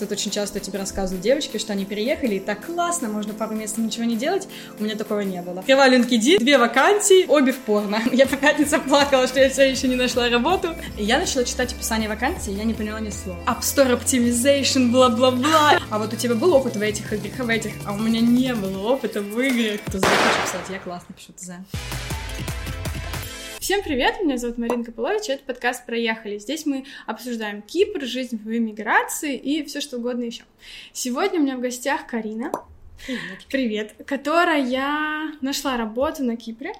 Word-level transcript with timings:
Тут 0.00 0.12
очень 0.12 0.30
часто 0.30 0.60
тебе 0.60 0.78
рассказывают 0.78 1.22
девочки, 1.22 1.58
что 1.58 1.74
они 1.74 1.84
переехали, 1.84 2.36
и 2.36 2.40
так 2.40 2.64
классно, 2.64 3.10
можно 3.10 3.34
пару 3.34 3.54
месяцев 3.54 3.80
ничего 3.84 4.04
не 4.04 4.16
делать. 4.16 4.48
У 4.78 4.82
меня 4.82 4.96
такого 4.96 5.20
не 5.20 5.42
было. 5.42 5.60
Открываю 5.60 5.92
LinkedIn, 5.92 6.38
две 6.38 6.56
вакансии, 6.56 7.26
обе 7.28 7.52
в 7.52 7.58
порно. 7.58 8.00
Я 8.12 8.26
по 8.26 8.36
пятницам 8.36 8.80
плакала, 8.80 9.26
что 9.26 9.40
я 9.40 9.50
все 9.50 9.70
еще 9.70 9.88
не 9.88 9.96
нашла 9.96 10.30
работу. 10.30 10.74
И 10.96 11.04
я 11.04 11.18
начала 11.18 11.44
читать 11.44 11.74
описание 11.74 12.08
вакансии, 12.08 12.50
я 12.50 12.64
не 12.64 12.72
поняла 12.72 12.98
ни 13.00 13.10
слова. 13.10 13.38
App 13.46 13.60
Store 13.60 14.00
Optimization, 14.00 14.90
бла-бла-бла. 14.90 15.78
А 15.90 15.98
вот 15.98 16.14
у 16.14 16.16
тебя 16.16 16.34
был 16.34 16.54
опыт 16.54 16.76
в 16.76 16.80
этих 16.80 17.12
играх, 17.12 17.38
в 17.38 17.48
этих, 17.50 17.72
а 17.84 17.92
у 17.92 17.98
меня 17.98 18.20
не 18.20 18.54
было 18.54 18.78
опыта 18.78 19.20
в 19.20 19.38
играх. 19.38 19.80
Кто 19.86 19.98
захочет 19.98 20.42
писать, 20.44 20.70
я 20.70 20.78
классно 20.78 21.14
пишу 21.14 21.32
ТЗ. 21.34 21.50
Всем 23.60 23.82
привет, 23.82 24.22
меня 24.22 24.38
зовут 24.38 24.56
Марина 24.56 24.82
Копылович, 24.82 25.28
это 25.28 25.44
подкаст 25.44 25.84
«Проехали». 25.84 26.38
Здесь 26.38 26.64
мы 26.64 26.86
обсуждаем 27.06 27.60
Кипр, 27.60 28.06
жизнь 28.06 28.38
в 28.42 28.48
эмиграции 28.48 29.36
и 29.36 29.62
все 29.66 29.82
что 29.82 29.98
угодно 29.98 30.24
еще. 30.24 30.44
Сегодня 30.94 31.38
у 31.38 31.42
меня 31.42 31.58
в 31.58 31.60
гостях 31.60 32.06
Карина. 32.06 32.52
Привет. 33.06 33.44
Привет. 33.50 33.94
Которая 34.06 35.34
нашла 35.42 35.76
работу 35.76 36.24
на 36.24 36.38
Кипре 36.38 36.72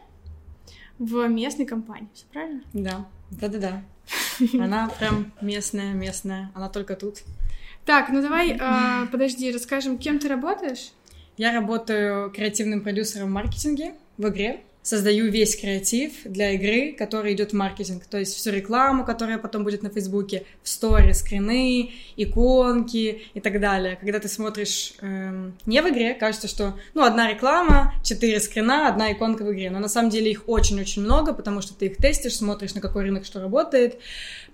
в 0.99 1.29
местной 1.29 1.67
компании. 1.67 2.09
Все 2.15 2.25
правильно? 2.33 2.63
Да, 2.73 3.07
да-да-да. 3.31 3.83
Она 4.59 4.89
прям 4.99 5.35
местная, 5.43 5.93
местная. 5.93 6.51
Она 6.55 6.71
только 6.71 6.97
тут. 6.97 7.19
Так, 7.85 8.09
ну 8.09 8.23
давай, 8.23 8.59
э, 8.59 9.07
подожди, 9.13 9.53
расскажем, 9.53 9.99
кем 9.99 10.19
ты 10.19 10.29
работаешь? 10.29 10.93
Я 11.37 11.53
работаю 11.53 12.31
креативным 12.31 12.81
продюсером 12.81 13.29
в 13.29 13.33
маркетинге 13.33 13.97
в 14.17 14.27
игре 14.31 14.63
создаю 14.83 15.31
весь 15.31 15.57
креатив 15.57 16.13
для 16.25 16.53
игры, 16.53 16.93
который 16.93 17.35
идет 17.35 17.51
в 17.51 17.57
маркетинг. 17.57 18.05
То 18.07 18.19
есть 18.19 18.35
всю 18.35 18.51
рекламу, 18.51 19.05
которая 19.05 19.39
потом 19.39 19.63
будет 19.63 19.83
на 19.83 19.91
Фейсбуке, 19.91 20.45
в 20.63 20.69
сторе, 20.69 21.13
скрины, 21.13 21.93
иконки 22.17 23.23
и 23.35 23.41
так 23.41 23.61
далее. 23.61 23.97
Когда 23.97 24.19
ты 24.19 24.29
смотришь 24.29 24.95
эм, 25.01 25.55
не 25.67 25.83
в 25.83 25.89
игре, 25.89 26.15
кажется, 26.15 26.49
что 26.49 26.79
ну 26.95 27.05
одна 27.05 27.31
реклама, 27.31 27.95
четыре 28.03 28.41
скрина, 28.41 28.89
одна 28.89 29.13
иконка 29.13 29.45
в 29.45 29.53
игре. 29.53 29.71
Но 29.71 29.81
на 29.81 29.89
самом 29.89 30.11
деле 30.11 30.31
их 30.31 30.45
очень-очень 30.47 31.03
много, 31.03 31.35
потому 31.35 31.61
что 31.61 31.75
ты 31.75 31.87
их 31.87 31.97
тестишь, 31.97 32.37
смотришь, 32.37 32.75
на 32.75 32.81
какой 32.81 33.05
рынок 33.05 33.27
что 33.27 33.41
работает. 33.41 33.99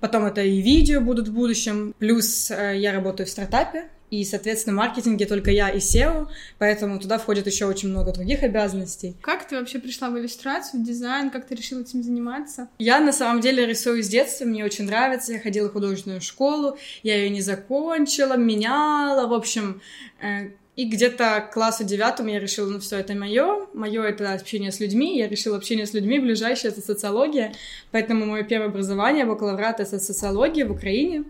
Потом 0.00 0.24
это 0.26 0.42
и 0.42 0.60
видео 0.60 1.00
будут 1.00 1.28
в 1.28 1.32
будущем. 1.32 1.94
Плюс 1.98 2.50
э, 2.50 2.76
я 2.76 2.92
работаю 2.92 3.26
в 3.26 3.30
стартапе, 3.30 3.88
и, 4.10 4.24
соответственно, 4.24 4.74
в 4.74 4.78
маркетинге 4.78 5.26
только 5.26 5.50
я 5.50 5.68
и 5.70 5.78
SEO, 5.78 6.28
поэтому 6.58 7.00
туда 7.00 7.18
входит 7.18 7.46
еще 7.46 7.66
очень 7.66 7.88
много 7.88 8.12
других 8.12 8.42
обязанностей. 8.42 9.16
Как 9.20 9.46
ты 9.48 9.56
вообще 9.58 9.78
пришла 9.78 10.10
в 10.10 10.18
иллюстрацию, 10.18 10.80
в 10.80 10.86
дизайн, 10.86 11.30
как 11.30 11.46
ты 11.46 11.54
решила 11.54 11.80
этим 11.80 12.02
заниматься? 12.02 12.68
Я 12.78 13.00
на 13.00 13.12
самом 13.12 13.40
деле 13.40 13.66
рисую 13.66 14.02
с 14.02 14.08
детства, 14.08 14.44
мне 14.44 14.64
очень 14.64 14.84
нравится, 14.84 15.32
я 15.32 15.40
ходила 15.40 15.68
в 15.68 15.72
художественную 15.72 16.20
школу, 16.20 16.78
я 17.02 17.16
ее 17.16 17.30
не 17.30 17.40
закончила, 17.40 18.36
меняла, 18.36 19.26
в 19.26 19.32
общем, 19.32 19.80
э, 20.22 20.50
и 20.76 20.84
где-то 20.84 21.40
к 21.40 21.54
классу 21.54 21.84
девятому 21.84 22.28
я 22.28 22.38
решила, 22.38 22.68
ну 22.68 22.78
все, 22.78 22.98
это 22.98 23.14
мое, 23.14 23.66
мое 23.72 24.02
это 24.02 24.32
общение 24.32 24.70
с 24.70 24.78
людьми, 24.78 25.18
я 25.18 25.28
решила 25.28 25.56
общение 25.56 25.86
с 25.86 25.94
людьми, 25.94 26.18
ближайшее 26.18 26.70
это 26.70 26.82
социология, 26.82 27.54
поэтому 27.90 28.26
мое 28.26 28.44
первое 28.44 28.68
образование, 28.68 29.24
бакалавриат 29.24 29.80
это 29.80 29.98
социология 29.98 30.66
в 30.66 30.72
Украине, 30.72 31.24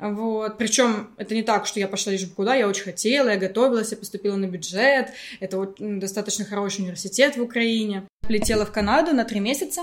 вот. 0.00 0.56
Причем 0.56 1.10
это 1.18 1.34
не 1.34 1.42
так, 1.42 1.66
что 1.66 1.78
я 1.78 1.86
пошла 1.86 2.12
лишь 2.12 2.26
куда, 2.26 2.54
я 2.54 2.66
очень 2.68 2.84
хотела, 2.84 3.28
я 3.28 3.36
готовилась, 3.36 3.90
я 3.90 3.98
поступила 3.98 4.34
на 4.36 4.46
бюджет. 4.46 5.10
Это 5.40 5.58
вот 5.58 5.76
достаточно 5.78 6.46
хороший 6.46 6.80
университет 6.82 7.36
в 7.36 7.42
Украине. 7.42 8.04
Летела 8.26 8.64
в 8.64 8.72
Канаду 8.72 9.12
на 9.12 9.24
три 9.24 9.40
месяца 9.40 9.82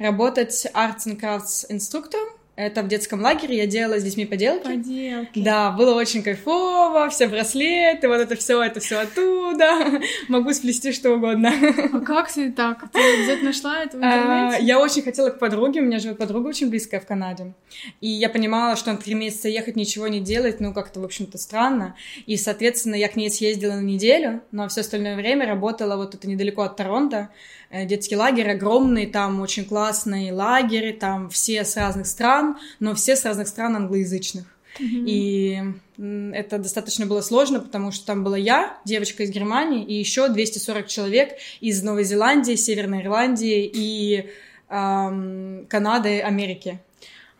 работать 0.00 0.66
arts 0.74 1.06
and 1.06 1.20
crafts 1.20 1.64
инструктором 1.68 2.28
это 2.54 2.82
в 2.82 2.88
детском 2.88 3.22
лагере 3.22 3.56
я 3.56 3.66
делала 3.66 3.98
с 3.98 4.04
детьми 4.04 4.26
поделки. 4.26 4.66
Поделки. 4.66 5.40
Да, 5.40 5.70
было 5.70 5.94
очень 5.94 6.22
кайфово, 6.22 7.08
все 7.08 7.26
браслеты, 7.26 8.08
вот 8.08 8.20
это 8.20 8.36
все, 8.36 8.62
это 8.62 8.80
все 8.80 8.98
оттуда. 8.98 10.00
Могу 10.28 10.52
сплести 10.52 10.92
что 10.92 11.12
угодно. 11.12 11.50
А 11.92 12.00
как 12.00 12.30
ты 12.30 12.52
так? 12.52 12.90
Ты 12.92 13.22
где-то 13.22 13.44
нашла 13.44 13.82
это 13.82 13.96
в 13.96 14.00
интернете? 14.00 14.56
А, 14.56 14.60
я 14.60 14.80
очень 14.80 15.02
хотела 15.02 15.30
к 15.30 15.38
подруге, 15.38 15.80
у 15.80 15.84
меня 15.84 15.98
живет 15.98 16.18
подруга 16.18 16.48
очень 16.48 16.68
близкая 16.68 17.00
в 17.00 17.06
Канаде. 17.06 17.54
И 18.02 18.08
я 18.08 18.28
понимала, 18.28 18.76
что 18.76 18.92
на 18.92 18.98
три 18.98 19.14
месяца 19.14 19.48
ехать, 19.48 19.76
ничего 19.76 20.08
не 20.08 20.20
делать, 20.20 20.60
ну, 20.60 20.74
как-то, 20.74 21.00
в 21.00 21.04
общем-то, 21.04 21.38
странно. 21.38 21.96
И, 22.26 22.36
соответственно, 22.36 22.96
я 22.96 23.08
к 23.08 23.16
ней 23.16 23.30
съездила 23.30 23.74
на 23.74 23.80
неделю, 23.80 24.42
но 24.50 24.68
все 24.68 24.82
остальное 24.82 25.16
время 25.16 25.46
работала 25.46 25.96
вот 25.96 26.14
это 26.14 26.28
недалеко 26.28 26.62
от 26.62 26.76
Торонто. 26.76 27.30
Э, 27.72 27.86
детский 27.86 28.16
лагерь 28.16 28.50
огромный, 28.50 29.06
там 29.06 29.40
очень 29.40 29.64
классный 29.64 30.30
лагерь, 30.30 30.92
там 30.92 31.30
все 31.30 31.64
с 31.64 31.74
разных 31.76 32.06
стран, 32.06 32.58
но 32.80 32.94
все 32.94 33.16
с 33.16 33.24
разных 33.24 33.48
стран 33.48 33.76
англоязычных. 33.76 34.44
Mm-hmm. 34.78 35.04
И 35.06 35.62
это 36.34 36.58
достаточно 36.58 37.06
было 37.06 37.22
сложно, 37.22 37.60
потому 37.60 37.90
что 37.90 38.04
там 38.04 38.24
была 38.24 38.36
я, 38.36 38.76
девочка 38.84 39.22
из 39.22 39.30
Германии, 39.30 39.84
и 39.84 39.94
еще 39.94 40.28
240 40.28 40.86
человек 40.86 41.38
из 41.60 41.82
Новой 41.82 42.04
Зеландии, 42.04 42.56
Северной 42.56 43.02
Ирландии 43.02 43.70
и 43.72 44.30
эм, 44.68 45.66
Канады, 45.68 46.20
Америки. 46.20 46.78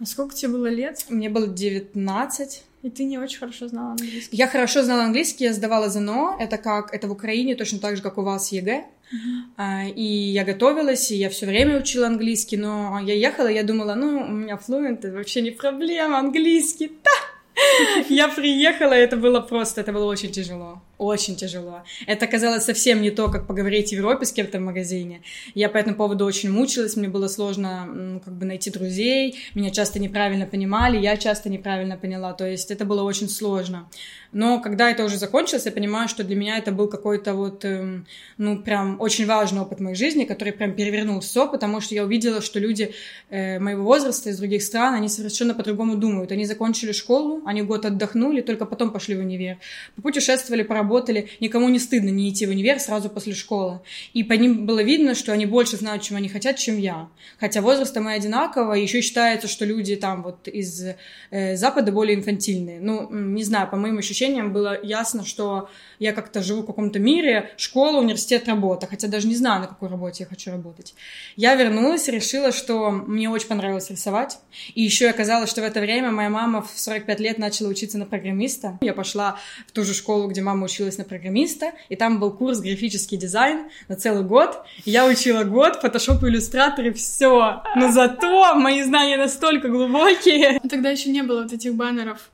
А 0.00 0.06
сколько 0.06 0.34
тебе 0.34 0.52
было 0.52 0.66
лет? 0.66 1.04
Мне 1.10 1.28
было 1.28 1.46
19. 1.46 2.64
И 2.82 2.90
ты 2.90 3.04
не 3.04 3.18
очень 3.18 3.38
хорошо 3.38 3.68
знала 3.68 3.92
английский. 3.92 4.36
Я 4.36 4.48
хорошо 4.48 4.82
знала 4.82 5.04
английский, 5.04 5.44
я 5.44 5.52
сдавала 5.52 5.88
ЗНО. 5.88 6.36
Это 6.40 6.58
как 6.58 6.92
это 6.92 7.06
в 7.06 7.12
Украине, 7.12 7.54
точно 7.54 7.78
так 7.78 7.96
же, 7.96 8.02
как 8.02 8.18
у 8.18 8.22
вас 8.22 8.50
ЕГЭ. 8.50 8.84
Uh-huh. 9.12 9.92
И 9.92 10.04
я 10.04 10.44
готовилась, 10.44 11.10
и 11.10 11.16
я 11.16 11.28
все 11.28 11.46
время 11.46 11.78
учила 11.78 12.06
английский, 12.06 12.56
но 12.56 12.98
я 13.04 13.14
ехала, 13.14 13.48
я 13.48 13.62
думала, 13.62 13.94
ну, 13.94 14.20
у 14.20 14.32
меня 14.32 14.56
fluent, 14.56 15.04
это 15.04 15.14
вообще 15.14 15.42
не 15.42 15.50
проблема, 15.50 16.18
английский, 16.18 16.92
да! 17.04 17.10
Я 18.08 18.28
приехала, 18.28 18.94
это 18.94 19.16
было 19.16 19.40
просто, 19.40 19.82
это 19.82 19.92
было 19.92 20.06
очень 20.06 20.32
тяжело 20.32 20.80
очень 21.02 21.36
тяжело. 21.36 21.82
Это 22.06 22.26
казалось 22.26 22.64
совсем 22.64 23.02
не 23.02 23.10
то, 23.10 23.28
как 23.28 23.46
поговорить 23.46 23.90
в 23.90 23.92
Европе 23.92 24.24
с 24.24 24.32
кем-то 24.32 24.58
в 24.58 24.62
магазине. 24.62 25.22
Я 25.54 25.68
по 25.68 25.76
этому 25.76 25.96
поводу 25.96 26.24
очень 26.24 26.50
мучилась, 26.50 26.96
мне 26.96 27.08
было 27.08 27.28
сложно 27.28 28.20
как 28.24 28.34
бы 28.34 28.46
найти 28.46 28.70
друзей, 28.70 29.36
меня 29.54 29.70
часто 29.70 29.98
неправильно 29.98 30.46
понимали, 30.46 30.98
я 30.98 31.16
часто 31.16 31.50
неправильно 31.50 31.96
поняла, 31.96 32.32
то 32.32 32.46
есть 32.46 32.70
это 32.70 32.84
было 32.84 33.02
очень 33.02 33.28
сложно. 33.28 33.88
Но 34.32 34.60
когда 34.60 34.90
это 34.90 35.04
уже 35.04 35.18
закончилось, 35.18 35.66
я 35.66 35.72
понимаю, 35.72 36.08
что 36.08 36.24
для 36.24 36.36
меня 36.36 36.58
это 36.58 36.72
был 36.72 36.88
какой-то 36.88 37.34
вот, 37.34 37.64
эм, 37.64 38.06
ну, 38.38 38.62
прям 38.62 39.00
очень 39.00 39.26
важный 39.26 39.60
опыт 39.60 39.80
моей 39.80 39.96
жизни, 39.96 40.24
который 40.24 40.52
прям 40.52 40.72
перевернул 40.74 41.20
все, 41.20 41.48
потому 41.48 41.80
что 41.80 41.94
я 41.94 42.04
увидела, 42.04 42.40
что 42.40 42.58
люди 42.58 42.94
э, 43.30 43.58
моего 43.58 43.84
возраста 43.84 44.30
из 44.30 44.38
других 44.38 44.62
стран, 44.62 44.94
они 44.94 45.08
совершенно 45.08 45.54
по-другому 45.54 45.96
думают. 45.96 46.32
Они 46.32 46.46
закончили 46.46 46.92
школу, 46.92 47.42
они 47.44 47.62
год 47.62 47.84
отдохнули, 47.86 48.40
только 48.40 48.66
потом 48.66 48.90
пошли 48.90 49.14
в 49.14 49.20
универ. 49.20 49.58
Попутешествовали, 49.96 50.62
поработали, 50.62 51.02
работали, 51.02 51.28
никому 51.40 51.68
не 51.68 51.78
стыдно 51.78 52.10
не 52.10 52.28
идти 52.28 52.46
в 52.46 52.50
универ 52.50 52.78
сразу 52.80 53.08
после 53.08 53.34
школы. 53.34 53.80
И 54.14 54.24
по 54.24 54.34
ним 54.34 54.66
было 54.66 54.82
видно, 54.82 55.14
что 55.14 55.32
они 55.32 55.46
больше 55.46 55.76
знают, 55.76 56.02
чем 56.02 56.16
они 56.16 56.28
хотят, 56.28 56.56
чем 56.56 56.78
я. 56.78 57.08
Хотя 57.40 57.60
возраста 57.60 58.00
мы 58.00 58.12
одинаково, 58.12 58.74
еще 58.74 59.00
считается, 59.00 59.48
что 59.48 59.64
люди 59.64 59.96
там 59.96 60.22
вот 60.22 60.48
из 60.48 60.84
э, 61.30 61.56
Запада 61.56 61.92
более 61.92 62.16
инфантильные. 62.16 62.80
Ну, 62.80 63.08
не 63.10 63.44
знаю, 63.44 63.68
по 63.70 63.76
моим 63.76 63.98
ощущениям 63.98 64.21
было 64.52 64.78
ясно, 64.82 65.24
что 65.24 65.68
я 65.98 66.12
как-то 66.12 66.42
живу 66.42 66.62
в 66.62 66.66
каком-то 66.66 66.98
мире, 66.98 67.50
школа, 67.56 67.98
университет, 67.98 68.48
работа, 68.48 68.86
хотя 68.86 69.08
даже 69.08 69.28
не 69.28 69.36
знаю, 69.36 69.60
на 69.60 69.66
какой 69.66 69.88
работе 69.88 70.24
я 70.24 70.28
хочу 70.28 70.50
работать. 70.50 70.94
Я 71.36 71.54
вернулась 71.54 72.08
решила, 72.08 72.52
что 72.52 72.90
мне 72.90 73.30
очень 73.30 73.48
понравилось 73.48 73.90
рисовать. 73.90 74.38
И 74.74 74.82
еще 74.82 75.08
оказалось, 75.08 75.50
что 75.50 75.60
в 75.60 75.64
это 75.64 75.80
время 75.80 76.10
моя 76.10 76.28
мама 76.28 76.62
в 76.62 76.72
45 76.74 77.20
лет 77.20 77.38
начала 77.38 77.68
учиться 77.68 77.98
на 77.98 78.06
программиста. 78.06 78.78
Я 78.80 78.94
пошла 78.94 79.38
в 79.66 79.72
ту 79.72 79.84
же 79.84 79.94
школу, 79.94 80.28
где 80.28 80.42
мама 80.42 80.64
училась 80.64 80.98
на 80.98 81.04
программиста, 81.04 81.72
и 81.88 81.96
там 81.96 82.18
был 82.18 82.32
курс 82.32 82.58
графический 82.58 83.16
дизайн 83.16 83.70
на 83.88 83.96
целый 83.96 84.24
год. 84.24 84.64
Я 84.84 85.06
учила 85.06 85.44
год, 85.44 85.76
фотошоп, 85.76 86.24
иллюстраторы, 86.24 86.92
все. 86.92 87.62
Но 87.76 87.92
зато 87.92 88.54
мои 88.54 88.82
знания 88.82 89.16
настолько 89.16 89.68
глубокие. 89.68 90.60
Тогда 90.68 90.90
еще 90.90 91.10
не 91.10 91.22
было 91.22 91.42
вот 91.42 91.52
этих 91.52 91.74
баннеров 91.74 92.31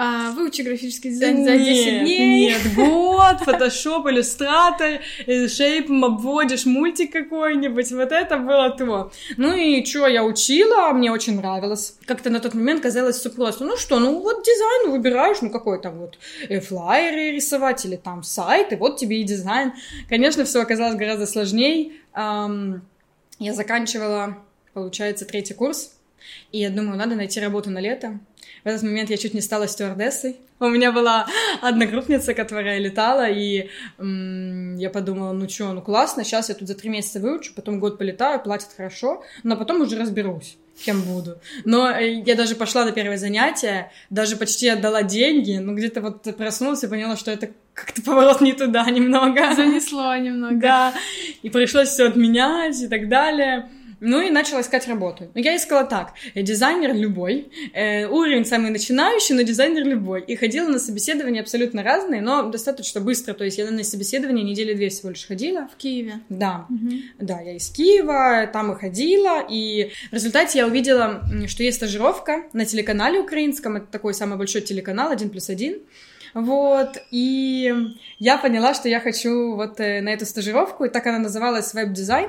а, 0.00 0.30
выучи 0.30 0.62
графический 0.62 1.10
дизайн 1.10 1.44
за 1.44 1.56
10 1.56 2.02
дней. 2.02 2.50
Нет, 2.50 2.74
год, 2.76 3.40
фотошоп, 3.40 4.06
иллюстратор, 4.06 5.00
шейпом 5.26 6.04
обводишь 6.04 6.66
мультик 6.66 7.12
какой-нибудь, 7.12 7.90
вот 7.90 8.12
это 8.12 8.36
было 8.36 8.70
то. 8.70 9.10
Ну 9.36 9.56
и 9.56 9.84
что, 9.84 10.06
я 10.06 10.22
учила, 10.22 10.92
мне 10.92 11.10
очень 11.10 11.36
нравилось. 11.38 11.96
Как-то 12.06 12.30
на 12.30 12.38
тот 12.38 12.54
момент 12.54 12.80
казалось 12.80 13.16
все 13.16 13.28
просто. 13.28 13.64
Ну 13.64 13.76
что, 13.76 13.98
ну 13.98 14.20
вот 14.20 14.44
дизайн 14.44 14.92
выбираешь, 14.92 15.38
ну 15.42 15.50
какой 15.50 15.82
там 15.82 15.98
вот 15.98 16.16
э, 16.48 16.60
флайеры 16.60 17.32
рисовать 17.32 17.84
или 17.84 17.96
там 17.96 18.22
сайт, 18.22 18.72
и 18.72 18.76
вот 18.76 18.98
тебе 18.98 19.20
и 19.20 19.24
дизайн. 19.24 19.72
Конечно, 20.08 20.44
все 20.44 20.62
оказалось 20.62 20.94
гораздо 20.94 21.26
сложнее. 21.26 21.90
Я 22.14 23.52
заканчивала, 23.52 24.38
получается, 24.74 25.24
третий 25.24 25.54
курс, 25.54 25.92
и 26.52 26.60
я 26.60 26.70
думаю, 26.70 26.96
надо 26.96 27.16
найти 27.16 27.40
работу 27.40 27.70
на 27.70 27.80
лето. 27.80 28.20
В 28.64 28.68
этот 28.68 28.82
момент 28.82 29.10
я 29.10 29.16
чуть 29.16 29.34
не 29.34 29.40
стала 29.40 29.68
стюардессой. 29.68 30.36
У 30.60 30.68
меня 30.68 30.90
была 30.92 31.26
одногруппница, 31.62 32.34
которая 32.34 32.78
летала, 32.78 33.28
и 33.28 33.68
м- 33.98 34.76
я 34.76 34.90
подумала, 34.90 35.32
ну 35.32 35.48
что, 35.48 35.72
ну 35.72 35.80
классно, 35.82 36.24
сейчас 36.24 36.48
я 36.48 36.54
тут 36.54 36.66
за 36.68 36.74
три 36.74 36.90
месяца 36.90 37.20
выучу, 37.20 37.52
потом 37.54 37.78
год 37.78 37.98
полетаю, 37.98 38.40
платят 38.42 38.70
хорошо, 38.76 39.22
но 39.44 39.56
потом 39.56 39.80
уже 39.82 39.96
разберусь. 39.98 40.56
кем 40.84 41.02
буду. 41.02 41.38
Но 41.64 41.88
э, 41.90 42.22
я 42.24 42.34
даже 42.36 42.54
пошла 42.54 42.84
на 42.84 42.92
первое 42.92 43.18
занятие, 43.18 43.90
даже 44.10 44.36
почти 44.36 44.68
отдала 44.68 45.02
деньги, 45.02 45.58
но 45.58 45.74
где-то 45.74 46.00
вот 46.00 46.22
проснулась 46.36 46.82
и 46.84 46.88
поняла, 46.88 47.16
что 47.16 47.30
это 47.32 47.50
как-то 47.74 48.02
поворот 48.02 48.40
не 48.40 48.52
туда 48.52 48.88
немного. 48.90 49.54
Занесло 49.56 50.16
немного. 50.16 50.56
Да, 50.60 50.94
и 51.42 51.50
пришлось 51.50 51.88
все 51.88 52.06
отменять 52.08 52.80
и 52.80 52.88
так 52.88 53.08
далее. 53.08 53.68
Ну 54.00 54.20
и 54.20 54.30
начала 54.30 54.60
искать 54.60 54.86
работу. 54.86 55.30
Я 55.34 55.56
искала 55.56 55.84
так, 55.84 56.14
дизайнер 56.34 56.94
любой, 56.94 57.50
э, 57.72 58.06
уровень 58.06 58.44
самый 58.44 58.70
начинающий, 58.70 59.34
но 59.34 59.42
дизайнер 59.42 59.84
любой. 59.84 60.22
И 60.22 60.36
ходила 60.36 60.68
на 60.68 60.78
собеседования 60.78 61.40
абсолютно 61.40 61.82
разные, 61.82 62.20
но 62.20 62.48
достаточно 62.48 63.00
быстро. 63.00 63.34
То 63.34 63.44
есть 63.44 63.58
я 63.58 63.70
на 63.70 63.82
собеседование 63.82 64.44
недели 64.44 64.74
две 64.74 64.88
всего 64.88 65.10
лишь 65.10 65.26
ходила. 65.26 65.68
В 65.68 65.76
Киеве? 65.76 66.20
Да. 66.28 66.66
Угу. 66.68 66.92
Да, 67.20 67.40
я 67.40 67.56
из 67.56 67.68
Киева, 67.70 68.48
там 68.52 68.72
и 68.72 68.78
ходила. 68.78 69.44
И 69.48 69.90
в 70.10 70.14
результате 70.14 70.58
я 70.58 70.66
увидела, 70.66 71.22
что 71.46 71.62
есть 71.62 71.78
стажировка 71.78 72.44
на 72.52 72.64
телеканале 72.64 73.20
украинском. 73.20 73.76
Это 73.76 73.86
такой 73.86 74.14
самый 74.14 74.38
большой 74.38 74.60
телеканал, 74.60 75.10
один 75.10 75.30
плюс 75.30 75.48
один. 75.48 75.78
Вот, 76.34 76.98
и 77.10 77.72
я 78.18 78.36
поняла, 78.36 78.74
что 78.74 78.88
я 78.88 79.00
хочу 79.00 79.54
вот 79.54 79.80
э, 79.80 80.02
на 80.02 80.10
эту 80.10 80.26
стажировку, 80.26 80.84
и 80.84 80.90
так 80.90 81.06
она 81.06 81.18
называлась 81.18 81.72
веб-дизайн 81.72 82.28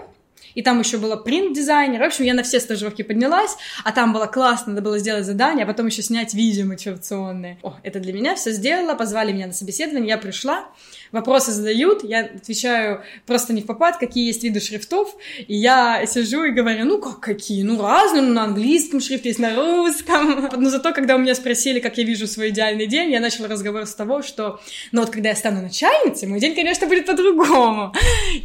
и 0.56 0.62
там 0.62 0.80
еще 0.80 0.98
было 0.98 1.16
принт-дизайнер. 1.16 2.00
В 2.00 2.04
общем, 2.04 2.26
я 2.26 2.34
на 2.34 2.44
все 2.44 2.60
стажировки 2.60 3.02
поднялась, 3.02 3.56
а 3.84 3.92
там 3.92 4.14
было 4.14 4.26
классно, 4.26 4.74
надо 4.74 4.82
было 4.82 5.00
сделать 5.00 5.26
задание, 5.26 5.64
а 5.64 5.68
потом 5.68 5.88
еще 5.88 6.02
снять 6.02 6.34
видео 6.34 6.66
мотивационные. 6.66 7.58
О, 7.64 7.76
это 7.84 8.00
для 8.00 8.14
меня 8.14 8.36
все 8.36 8.52
сделала, 8.52 8.96
позвали 8.96 9.32
меня 9.32 9.48
на 9.48 9.54
собеседование, 9.54 10.10
я 10.10 10.18
пришла, 10.18 10.66
вопросы 11.12 11.52
задают, 11.52 12.04
я 12.04 12.22
отвечаю 12.22 13.04
просто 13.26 13.54
не 13.54 13.62
в 13.62 13.66
попад, 13.66 13.98
какие 13.98 14.28
есть 14.28 14.44
виды 14.44 14.60
шрифтов, 14.60 15.16
и 15.48 15.56
я 15.56 16.06
сижу 16.06 16.44
и 16.44 16.52
говорю, 16.52 16.86
ну 16.86 17.00
как 17.00 17.20
какие, 17.20 17.64
ну 17.64 17.82
разные, 17.82 18.22
ну 18.22 18.34
на 18.34 18.44
английском 18.44 19.00
шрифт 19.00 19.26
есть, 19.26 19.40
на 19.40 19.56
русском. 19.56 20.50
Но 20.58 20.70
зато, 20.70 20.94
когда 20.94 21.16
у 21.16 21.20
меня 21.20 21.36
спросили, 21.36 21.80
как 21.80 21.98
я 21.98 22.04
вижу 22.04 22.28
свой 22.28 22.50
идеальный 22.50 22.88
день, 22.88 23.12
я 23.12 23.20
начала 23.20 23.48
разговор 23.48 23.86
с 23.86 23.94
того, 23.94 24.22
что, 24.22 24.60
ну 24.92 25.02
вот 25.02 25.10
когда 25.10 25.30
я 25.30 25.36
стану 25.36 25.62
начальницей, 25.62 26.28
мой 26.28 26.40
день, 26.40 26.56
конечно, 26.56 26.88
будет 26.88 27.06
по-другому. 27.06 27.94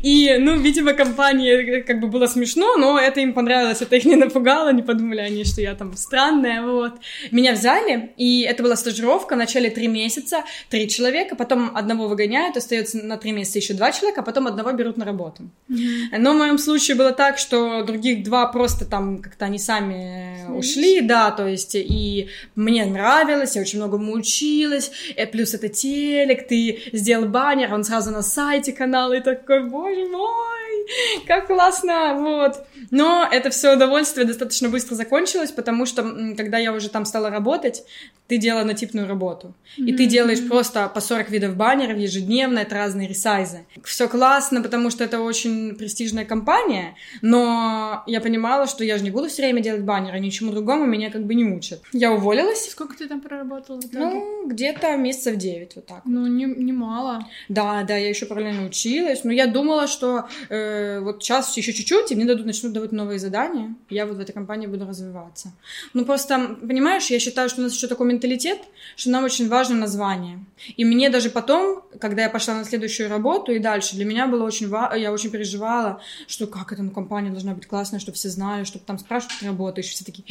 И, 0.03 0.37
ну, 0.39 0.57
видимо, 0.57 0.93
компания 0.93 1.83
как 1.83 2.01
бы 2.01 2.09
было 2.09 2.27
смешно, 2.27 2.77
но 2.77 2.99
это 2.99 3.21
им 3.21 3.33
понравилось, 3.33 3.83
это 3.83 3.97
их 3.97 4.05
не 4.05 4.17
напугало, 4.17 4.73
не 4.73 4.83
подумали 4.83 5.21
они, 5.21 5.45
что 5.45 5.61
я 5.61 5.75
там 5.75 5.97
странная, 5.97 6.63
вот. 6.63 6.95
Меня 7.31 7.53
взяли, 7.53 8.13
и 8.17 8.43
это 8.43 8.63
была 8.63 8.77
стажировка, 8.77 9.35
в 9.35 9.39
начале 9.39 9.71
три 9.71 9.89
месяца, 9.89 10.45
три 10.71 10.89
человека, 10.89 11.37
потом 11.37 11.77
одного 11.77 12.09
выгоняют, 12.09 12.54
меняют, 12.55 12.56
остается 12.56 12.99
на 12.99 13.17
три 13.17 13.33
месяца 13.33 13.59
еще 13.59 13.75
два 13.75 13.93
человека, 13.93 14.21
а 14.21 14.25
потом 14.25 14.47
одного 14.47 14.73
берут 14.73 14.97
на 14.97 15.05
работу. 15.05 15.43
Mm-hmm. 15.69 16.19
Но 16.19 16.33
в 16.33 16.39
моем 16.39 16.59
случае 16.59 16.97
было 16.97 17.12
так, 17.12 17.39
что 17.39 17.83
других 17.85 18.25
два 18.25 18.47
просто 18.47 18.85
там 18.85 19.19
как-то 19.19 19.47
они 19.47 19.59
сами 19.59 20.47
mm-hmm. 20.49 20.59
ушли, 20.59 21.01
да, 21.01 21.31
то 21.31 21.47
есть 21.47 21.75
и 21.75 22.29
мне 22.56 22.85
нравилось, 22.85 23.56
я 23.56 23.62
очень 23.62 23.79
многому 23.79 24.12
училась, 24.12 24.91
и 25.17 25.27
плюс 25.27 25.55
это 25.55 25.69
телек, 25.69 26.49
ты 26.49 26.79
сделал 26.93 27.27
баннер, 27.27 27.75
он 27.75 27.85
сразу 27.85 28.11
на 28.11 28.23
сайте 28.23 28.73
канала, 28.73 29.15
и 29.15 29.21
такой, 29.21 29.65
боже 29.69 30.06
мой, 30.11 30.87
как 31.27 31.47
классно, 31.47 32.15
вот. 32.19 32.67
Но 32.91 33.29
это 33.31 33.51
все 33.51 33.75
удовольствие 33.75 34.27
достаточно 34.27 34.69
быстро 34.69 34.95
закончилось, 34.95 35.51
потому 35.51 35.87
что 35.87 36.03
когда 36.37 36.59
я 36.59 36.73
уже 36.73 36.89
там 36.89 37.05
стала 37.05 37.31
работать, 37.31 37.85
ты 38.29 38.39
делала 38.39 38.62
однотипную 38.62 39.09
работу. 39.09 39.55
Mm-hmm. 39.79 39.87
И 39.87 39.93
ты 39.97 40.06
делаешь 40.06 40.47
просто 40.49 40.89
по 40.89 41.01
40 41.01 41.31
видов 41.31 41.56
баннеров 41.56 41.99
ежедневно, 41.99 42.44
это 42.52 42.75
разные 42.75 43.08
ресайзы. 43.08 43.67
Все 43.82 44.08
классно, 44.08 44.62
потому 44.62 44.91
что 44.91 45.05
это 45.05 45.20
очень 45.20 45.75
престижная 45.75 46.25
компания, 46.25 46.96
но 47.23 48.02
я 48.06 48.20
понимала, 48.20 48.67
что 48.67 48.85
я 48.85 48.99
же 48.99 49.05
не 49.05 49.11
буду 49.11 49.29
все 49.29 49.43
время 49.43 49.61
делать 49.61 49.82
баннеры, 49.82 50.20
ничему 50.20 50.52
другому 50.52 50.85
меня 50.87 51.11
как 51.11 51.25
бы 51.25 51.35
не 51.35 51.44
учат. 51.44 51.81
Я 51.93 52.12
уволилась. 52.12 52.70
Сколько 52.70 52.96
ты 52.96 53.08
там 53.08 53.20
проработала 53.20 53.81
в 53.81 53.85
итоге? 53.85 54.05
Ну, 54.05 54.49
где-то 54.49 54.96
месяцев 54.96 55.37
9, 55.37 55.76
вот 55.76 55.87
так. 55.87 56.02
Ну, 56.05 56.26
не, 56.26 56.44
не 56.44 56.73
мало. 56.73 57.26
Да, 57.49 57.82
да, 57.85 57.96
я 57.96 58.08
еще 58.08 58.26
параллельно 58.26 58.67
училась, 58.67 59.25
но 59.25 59.32
я 59.32 59.46
думала, 59.46 59.87
что 59.87 60.29
э, 60.49 61.00
вот 61.00 61.23
сейчас 61.23 61.56
еще 61.56 61.73
чуть-чуть, 61.73 62.12
и 62.12 62.14
мне 62.14 62.25
дадут, 62.25 62.46
начнут 62.46 62.73
давать 62.73 62.93
новые 62.93 63.19
задания, 63.19 63.75
я 63.91 64.06
вот 64.06 64.17
в 64.17 64.20
этой 64.20 64.32
компании 64.32 64.67
буду 64.67 64.87
развиваться. 64.87 65.52
Ну, 65.93 66.05
просто, 66.05 66.56
понимаешь, 66.61 67.06
я 67.06 67.19
считаю, 67.19 67.49
что 67.49 67.61
у 67.61 67.64
нас 67.64 67.75
еще 67.75 67.87
такой 67.87 68.06
менталитет, 68.06 68.58
что 68.96 69.11
нам 69.11 69.25
очень 69.25 69.49
важно 69.49 69.76
название. 69.76 70.44
И 70.76 70.85
мне 70.85 71.11
даже 71.11 71.31
потом, 71.31 71.82
когда 72.00 72.23
я 72.23 72.31
пошла 72.35 72.55
на 72.55 72.65
следующую 72.65 73.09
работу 73.09 73.53
и 73.53 73.61
дальше, 73.61 73.95
для 73.95 74.05
меня 74.05 74.27
было 74.27 74.43
очень 74.43 74.69
важно, 74.69 74.97
я 74.97 75.13
очень 75.13 75.31
переживала, 75.31 76.01
что 76.27 76.49
как 76.49 76.73
эта 76.73 76.83
ну, 76.83 76.91
компания 76.91 77.31
должна 77.31 77.55
быть 77.55 77.69
классная, 77.69 78.01
чтобы 78.01 78.17
все 78.17 78.29
знали, 78.29 78.65
чтобы 78.65 78.85
там 78.85 78.99
спрашивают, 78.99 79.39
как 79.39 79.47
работаешь, 79.47 79.87
все 79.87 80.05
такие... 80.05 80.25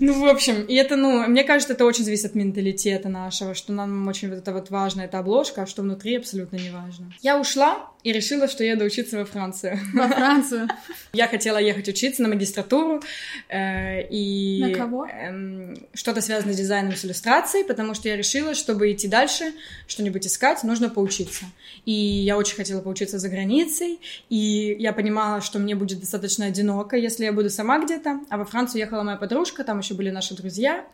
Ну, 0.00 0.20
в 0.20 0.26
общем, 0.26 0.64
и 0.64 0.74
это, 0.74 0.96
ну, 0.96 1.26
мне 1.28 1.44
кажется, 1.44 1.74
это 1.74 1.84
очень 1.84 2.04
зависит 2.04 2.26
от 2.26 2.34
менталитета 2.34 3.08
нашего, 3.08 3.54
что 3.54 3.72
нам 3.72 4.06
очень 4.08 4.28
вот 4.28 4.38
это 4.38 4.52
вот 4.52 4.70
важно, 4.70 5.02
эта 5.02 5.18
обложка, 5.18 5.62
а 5.62 5.66
что 5.66 5.82
внутри 5.82 6.16
абсолютно 6.16 6.56
не 6.56 6.70
важно. 6.70 7.12
Я 7.20 7.38
ушла 7.40 7.90
и 8.08 8.12
решила, 8.12 8.48
что 8.48 8.64
еду 8.64 8.86
учиться 8.86 9.18
во 9.18 9.26
Францию. 9.26 9.78
Во 9.92 10.08
Францию? 10.08 10.66
Я 11.12 11.28
хотела 11.28 11.58
ехать 11.58 11.88
учиться 11.88 12.22
на 12.22 12.28
магистратуру. 12.28 13.02
Э, 13.50 14.02
и... 14.08 14.60
На 14.62 14.74
кого? 14.74 15.06
Э, 15.06 15.74
что-то 15.92 16.22
связанное 16.22 16.54
с 16.54 16.56
дизайном, 16.56 16.96
с 16.96 17.04
иллюстрацией, 17.04 17.66
потому 17.66 17.92
что 17.92 18.08
я 18.08 18.16
решила, 18.16 18.54
чтобы 18.54 18.90
идти 18.92 19.08
дальше, 19.08 19.52
что-нибудь 19.86 20.26
искать, 20.26 20.64
нужно 20.64 20.88
поучиться. 20.88 21.44
И 21.84 21.92
я 21.92 22.38
очень 22.38 22.56
хотела 22.56 22.80
поучиться 22.80 23.18
за 23.18 23.28
границей, 23.28 24.00
и 24.30 24.76
я 24.78 24.94
понимала, 24.94 25.42
что 25.42 25.58
мне 25.58 25.74
будет 25.74 26.00
достаточно 26.00 26.46
одиноко, 26.46 26.96
если 26.96 27.24
я 27.24 27.32
буду 27.32 27.50
сама 27.50 27.78
где-то. 27.78 28.20
А 28.30 28.38
во 28.38 28.46
Францию 28.46 28.80
ехала 28.80 29.02
моя 29.02 29.18
подружка, 29.18 29.64
там 29.64 29.80
еще 29.80 29.92
были 29.92 30.08
наши 30.08 30.34
друзья. 30.34 30.86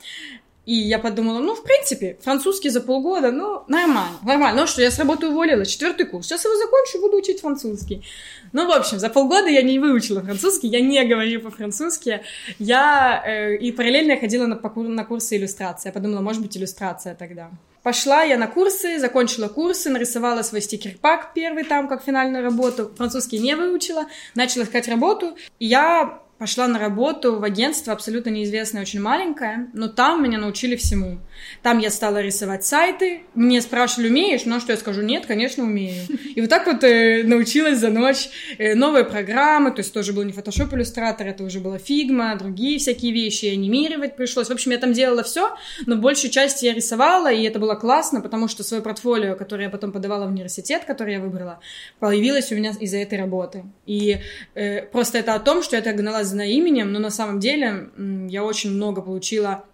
И 0.67 0.75
я 0.75 0.99
подумала, 0.99 1.41
ну, 1.41 1.55
в 1.55 1.63
принципе, 1.63 2.17
французский 2.23 2.71
за 2.71 2.81
полгода, 2.81 3.31
ну, 3.31 3.65
нормально, 3.69 4.19
нормально. 4.23 4.63
Ну 4.63 4.67
что, 4.67 4.81
я 4.81 4.91
с 4.91 4.99
работы 4.99 5.29
уволилась, 5.29 5.69
четвертый 5.69 6.07
курс. 6.07 6.27
Сейчас 6.27 6.45
его 6.45 6.57
закончу, 6.57 7.01
буду 7.01 7.19
учить 7.19 7.41
французский. 7.41 8.03
Ну, 8.53 8.67
в 8.67 8.73
общем, 8.73 8.99
за 8.99 9.11
полгода 9.11 9.49
я 9.49 9.63
не 9.63 9.79
выучила 9.79 10.23
французский, 10.23 10.69
я 10.69 10.81
не 10.81 11.05
говорю 11.05 11.41
по-французски. 11.41 12.23
Я 12.59 13.23
э, 13.27 13.57
и 13.57 13.73
параллельно 13.73 14.17
ходила 14.17 14.47
на, 14.47 14.59
на 14.75 15.05
курсы 15.05 15.37
иллюстрации. 15.37 15.89
Я 15.89 15.93
подумала, 15.93 16.21
может 16.21 16.41
быть, 16.41 16.57
иллюстрация 16.57 17.15
тогда. 17.15 17.51
Пошла 17.83 18.23
я 18.23 18.39
на 18.39 18.47
курсы, 18.47 18.99
закончила 18.99 19.49
курсы, 19.49 19.91
нарисовала 19.91 20.41
свой 20.41 20.63
стикер-пак 20.63 21.35
первый 21.35 21.65
там, 21.65 21.87
как 21.87 22.03
финальную 22.03 22.43
работу. 22.43 22.91
Французский 22.97 23.39
не 23.39 23.55
выучила, 23.55 24.07
начала 24.35 24.65
искать 24.65 24.89
работу. 24.89 25.37
И 25.59 25.67
я 25.67 26.24
пошла 26.39 26.67
на 26.69 26.79
работу 26.79 27.39
в 27.39 27.45
агентство 27.45 27.93
абсолютно 27.93 28.31
неизвестное, 28.31 28.83
очень 28.83 29.01
маленькое, 29.01 29.69
но 29.73 29.89
там 29.89 30.23
меня 30.23 30.39
научили 30.39 30.77
всему. 30.77 31.19
Там 31.63 31.79
я 31.79 31.91
стала 31.91 32.21
рисовать 32.21 32.65
сайты, 32.65 33.23
мне 33.35 33.61
спрашивали, 33.61 34.09
умеешь? 34.09 34.43
Ну, 34.45 34.61
что 34.61 34.73
я 34.73 34.79
скажу, 34.79 35.03
нет, 35.03 35.27
конечно, 35.27 35.65
умею. 35.65 36.05
И 36.35 36.41
вот 36.41 36.51
так 36.51 36.67
вот 36.67 36.85
э, 36.85 37.23
научилась 37.25 37.79
за 37.79 37.91
ночь 37.91 38.29
э, 38.59 38.75
новые 38.75 39.05
программы, 39.05 39.71
то 39.71 39.81
есть 39.81 39.93
тоже 39.93 40.13
был 40.13 40.23
не 40.23 40.33
Photoshop 40.33 40.71
Illustrator, 40.71 41.25
это 41.25 41.45
уже 41.45 41.61
была 41.61 41.77
Figma, 41.77 42.37
другие 42.39 42.79
всякие 42.79 43.13
вещи, 43.13 43.47
анимировать 43.47 44.17
пришлось. 44.17 44.49
В 44.49 44.53
общем, 44.53 44.73
я 44.73 44.79
там 44.79 44.93
делала 44.93 45.23
все, 45.23 45.55
но 45.87 45.97
большую 45.97 46.31
часть 46.31 46.63
я 46.63 46.75
рисовала, 46.75 47.33
и 47.33 47.43
это 47.45 47.59
было 47.59 47.75
классно, 47.75 48.21
потому 48.21 48.49
что 48.49 48.63
свое 48.63 48.83
портфолио, 48.83 49.37
которое 49.37 49.65
я 49.65 49.71
потом 49.71 49.93
подавала 49.93 50.27
в 50.27 50.29
университет, 50.29 50.85
который 50.85 51.15
я 51.15 51.21
выбрала, 51.21 51.61
появилось 51.99 52.53
у 52.53 52.55
меня 52.55 52.73
из-за 52.81 52.99
этой 52.99 53.19
работы. 53.19 53.65
И 53.87 54.19
э, 54.55 54.83
просто 54.83 55.19
это 55.19 55.35
о 55.35 55.41
том, 55.41 55.63
что 55.63 55.77
я 55.77 55.83
так 55.83 55.97
гналась 55.97 56.29
за 56.29 56.43
именем, 56.43 56.93
но 56.93 56.99
на 56.99 57.11
самом 57.11 57.41
деле 57.41 57.91
я 58.29 58.45
очень 58.45 58.71
много 58.71 59.03
получила 59.03 59.65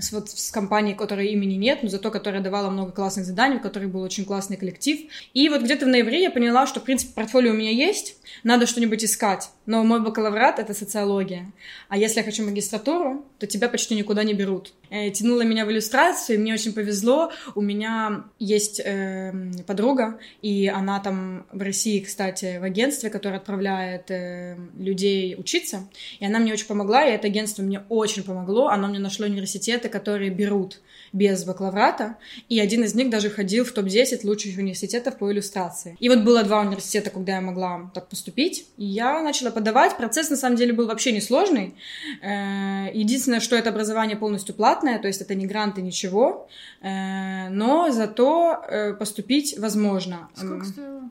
с, 0.00 0.12
вот, 0.12 0.30
с 0.30 0.50
компанией, 0.50 0.94
которой 0.94 1.28
имени 1.28 1.54
нет, 1.54 1.82
но 1.82 1.88
зато 1.88 2.10
которая 2.10 2.42
давала 2.42 2.70
много 2.70 2.92
классных 2.92 3.26
заданий, 3.26 3.58
в 3.58 3.62
которой 3.62 3.88
был 3.88 4.02
очень 4.02 4.24
классный 4.24 4.56
коллектив. 4.56 5.00
И 5.34 5.48
вот 5.48 5.62
где-то 5.62 5.86
в 5.86 5.88
ноябре 5.88 6.22
я 6.22 6.30
поняла, 6.30 6.66
что, 6.66 6.80
в 6.80 6.84
принципе, 6.84 7.12
портфолио 7.14 7.52
у 7.52 7.56
меня 7.56 7.70
есть, 7.70 8.16
надо 8.42 8.66
что-нибудь 8.66 9.04
искать. 9.04 9.50
Но 9.64 9.84
мой 9.84 10.00
бакалавриат— 10.00 10.58
это 10.60 10.74
социология. 10.74 11.52
А 11.88 11.96
если 11.96 12.18
я 12.18 12.24
хочу 12.24 12.44
магистратуру, 12.44 13.24
то 13.38 13.46
тебя 13.46 13.68
почти 13.68 13.94
никуда 13.94 14.24
не 14.24 14.34
берут. 14.34 14.72
Э, 14.90 15.10
тянула 15.10 15.42
меня 15.42 15.64
в 15.64 15.70
иллюстрацию, 15.70 16.36
и 16.36 16.38
мне 16.38 16.52
очень 16.52 16.72
повезло. 16.72 17.30
У 17.54 17.60
меня 17.60 18.24
есть 18.38 18.80
э, 18.84 19.32
подруга, 19.66 20.18
и 20.42 20.66
она 20.66 20.98
там 20.98 21.46
в 21.52 21.62
России, 21.62 22.00
кстати, 22.00 22.58
в 22.58 22.64
агентстве, 22.64 23.08
которое 23.08 23.36
отправляет 23.36 24.10
э, 24.10 24.58
людей 24.76 25.36
учиться. 25.38 25.88
И 26.18 26.26
она 26.26 26.40
мне 26.40 26.52
очень 26.52 26.66
помогла, 26.66 27.04
и 27.06 27.12
это 27.12 27.28
агентство 27.28 27.62
мне 27.62 27.82
очень 27.88 28.24
помогло. 28.24 28.68
Оно 28.68 28.88
мне 28.88 28.98
нашло 28.98 29.26
университеты, 29.26 29.88
которые 29.88 30.30
берут 30.30 30.80
без 31.12 31.44
бакалаврата, 31.44 32.16
и 32.48 32.58
один 32.58 32.84
из 32.84 32.94
них 32.94 33.10
даже 33.10 33.30
ходил 33.30 33.64
в 33.64 33.72
топ-10 33.72 34.20
лучших 34.24 34.58
университетов 34.58 35.18
по 35.18 35.30
иллюстрации. 35.30 35.96
И 36.00 36.08
вот 36.08 36.20
было 36.20 36.42
два 36.42 36.60
университета, 36.60 37.10
куда 37.10 37.36
я 37.36 37.40
могла 37.40 37.90
так 37.94 38.08
поступить, 38.08 38.66
и 38.76 38.84
я 38.84 39.22
начала 39.22 39.51
подавать. 39.52 39.96
Процесс, 39.96 40.30
на 40.30 40.36
самом 40.36 40.56
деле, 40.56 40.72
был 40.72 40.86
вообще 40.86 41.12
несложный. 41.12 41.74
Э, 42.22 42.90
единственное, 42.92 43.40
что 43.40 43.56
это 43.56 43.70
образование 43.70 44.16
полностью 44.16 44.54
платное, 44.54 44.98
то 44.98 45.08
есть 45.08 45.20
это 45.20 45.34
не 45.34 45.46
гранты, 45.46 45.82
ничего, 45.82 46.48
э, 46.80 47.48
но 47.48 47.90
зато 47.90 48.64
э, 48.68 48.94
поступить 48.94 49.58
возможно. 49.58 50.28
Сколько 50.34 50.64
стоило? 50.64 51.02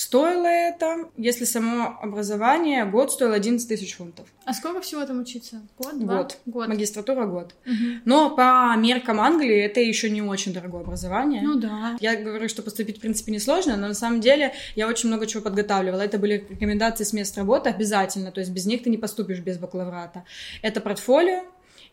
Стоило 0.00 0.46
это, 0.46 1.10
если 1.18 1.44
само 1.44 1.98
образование, 2.00 2.86
год 2.86 3.12
стоил 3.12 3.34
11 3.34 3.68
тысяч 3.68 3.96
фунтов. 3.96 4.26
А 4.46 4.54
сколько 4.54 4.80
всего 4.80 5.04
там 5.04 5.20
учиться? 5.20 5.60
Год? 5.76 5.98
Два? 5.98 6.16
Год. 6.16 6.38
Год. 6.46 6.68
Магистратура 6.68 7.26
год. 7.26 7.54
Мгм. 7.66 8.00
Но 8.06 8.34
по 8.34 8.74
меркам 8.78 9.20
Англии 9.20 9.58
это 9.60 9.80
еще 9.80 10.08
не 10.08 10.22
очень 10.22 10.54
дорогое 10.54 10.80
образование. 10.80 11.42
Ну 11.42 11.56
да. 11.56 11.98
Я 12.00 12.16
говорю, 12.16 12.48
что 12.48 12.62
поступить, 12.62 12.96
в 12.96 13.00
принципе, 13.02 13.30
несложно, 13.30 13.76
но 13.76 13.88
на 13.88 13.94
самом 13.94 14.22
деле 14.22 14.54
я 14.74 14.88
очень 14.88 15.10
много 15.10 15.26
чего 15.26 15.42
подготавливала. 15.42 16.00
Это 16.00 16.16
были 16.16 16.46
рекомендации 16.48 17.04
с 17.04 17.12
мест 17.12 17.36
работы 17.36 17.68
обязательно, 17.68 18.32
то 18.32 18.40
есть 18.40 18.52
без 18.52 18.64
них 18.64 18.82
ты 18.82 18.88
не 18.88 18.96
поступишь 18.96 19.40
без 19.40 19.58
бакалаврата. 19.58 20.24
Это 20.62 20.80
портфолио, 20.80 21.44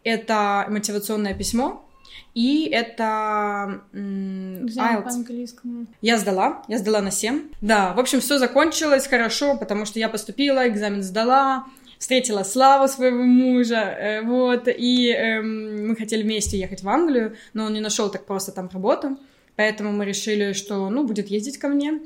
это 0.05 0.65
мотивационное 0.69 1.33
письмо, 1.33 1.85
и 2.33 2.69
это 2.71 3.81
IELTS. 3.93 5.87
Я 6.01 6.17
сдала, 6.17 6.63
я 6.67 6.77
сдала 6.77 7.01
на 7.01 7.11
7. 7.11 7.49
Да, 7.61 7.93
в 7.93 7.99
общем, 7.99 8.19
все 8.19 8.37
закончилось 8.37 9.07
хорошо, 9.07 9.57
потому 9.57 9.85
что 9.85 9.99
я 9.99 10.09
поступила, 10.09 10.67
экзамен 10.67 11.01
сдала, 11.03 11.65
встретила 11.97 12.43
Славу, 12.43 12.87
своего 12.87 13.23
мужа, 13.23 13.77
э, 13.77 14.21
вот, 14.21 14.67
и 14.67 15.09
эм, 15.09 15.87
мы 15.87 15.95
хотели 15.95 16.23
вместе 16.23 16.59
ехать 16.59 16.83
в 16.83 16.89
Англию, 16.89 17.35
но 17.53 17.65
он 17.65 17.73
не 17.73 17.81
нашел 17.81 18.09
так 18.09 18.25
просто 18.25 18.51
там 18.51 18.69
работу, 18.71 19.17
поэтому 19.55 19.91
мы 19.91 20.05
решили, 20.05 20.53
что, 20.53 20.89
ну, 20.89 21.05
будет 21.05 21.27
ездить 21.27 21.57
ко 21.57 21.67
мне. 21.67 22.01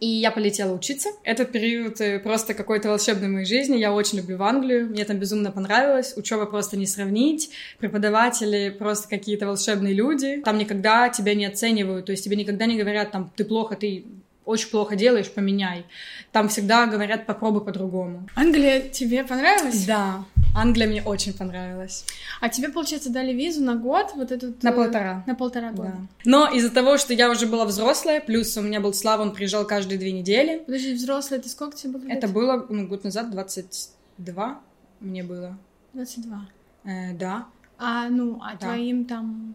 И 0.00 0.06
я 0.06 0.30
полетела 0.30 0.74
учиться. 0.74 1.10
Этот 1.22 1.52
период 1.52 2.00
э, 2.00 2.18
просто 2.18 2.54
какой-то 2.54 2.88
волшебный 2.88 3.28
в 3.28 3.32
моей 3.32 3.46
жизни. 3.46 3.76
Я 3.76 3.92
очень 3.92 4.18
люблю 4.18 4.36
в 4.36 4.42
Англию. 4.42 4.88
Мне 4.88 5.04
там 5.04 5.18
безумно 5.18 5.52
понравилось. 5.52 6.14
Учеба 6.16 6.46
просто 6.46 6.76
не 6.76 6.86
сравнить. 6.86 7.50
Преподаватели 7.78 8.74
просто 8.76 9.08
какие-то 9.08 9.46
волшебные 9.46 9.94
люди. 9.94 10.42
Там 10.44 10.58
никогда 10.58 11.08
тебя 11.08 11.34
не 11.34 11.46
оценивают. 11.46 12.06
То 12.06 12.12
есть 12.12 12.24
тебе 12.24 12.36
никогда 12.36 12.66
не 12.66 12.78
говорят, 12.78 13.12
там, 13.12 13.32
ты 13.36 13.44
плохо, 13.44 13.76
ты 13.76 14.04
очень 14.46 14.70
плохо 14.70 14.96
делаешь, 14.96 15.30
поменяй. 15.30 15.84
Там 16.32 16.48
всегда 16.48 16.86
говорят, 16.86 17.26
попробуй 17.26 17.64
по-другому. 17.64 18.26
Англия 18.36 18.80
тебе 18.80 19.24
понравилась? 19.24 19.84
Да, 19.84 20.24
Англия 20.56 20.86
мне 20.86 21.02
очень 21.02 21.34
понравилась. 21.34 22.06
А 22.40 22.48
тебе, 22.48 22.68
получается, 22.68 23.10
дали 23.10 23.32
визу 23.32 23.62
на 23.62 23.74
год, 23.74 24.12
вот 24.14 24.32
этот... 24.32 24.62
На 24.62 24.70
э, 24.70 24.72
полтора. 24.72 25.24
На 25.26 25.34
полтора 25.34 25.72
года. 25.72 25.92
Да. 25.96 26.06
Но 26.24 26.46
из-за 26.46 26.70
того, 26.70 26.96
что 26.96 27.12
я 27.12 27.30
уже 27.30 27.46
была 27.46 27.64
взрослая, 27.64 28.20
плюс 28.20 28.56
у 28.56 28.62
меня 28.62 28.80
был 28.80 28.94
Слава, 28.94 29.22
он 29.22 29.34
приезжал 29.34 29.66
каждые 29.66 29.98
две 29.98 30.12
недели. 30.12 30.62
Подожди, 30.64 30.94
взрослый, 30.94 31.40
это 31.40 31.48
сколько 31.48 31.76
тебе 31.76 31.94
было 31.94 32.02
лет? 32.04 32.16
Это 32.16 32.28
было 32.28 32.64
ну, 32.70 32.86
год 32.86 33.04
назад, 33.04 33.30
22 33.30 34.60
мне 35.00 35.22
было. 35.22 35.58
22. 35.92 36.48
Э, 36.84 37.12
да. 37.14 37.46
А, 37.78 38.08
ну, 38.08 38.40
а 38.42 38.52
Да. 38.52 38.58
твоим 38.68 39.04
там... 39.04 39.54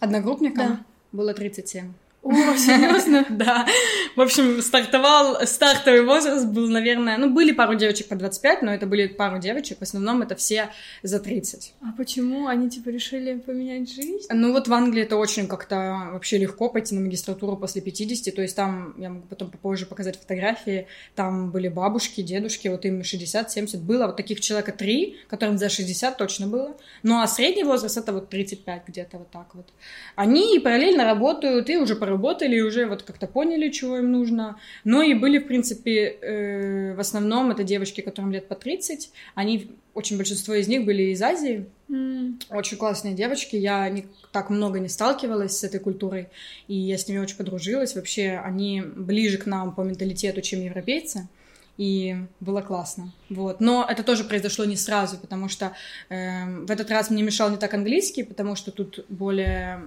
Одногруппникам 0.00 0.68
Да. 0.68 0.84
было 1.12 1.34
37. 1.34 1.92
О, 2.22 2.56
серьезно? 2.56 3.26
Да. 3.30 3.66
В 4.14 4.20
общем, 4.20 4.62
стартовал, 4.62 5.44
стартовый 5.46 6.04
возраст 6.04 6.46
был, 6.46 6.68
наверное, 6.68 7.16
ну, 7.18 7.30
были 7.30 7.52
пару 7.52 7.74
девочек 7.74 8.08
по 8.08 8.14
25, 8.14 8.62
но 8.62 8.72
это 8.72 8.86
были 8.86 9.08
пару 9.08 9.38
девочек, 9.38 9.78
в 9.78 9.82
основном 9.82 10.22
это 10.22 10.36
все 10.36 10.70
за 11.02 11.18
30. 11.18 11.74
А 11.80 11.92
почему? 11.96 12.46
Они, 12.46 12.70
типа, 12.70 12.90
решили 12.90 13.34
поменять 13.38 13.92
жизнь? 13.92 14.26
Ну, 14.30 14.52
вот 14.52 14.68
в 14.68 14.72
Англии 14.72 15.02
это 15.02 15.16
очень 15.16 15.48
как-то 15.48 16.10
вообще 16.12 16.38
легко 16.38 16.68
пойти 16.68 16.94
на 16.94 17.00
магистратуру 17.00 17.56
после 17.56 17.82
50, 17.82 18.34
то 18.34 18.42
есть 18.42 18.54
там, 18.54 18.94
я 18.98 19.10
могу 19.10 19.26
потом 19.26 19.50
попозже 19.50 19.86
показать 19.86 20.20
фотографии, 20.20 20.86
там 21.16 21.50
были 21.50 21.68
бабушки, 21.68 22.20
дедушки, 22.20 22.68
вот 22.68 22.84
им 22.84 23.00
60-70 23.00 23.78
было, 23.78 24.06
вот 24.06 24.16
таких 24.16 24.40
человека 24.40 24.72
три, 24.72 25.16
которым 25.28 25.58
за 25.58 25.68
60 25.68 26.16
точно 26.16 26.46
было, 26.46 26.76
ну, 27.02 27.20
а 27.20 27.26
средний 27.26 27.64
возраст 27.64 27.96
это 27.96 28.12
вот 28.12 28.28
35 28.28 28.82
где-то 28.86 29.18
вот 29.18 29.30
так 29.30 29.54
вот. 29.54 29.66
Они 30.14 30.60
параллельно 30.60 31.04
работают 31.04 31.68
и 31.70 31.76
уже 31.76 31.96
поработали, 32.12 32.56
и 32.56 32.60
уже 32.60 32.86
вот 32.86 33.02
как-то 33.02 33.26
поняли, 33.26 33.70
чего 33.70 33.98
им 33.98 34.12
нужно, 34.12 34.56
но 34.84 35.02
и 35.02 35.14
были, 35.14 35.38
в 35.38 35.46
принципе, 35.46 36.18
э, 36.20 36.94
в 36.94 37.00
основном 37.00 37.50
это 37.50 37.64
девочки, 37.64 38.00
которым 38.00 38.32
лет 38.32 38.48
по 38.48 38.54
30, 38.54 39.10
они, 39.34 39.70
очень 39.94 40.16
большинство 40.16 40.54
из 40.54 40.68
них 40.68 40.84
были 40.84 41.12
из 41.12 41.22
Азии, 41.22 41.66
М, 41.92 42.38
очень 42.50 42.78
классные 42.78 43.14
девочки, 43.14 43.56
я 43.56 43.88
не, 43.90 44.06
так 44.32 44.50
много 44.50 44.78
не 44.80 44.88
сталкивалась 44.88 45.58
с 45.58 45.64
этой 45.64 45.78
культурой, 45.78 46.28
и 46.66 46.74
я 46.74 46.96
с 46.96 47.06
ними 47.06 47.18
очень 47.18 47.36
подружилась. 47.36 47.94
Вообще, 47.94 48.40
они 48.42 48.80
ближе 48.80 49.36
к 49.36 49.44
нам 49.44 49.74
по 49.74 49.82
менталитету, 49.82 50.40
чем 50.40 50.62
европейцы, 50.62 51.28
и 51.76 52.16
было 52.40 52.62
классно. 52.62 53.12
Вот. 53.28 53.60
Но 53.60 53.86
это 53.86 54.02
тоже 54.02 54.24
произошло 54.24 54.64
не 54.64 54.76
сразу, 54.76 55.18
потому 55.18 55.48
что 55.48 55.72
эм, 56.08 56.64
в 56.66 56.70
этот 56.70 56.90
раз 56.90 57.10
мне 57.10 57.22
мешал 57.22 57.50
не 57.50 57.58
так 57.58 57.74
английский, 57.74 58.22
потому 58.22 58.56
что 58.56 58.70
тут 58.70 59.04
более 59.10 59.86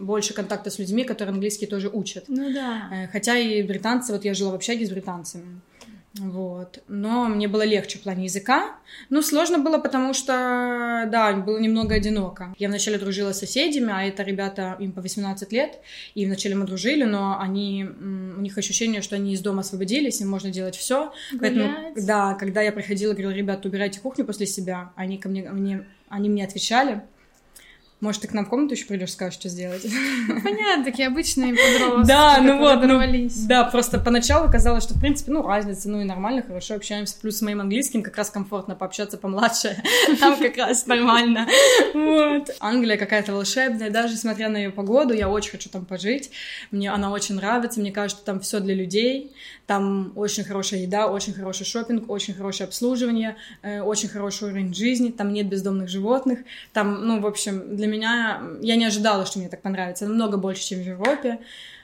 больше 0.00 0.34
контакта 0.34 0.70
с 0.70 0.78
людьми, 0.78 1.04
которые 1.04 1.34
английский 1.34 1.66
тоже 1.66 1.88
учат. 1.88 2.24
Ну 2.28 2.52
да. 2.52 2.88
Э, 2.92 3.08
Хотя 3.08 3.38
и 3.38 3.62
британцы, 3.62 4.12
вот 4.12 4.24
я 4.24 4.34
жила 4.34 4.52
в 4.52 4.54
общаге 4.54 4.86
с 4.86 4.90
британцами. 4.90 5.60
Вот. 6.14 6.82
Но 6.88 7.28
мне 7.28 7.46
было 7.46 7.62
легче 7.62 7.98
в 7.98 8.02
плане 8.02 8.24
языка. 8.24 8.74
Ну, 9.10 9.22
сложно 9.22 9.58
было, 9.58 9.78
потому 9.78 10.12
что, 10.12 11.08
да, 11.10 11.32
было 11.34 11.58
немного 11.58 11.94
одиноко. 11.94 12.52
Я 12.58 12.68
вначале 12.68 12.98
дружила 12.98 13.32
с 13.32 13.38
соседями, 13.38 13.92
а 13.92 14.02
это 14.02 14.24
ребята, 14.24 14.76
им 14.80 14.90
по 14.92 15.02
18 15.02 15.52
лет, 15.52 15.78
и 16.16 16.26
вначале 16.26 16.56
мы 16.56 16.66
дружили, 16.66 17.04
но 17.04 17.38
они, 17.40 17.84
у 17.84 18.40
них 18.40 18.58
ощущение, 18.58 19.02
что 19.02 19.14
они 19.14 19.34
из 19.34 19.40
дома 19.40 19.60
освободились, 19.60 20.20
им 20.20 20.28
можно 20.28 20.50
делать 20.50 20.74
все. 20.74 21.12
Поэтому, 21.38 21.94
да, 21.96 22.34
когда 22.34 22.60
я 22.60 22.72
приходила, 22.72 23.12
говорила, 23.12 23.32
ребята, 23.32 23.68
убирайте 23.68 24.00
кухню 24.00 24.24
после 24.24 24.46
себя, 24.46 24.90
они 24.96 25.16
ко 25.16 25.28
мне, 25.28 25.48
мне 25.48 25.86
они 26.08 26.28
мне 26.28 26.44
отвечали, 26.44 27.02
может, 28.00 28.22
ты 28.22 28.28
к 28.28 28.32
нам 28.32 28.46
в 28.46 28.48
комнату 28.48 28.74
еще 28.74 28.86
придешь, 28.86 29.12
скажешь, 29.12 29.34
что 29.34 29.48
сделать? 29.48 29.82
Понятно, 30.26 30.84
такие 30.84 31.08
обычные 31.08 31.54
подростки, 31.54 32.08
Да, 32.08 32.38
ну 32.40 32.58
вот, 32.58 32.82
ну. 32.82 33.28
Да, 33.46 33.64
просто 33.64 33.98
поначалу 33.98 34.50
казалось, 34.50 34.84
что, 34.84 34.94
в 34.94 35.00
принципе, 35.00 35.32
ну, 35.32 35.46
разница, 35.46 35.90
ну 35.90 36.00
и 36.00 36.04
нормально, 36.04 36.42
хорошо 36.42 36.74
общаемся. 36.74 37.16
Плюс 37.20 37.38
с 37.38 37.42
моим 37.42 37.60
английским 37.60 38.02
как 38.02 38.16
раз 38.16 38.30
комфортно 38.30 38.74
пообщаться 38.74 39.18
помладше. 39.18 39.76
Там 40.20 40.36
как 40.36 40.56
раз 40.56 40.86
нормально. 40.86 41.46
Вот. 41.92 42.50
Англия 42.60 42.96
какая-то 42.96 43.32
волшебная, 43.32 43.90
даже 43.90 44.16
смотря 44.16 44.48
на 44.48 44.56
ее 44.56 44.70
погоду, 44.70 45.12
я 45.12 45.28
очень 45.28 45.50
хочу 45.50 45.68
там 45.68 45.84
пожить. 45.84 46.30
Мне 46.70 46.90
она 46.90 47.10
очень 47.10 47.34
нравится, 47.34 47.80
мне 47.80 47.92
кажется, 47.92 48.24
там 48.24 48.40
все 48.40 48.60
для 48.60 48.74
людей. 48.74 49.32
Там 49.70 50.12
очень 50.16 50.42
хорошая 50.42 50.80
еда, 50.80 51.06
очень 51.06 51.32
хороший 51.32 51.64
шопинг, 51.64 52.10
очень 52.10 52.34
хорошее 52.34 52.66
обслуживание, 52.66 53.36
э, 53.62 53.80
очень 53.82 54.08
хороший 54.08 54.48
уровень 54.48 54.74
жизни, 54.74 55.12
там 55.12 55.32
нет 55.32 55.46
бездомных 55.46 55.88
животных. 55.88 56.40
Там, 56.72 57.06
ну, 57.06 57.20
в 57.20 57.26
общем, 57.26 57.76
для 57.76 57.86
меня... 57.86 58.42
Я 58.62 58.74
не 58.74 58.86
ожидала, 58.86 59.24
что 59.26 59.38
мне 59.38 59.48
так 59.48 59.62
понравится. 59.62 60.06
Намного 60.06 60.38
больше, 60.38 60.64
чем 60.64 60.80
в 60.80 60.84
Европе. 60.84 61.38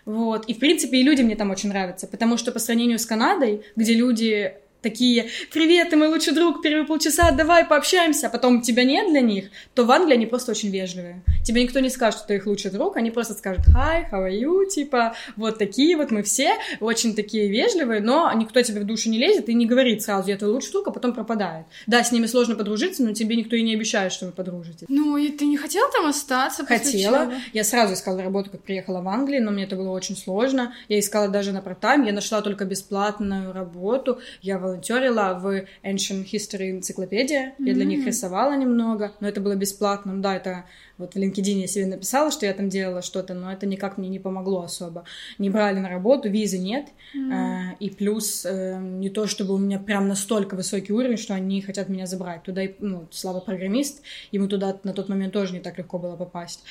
Вот. 0.04 0.46
И, 0.46 0.54
в 0.54 0.58
принципе, 0.58 0.98
и 0.98 1.04
люди 1.04 1.22
мне 1.22 1.36
там 1.36 1.52
очень 1.52 1.68
нравятся, 1.68 2.08
потому 2.08 2.36
что 2.38 2.50
по 2.50 2.58
сравнению 2.58 2.98
с 2.98 3.06
Канадой, 3.06 3.62
где 3.76 3.94
люди 3.94 4.54
такие 4.86 5.30
«Привет, 5.52 5.90
ты 5.90 5.96
мой 5.96 6.06
лучший 6.06 6.32
друг, 6.32 6.62
первые 6.62 6.86
полчаса, 6.86 7.32
давай 7.32 7.64
пообщаемся», 7.64 8.28
а 8.28 8.30
потом 8.30 8.62
тебя 8.62 8.84
нет 8.84 9.10
для 9.10 9.20
них, 9.20 9.46
то 9.74 9.84
в 9.84 9.90
Англии 9.90 10.14
они 10.14 10.26
просто 10.26 10.52
очень 10.52 10.70
вежливые. 10.70 11.24
Тебе 11.44 11.64
никто 11.64 11.80
не 11.80 11.90
скажет, 11.90 12.20
что 12.20 12.28
ты 12.28 12.36
их 12.36 12.46
лучший 12.46 12.70
друг, 12.70 12.96
они 12.96 13.10
просто 13.10 13.34
скажут 13.34 13.64
«Hi, 13.74 14.08
how 14.12 14.28
are 14.28 14.40
you?» 14.40 14.66
Типа 14.66 15.16
вот 15.36 15.58
такие 15.58 15.96
вот 15.96 16.12
мы 16.12 16.22
все, 16.22 16.54
очень 16.78 17.16
такие 17.16 17.48
вежливые, 17.48 18.00
но 18.00 18.32
никто 18.32 18.62
тебе 18.62 18.80
в 18.80 18.84
душу 18.84 19.10
не 19.10 19.18
лезет 19.18 19.48
и 19.48 19.54
не 19.54 19.66
говорит 19.66 20.02
сразу 20.02 20.28
«Я 20.28 20.36
твой 20.36 20.52
лучший 20.52 20.70
друг», 20.70 20.86
а 20.86 20.90
потом 20.92 21.12
пропадает. 21.12 21.66
Да, 21.88 22.04
с 22.04 22.12
ними 22.12 22.26
сложно 22.26 22.54
подружиться, 22.54 23.02
но 23.02 23.12
тебе 23.12 23.34
никто 23.34 23.56
и 23.56 23.62
не 23.62 23.74
обещает, 23.74 24.12
что 24.12 24.26
вы 24.26 24.32
подружитесь. 24.32 24.86
Ну, 24.88 25.16
и 25.16 25.30
ты 25.30 25.46
не 25.46 25.56
хотела 25.56 25.90
там 25.90 26.06
остаться 26.06 26.64
Хотела. 26.64 27.32
Я 27.52 27.64
сразу 27.64 27.94
искала 27.94 28.22
работу, 28.22 28.50
как 28.50 28.62
приехала 28.62 29.00
в 29.00 29.08
Англию, 29.08 29.44
но 29.44 29.50
мне 29.50 29.64
это 29.64 29.76
было 29.76 29.90
очень 29.90 30.16
сложно. 30.16 30.74
Я 30.88 30.98
искала 30.98 31.28
даже 31.28 31.52
на 31.52 31.58
part 31.58 32.04
Я 32.06 32.12
нашла 32.12 32.42
только 32.42 32.64
бесплатную 32.64 33.52
работу. 33.52 34.20
Я 34.42 34.58
волонтерила 34.76 35.38
в 35.40 35.64
Ancient 35.82 36.26
History 36.30 36.70
энциклопедия. 36.70 37.54
Я 37.58 37.74
для 37.74 37.84
них 37.84 38.06
рисовала 38.06 38.56
немного, 38.56 39.12
но 39.20 39.28
это 39.28 39.40
было 39.40 39.54
бесплатно. 39.54 40.12
Ну 40.12 40.22
Да, 40.22 40.36
это 40.36 40.64
вот 40.98 41.14
в 41.14 41.16
LinkedIn 41.16 41.60
я 41.60 41.66
себе 41.66 41.86
написала, 41.86 42.30
что 42.30 42.46
я 42.46 42.54
там 42.54 42.68
делала 42.68 43.02
что-то, 43.02 43.34
но 43.34 43.52
это 43.52 43.66
никак 43.66 43.98
мне 43.98 44.08
не 44.08 44.18
помогло 44.18 44.62
особо. 44.62 45.04
Не 45.38 45.50
брали 45.50 45.78
на 45.78 45.88
работу, 45.88 46.28
визы 46.28 46.58
нет. 46.58 46.88
М. 47.14 47.32
Э, 47.32 47.76
И 47.80 47.90
плюс 47.90 48.46
э, 48.46 48.78
не 48.80 49.10
то, 49.10 49.26
чтобы 49.26 49.54
у 49.54 49.58
меня 49.58 49.78
прям 49.78 50.08
настолько 50.08 50.54
высокий 50.54 50.92
уровень, 50.92 51.16
что 51.16 51.34
они 51.34 51.60
хотят 51.62 51.88
меня 51.88 52.06
забрать. 52.06 52.42
Туда, 52.42 52.62
и, 52.62 52.74
ну, 52.80 53.06
Слава 53.10 53.40
программист, 53.40 54.02
ему 54.32 54.48
туда 54.48 54.78
на 54.84 54.92
тот 54.92 55.08
момент 55.08 55.32
тоже 55.32 55.52
не 55.52 55.60
так 55.60 55.78
легко 55.78 55.98
было 55.98 56.16
попасть. 56.16 56.64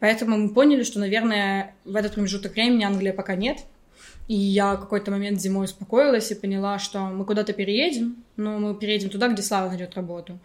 Поэтому 0.00 0.36
мы 0.38 0.48
поняли, 0.50 0.82
что, 0.84 1.00
наверное, 1.00 1.74
в 1.84 1.96
этот 1.96 2.14
промежуток 2.14 2.52
времени 2.52 2.84
Англии 2.84 3.12
пока 3.12 3.34
нет. 3.34 3.58
И 4.28 4.34
я 4.34 4.76
какой-то 4.76 5.10
момент 5.10 5.40
зимой 5.40 5.64
успокоилась 5.64 6.30
и 6.30 6.34
поняла, 6.34 6.78
что 6.78 7.00
мы 7.00 7.24
куда-то 7.24 7.52
переедем, 7.52 8.24
но 8.36 8.58
мы 8.58 8.74
переедем 8.74 9.10
туда, 9.10 9.28
где 9.28 9.42
Слава 9.42 9.68
найдет 9.68 9.94
работу. 9.94 10.38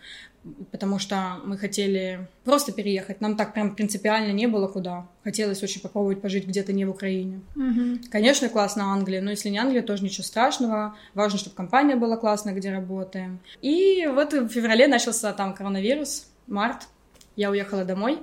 Потому 0.72 0.98
что 0.98 1.38
мы 1.46 1.58
хотели 1.58 2.28
просто 2.46 2.72
переехать. 2.72 3.20
Нам 3.20 3.36
так 3.36 3.54
прям 3.54 3.76
принципиально 3.76 4.32
не 4.32 4.48
было 4.48 4.68
куда. 4.68 5.08
Хотелось 5.24 5.62
очень 5.62 5.82
попробовать 5.82 6.22
пожить 6.22 6.48
где-то 6.48 6.72
не 6.74 6.86
в 6.86 6.90
Украине. 6.90 7.42
Мгм. 7.56 8.02
Конечно, 8.10 8.48
классно 8.48 8.86
Англия, 8.94 9.22
но 9.22 9.32
если 9.32 9.50
не 9.50 9.58
Англия, 9.58 9.82
тоже 9.82 10.04
ничего 10.04 10.24
страшного. 10.24 10.96
Важно, 11.14 11.38
чтобы 11.38 11.56
компания 11.56 11.96
была 11.96 12.18
классная, 12.18 12.54
где 12.54 12.72
работаем. 12.72 13.40
И 13.62 14.08
вот 14.14 14.34
в 14.34 14.48
феврале 14.50 14.88
начался 14.88 15.34
там 15.34 15.54
коронавирус, 15.54 16.28
март. 16.48 16.88
Я 17.36 17.52
уехала 17.52 17.84
домой, 17.84 18.20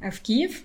э, 0.00 0.10
в 0.10 0.20
Киев. 0.20 0.62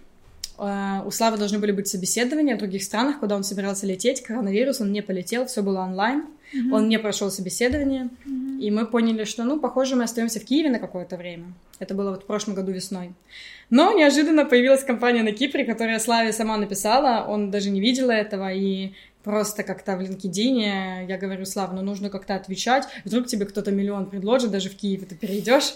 Э, 0.60 1.02
у 1.06 1.12
Славы 1.12 1.38
должны 1.38 1.60
были 1.60 1.72
быть 1.72 1.88
собеседования 1.88 2.56
в 2.56 2.60
других 2.60 2.84
странах, 2.84 3.20
куда 3.20 3.36
он 3.36 3.44
собирался 3.44 3.86
лететь. 3.86 4.22
Коронавирус, 4.22 4.82
он 4.82 4.92
не 4.92 5.02
полетел, 5.02 5.46
все 5.46 5.64
было 5.64 5.80
онлайн. 5.80 6.26
Mm-hmm. 6.54 6.74
Он 6.74 6.90
не 6.90 7.00
прошел 7.00 7.32
собеседование. 7.32 8.10
Mm-hmm. 8.26 8.60
И 8.60 8.72
мы 8.72 8.86
поняли, 8.86 9.24
что, 9.24 9.44
ну, 9.44 9.60
похоже, 9.60 9.96
мы 9.96 10.04
остаемся 10.04 10.40
в 10.40 10.46
Киеве 10.46 10.70
на 10.70 10.80
какое-то 10.80 11.16
время. 11.16 11.54
Это 11.80 11.94
было 11.94 12.10
вот 12.10 12.24
в 12.24 12.26
прошлом 12.26 12.56
году 12.56 12.72
весной. 12.72 13.14
Но 13.70 13.94
неожиданно 13.94 14.46
появилась 14.46 14.84
компания 14.84 15.24
на 15.24 15.32
Кипре, 15.32 15.64
которая 15.64 16.00
Славе 16.00 16.34
сама 16.34 16.58
написала. 16.58 17.26
Он 17.28 17.52
даже 17.52 17.70
не 17.70 17.80
видел 17.80 18.10
этого. 18.10 18.52
И 18.52 18.94
просто 19.24 19.64
как-то 19.64 19.96
в 19.96 20.02
LinkedIn 20.02 21.08
я 21.08 21.18
говорю, 21.18 21.46
Слав, 21.46 21.72
ну 21.72 21.82
нужно 21.82 22.10
как-то 22.10 22.36
отвечать. 22.36 22.88
Вдруг 23.06 23.28
тебе 23.28 23.46
кто-то 23.46 23.72
миллион 23.72 24.08
предложит, 24.08 24.52
даже 24.52 24.70
в 24.70 24.76
Киеве 24.76 25.06
ты 25.06 25.16
перейдешь. 25.16 25.76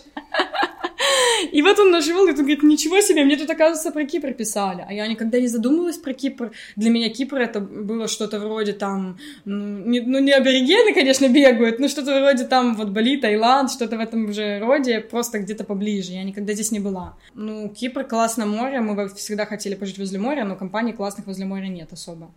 И 1.52 1.62
вот 1.62 1.80
он 1.80 1.92
нашел, 1.92 2.26
и 2.28 2.30
он 2.30 2.36
говорит, 2.36 2.64
ничего 2.64 3.02
себе, 3.02 3.24
мне 3.24 3.38
тут, 3.38 3.50
оказывается, 3.50 3.92
про 3.92 4.06
Кипр 4.06 4.34
писали. 4.34 4.86
А 4.88 4.94
я 4.94 5.08
никогда 5.08 5.40
не 5.40 5.48
задумывалась 5.48 5.98
про 5.98 6.14
Кипр. 6.14 6.52
Для 6.76 6.90
меня 6.90 7.10
Кипр 7.10 7.38
это 7.38 7.60
было 7.60 8.08
что-то 8.08 8.40
вроде 8.40 8.74
там, 8.74 9.18
ну 9.46 9.86
не, 9.86 10.02
ну, 10.02 10.20
не 10.20 10.32
аборигены, 10.32 10.94
конечно, 10.94 11.28
бегают, 11.28 11.80
но 11.80 11.88
что-то 11.88 12.20
вроде 12.20 12.46
там 12.46 12.76
вот 12.76 12.90
Бали, 12.90 13.18
Таиланд, 13.18 13.72
что-то 13.72 13.98
в 13.98 14.00
этом 14.00 14.34
же 14.34 14.60
роде, 14.60 15.00
просто 15.00 15.40
где-то 15.40 15.64
поближе. 15.64 16.14
Я 16.14 16.24
никогда 16.24 16.54
здесь 16.54 16.72
не 16.72 16.80
была. 16.80 17.16
Ну, 17.34 17.70
Кипр 17.70 18.04
классно 18.04 18.46
море, 18.46 18.80
мы 18.82 19.10
всегда 19.10 19.46
хотели 19.46 19.76
пожить 19.76 19.98
возле 19.98 20.20
моря, 20.20 20.46
но 20.46 20.56
компаний 20.56 20.94
классных 20.94 21.28
возле 21.28 21.46
моря 21.46 21.68
нет 21.68 21.94
особо. 21.94 22.32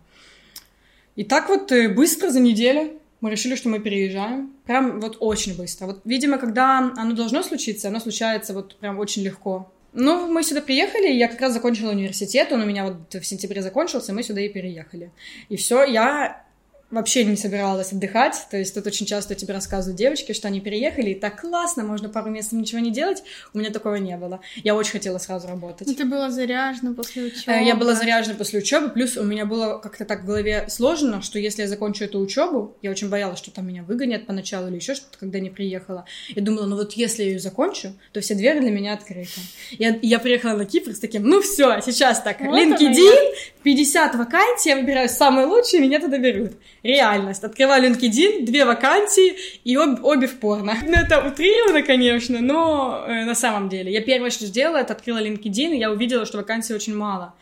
И 1.15 1.23
так 1.23 1.49
вот 1.49 1.71
э, 1.71 1.89
быстро 1.89 2.29
за 2.29 2.39
неделю 2.39 2.91
мы 3.21 3.31
решили, 3.31 3.55
что 3.55 3.69
мы 3.69 3.79
переезжаем. 3.79 4.53
Прям 4.65 4.99
вот 4.99 5.17
очень 5.19 5.57
быстро. 5.57 5.87
Вот, 5.87 6.01
видимо, 6.05 6.37
когда 6.37 6.79
оно 6.95 7.13
должно 7.13 7.43
случиться, 7.43 7.87
оно 7.87 7.99
случается 7.99 8.53
вот 8.53 8.75
прям 8.77 8.99
очень 8.99 9.23
легко. 9.23 9.71
Ну, 9.93 10.27
мы 10.31 10.43
сюда 10.43 10.61
приехали, 10.61 11.07
я 11.07 11.27
как 11.27 11.41
раз 11.41 11.53
закончила 11.53 11.91
университет, 11.91 12.51
он 12.51 12.61
у 12.61 12.65
меня 12.65 12.85
вот 12.85 13.13
в 13.13 13.25
сентябре 13.25 13.61
закончился, 13.61 14.13
мы 14.13 14.21
сюда 14.21 14.41
и 14.41 14.49
переехали. 14.49 15.11
И 15.49 15.55
все, 15.55 15.83
я 15.83 16.45
вообще 16.89 17.25
не 17.25 17.35
собиралась 17.35 17.91
отдыхать, 17.91 18.47
то 18.49 18.57
есть 18.57 18.73
тут 18.73 18.87
очень 18.87 19.05
часто 19.05 19.35
тебе 19.35 19.53
рассказывают 19.53 19.97
девочки, 19.97 20.31
что 20.31 20.47
они 20.47 20.61
переехали, 20.61 21.09
и 21.09 21.15
так 21.15 21.41
классно, 21.41 21.83
можно 21.83 22.07
пару 22.07 22.29
месяцев 22.29 22.53
ничего 22.53 22.79
не 22.79 22.91
делать, 22.91 23.23
у 23.53 23.57
меня 23.57 23.71
такого 23.71 23.95
не 23.95 24.15
было. 24.15 24.39
Я 24.63 24.73
очень 24.73 24.93
хотела 24.93 25.17
сразу 25.17 25.47
работать. 25.47 25.87
И 25.87 25.93
ты 25.93 26.05
была 26.05 26.31
заряжена 26.31 26.93
после 26.93 27.23
учебы. 27.23 27.51
Э, 27.51 27.63
я 27.63 27.75
была 27.75 27.93
заряжена 27.93 28.35
после 28.35 28.59
учебы, 28.59 28.89
плюс 28.89 29.17
у 29.17 29.23
меня 29.23 29.45
было 29.45 29.79
как-то 29.79 30.05
так 30.05 30.21
в 30.21 30.25
голове 30.25 30.67
сложно, 30.69 31.21
что 31.21 31.39
если 31.39 31.63
я 31.63 31.67
закончу 31.67 32.05
эту 32.05 32.19
учебу, 32.19 32.77
я 32.81 32.91
очень 32.91 33.09
боялась, 33.09 33.39
что 33.39 33.51
там 33.51 33.67
меня 33.67 33.83
выгонят 33.83 34.25
поначалу 34.25 34.69
или 34.69 34.75
еще 34.75 34.95
что-то, 34.95 35.17
когда 35.17 35.39
не 35.39 35.49
приехала. 35.49 36.05
Я 36.29 36.41
думала, 36.41 36.67
ну 36.67 36.77
вот 36.77 36.93
если 36.93 37.23
я 37.23 37.29
ее 37.31 37.39
закончу, 37.39 37.93
то 38.13 38.21
все 38.21 38.33
двери 38.33 38.59
для 38.59 38.71
меня 38.71 38.93
открыты. 38.93 39.41
Я, 39.71 39.97
я 40.01 40.19
приехала 40.19 40.53
на 40.53 40.65
Кипр 40.65 40.93
с 40.93 40.99
таким, 40.99 41.23
ну 41.23 41.41
все, 41.41 41.81
сейчас 41.81 42.21
так, 42.21 42.39
вот 42.39 42.57
LinkedIn, 42.57 43.33
50 43.63 44.15
вакансий, 44.15 44.69
я 44.69 44.77
выбираю 44.77 45.09
самые 45.09 45.47
лучшие, 45.47 45.81
меня 45.81 45.99
туда 45.99 46.17
берут 46.17 46.53
реальность. 46.83 47.43
Открываю 47.43 47.83
LinkedIn, 47.83 48.45
две 48.45 48.65
вакансии, 48.65 49.35
и 49.63 49.75
об, 49.75 50.03
обе 50.03 50.27
в 50.27 50.39
порно. 50.39 50.75
Ну, 50.87 50.93
это 50.93 51.27
утрировано, 51.27 51.81
конечно, 51.81 52.39
но 52.39 53.03
э, 53.07 53.25
на 53.25 53.35
самом 53.35 53.67
деле. 53.69 53.91
Я 53.91 54.01
первое, 54.01 54.29
что 54.29 54.45
сделала, 54.45 54.77
это 54.77 54.93
открыла 54.93 55.21
LinkedIn, 55.21 55.75
и 55.75 55.79
я 55.79 55.91
увидела, 55.91 56.25
что 56.25 56.37
вакансий 56.37 56.73
очень 56.73 56.95
мало. 56.95 57.33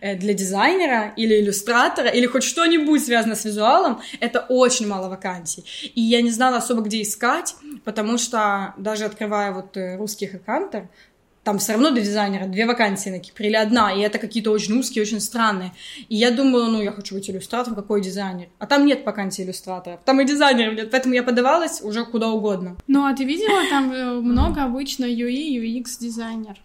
Э, 0.00 0.16
для 0.16 0.34
дизайнера 0.34 1.12
или 1.16 1.40
иллюстратора, 1.40 2.08
или 2.08 2.26
хоть 2.26 2.44
что-нибудь 2.44 3.04
связано 3.04 3.34
с 3.34 3.44
визуалом, 3.44 4.00
это 4.20 4.40
очень 4.48 4.86
мало 4.86 5.08
вакансий. 5.08 5.64
И 5.94 6.00
я 6.00 6.22
не 6.22 6.30
знала 6.30 6.58
особо, 6.58 6.82
где 6.82 7.02
искать, 7.02 7.54
потому 7.84 8.18
что 8.18 8.74
даже 8.76 9.04
открывая 9.04 9.52
вот 9.52 9.76
э, 9.76 9.96
русский 9.96 10.26
HeadHunter, 10.26 10.86
там 11.44 11.58
все 11.58 11.72
равно 11.72 11.90
для 11.90 12.02
дизайнера 12.02 12.46
две 12.46 12.66
вакансии 12.66 13.10
на 13.10 13.18
Кипре 13.18 13.48
или 13.48 13.56
одна, 13.56 13.92
и 13.92 14.00
это 14.00 14.18
какие-то 14.18 14.50
очень 14.50 14.78
узкие, 14.78 15.02
очень 15.02 15.20
странные. 15.20 15.72
И 16.08 16.16
я 16.16 16.30
думала, 16.30 16.66
ну, 16.66 16.82
я 16.82 16.92
хочу 16.92 17.14
быть 17.14 17.28
иллюстратором, 17.28 17.76
какой 17.76 18.00
дизайнер? 18.00 18.48
А 18.58 18.66
там 18.66 18.86
нет 18.86 19.04
вакансий 19.04 19.42
иллюстраторов, 19.42 20.00
там 20.04 20.20
и 20.20 20.24
дизайнеров 20.24 20.74
нет, 20.74 20.90
поэтому 20.90 21.14
я 21.14 21.22
подавалась 21.22 21.82
уже 21.82 22.04
куда 22.04 22.28
угодно. 22.30 22.76
Ну, 22.86 23.04
а 23.04 23.14
ты 23.14 23.24
видела, 23.24 23.68
там 23.70 23.92
э, 23.92 24.20
много 24.20 24.62
обычно 24.62 25.04
UI, 25.04 25.56
UX 25.58 25.98
дизайнер? 26.00 26.56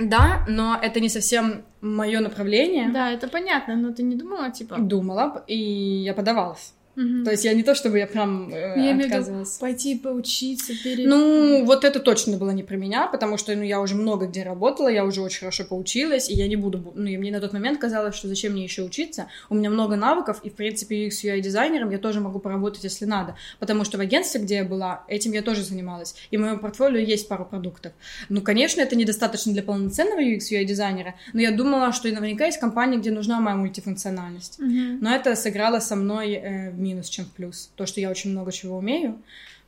Да, 0.00 0.44
но 0.48 0.78
это 0.80 1.00
не 1.00 1.08
совсем 1.08 1.62
мое 1.80 2.20
направление. 2.20 2.90
Да, 2.90 3.10
это 3.10 3.28
понятно, 3.28 3.76
но 3.76 3.92
ты 3.92 4.02
не 4.02 4.16
думала, 4.16 4.50
типа? 4.50 4.76
Думала, 4.78 5.44
и 5.46 5.56
я 6.04 6.14
подавалась. 6.14 6.72
Угу. 7.00 7.24
То 7.24 7.30
есть 7.30 7.44
я 7.44 7.54
не 7.54 7.62
то, 7.62 7.74
чтобы 7.74 7.98
я 7.98 8.06
прям 8.06 8.52
э, 8.52 8.74
я 8.76 8.96
отказывалась. 8.96 9.56
Виду, 9.56 9.60
пойти 9.60 9.98
поучиться 9.98 10.72
перед... 10.84 11.08
Ну, 11.08 11.64
вот 11.64 11.84
это 11.84 11.98
точно 12.00 12.36
было 12.36 12.50
не 12.50 12.62
про 12.62 12.76
меня, 12.76 13.06
потому 13.06 13.38
что 13.38 13.54
ну, 13.56 13.62
я 13.62 13.80
уже 13.80 13.94
много 13.94 14.26
где 14.26 14.42
работала, 14.42 14.88
я 14.88 15.04
уже 15.04 15.22
очень 15.22 15.40
хорошо 15.40 15.64
поучилась, 15.64 16.28
и 16.28 16.34
я 16.34 16.46
не 16.46 16.56
буду... 16.56 16.92
Ну, 16.94 17.06
и 17.06 17.16
мне 17.16 17.30
на 17.30 17.40
тот 17.40 17.52
момент 17.52 17.80
казалось, 17.80 18.14
что 18.14 18.28
зачем 18.28 18.52
мне 18.52 18.64
еще 18.64 18.82
учиться? 18.82 19.28
У 19.48 19.54
меня 19.54 19.70
много 19.70 19.96
навыков, 19.96 20.40
и, 20.42 20.50
в 20.50 20.54
принципе, 20.54 21.06
UX 21.06 21.24
UI 21.24 21.40
дизайнером 21.40 21.90
я 21.90 21.98
тоже 21.98 22.20
могу 22.20 22.38
поработать, 22.38 22.84
если 22.84 23.06
надо. 23.06 23.34
Потому 23.58 23.84
что 23.84 23.96
в 23.96 24.00
агентстве, 24.00 24.40
где 24.40 24.56
я 24.56 24.64
была, 24.64 25.04
этим 25.08 25.32
я 25.32 25.42
тоже 25.42 25.62
занималась. 25.62 26.14
И 26.30 26.36
в 26.36 26.40
моем 26.40 26.58
портфолио 26.58 26.98
есть 26.98 27.28
пару 27.28 27.46
продуктов. 27.46 27.92
Ну, 28.28 28.42
конечно, 28.42 28.80
это 28.80 28.96
недостаточно 28.96 29.52
для 29.52 29.62
полноценного 29.62 30.20
UX 30.20 30.40
UI 30.52 30.64
дизайнера, 30.64 31.14
но 31.32 31.40
я 31.40 31.50
думала, 31.50 31.92
что 31.92 32.08
наверняка 32.08 32.46
есть 32.46 32.60
компании, 32.60 32.98
где 32.98 33.10
нужна 33.10 33.40
моя 33.40 33.56
мультифункциональность. 33.56 34.58
Угу. 34.58 34.98
Но 35.00 35.14
это 35.14 35.34
сыграло 35.36 35.80
со 35.80 35.96
мной 35.96 36.32
э, 36.32 36.70
минус, 36.90 37.08
чем 37.08 37.24
в 37.24 37.30
плюс. 37.32 37.70
То, 37.76 37.86
что 37.86 38.00
я 38.00 38.10
очень 38.10 38.30
много 38.30 38.52
чего 38.52 38.78
умею, 38.78 39.18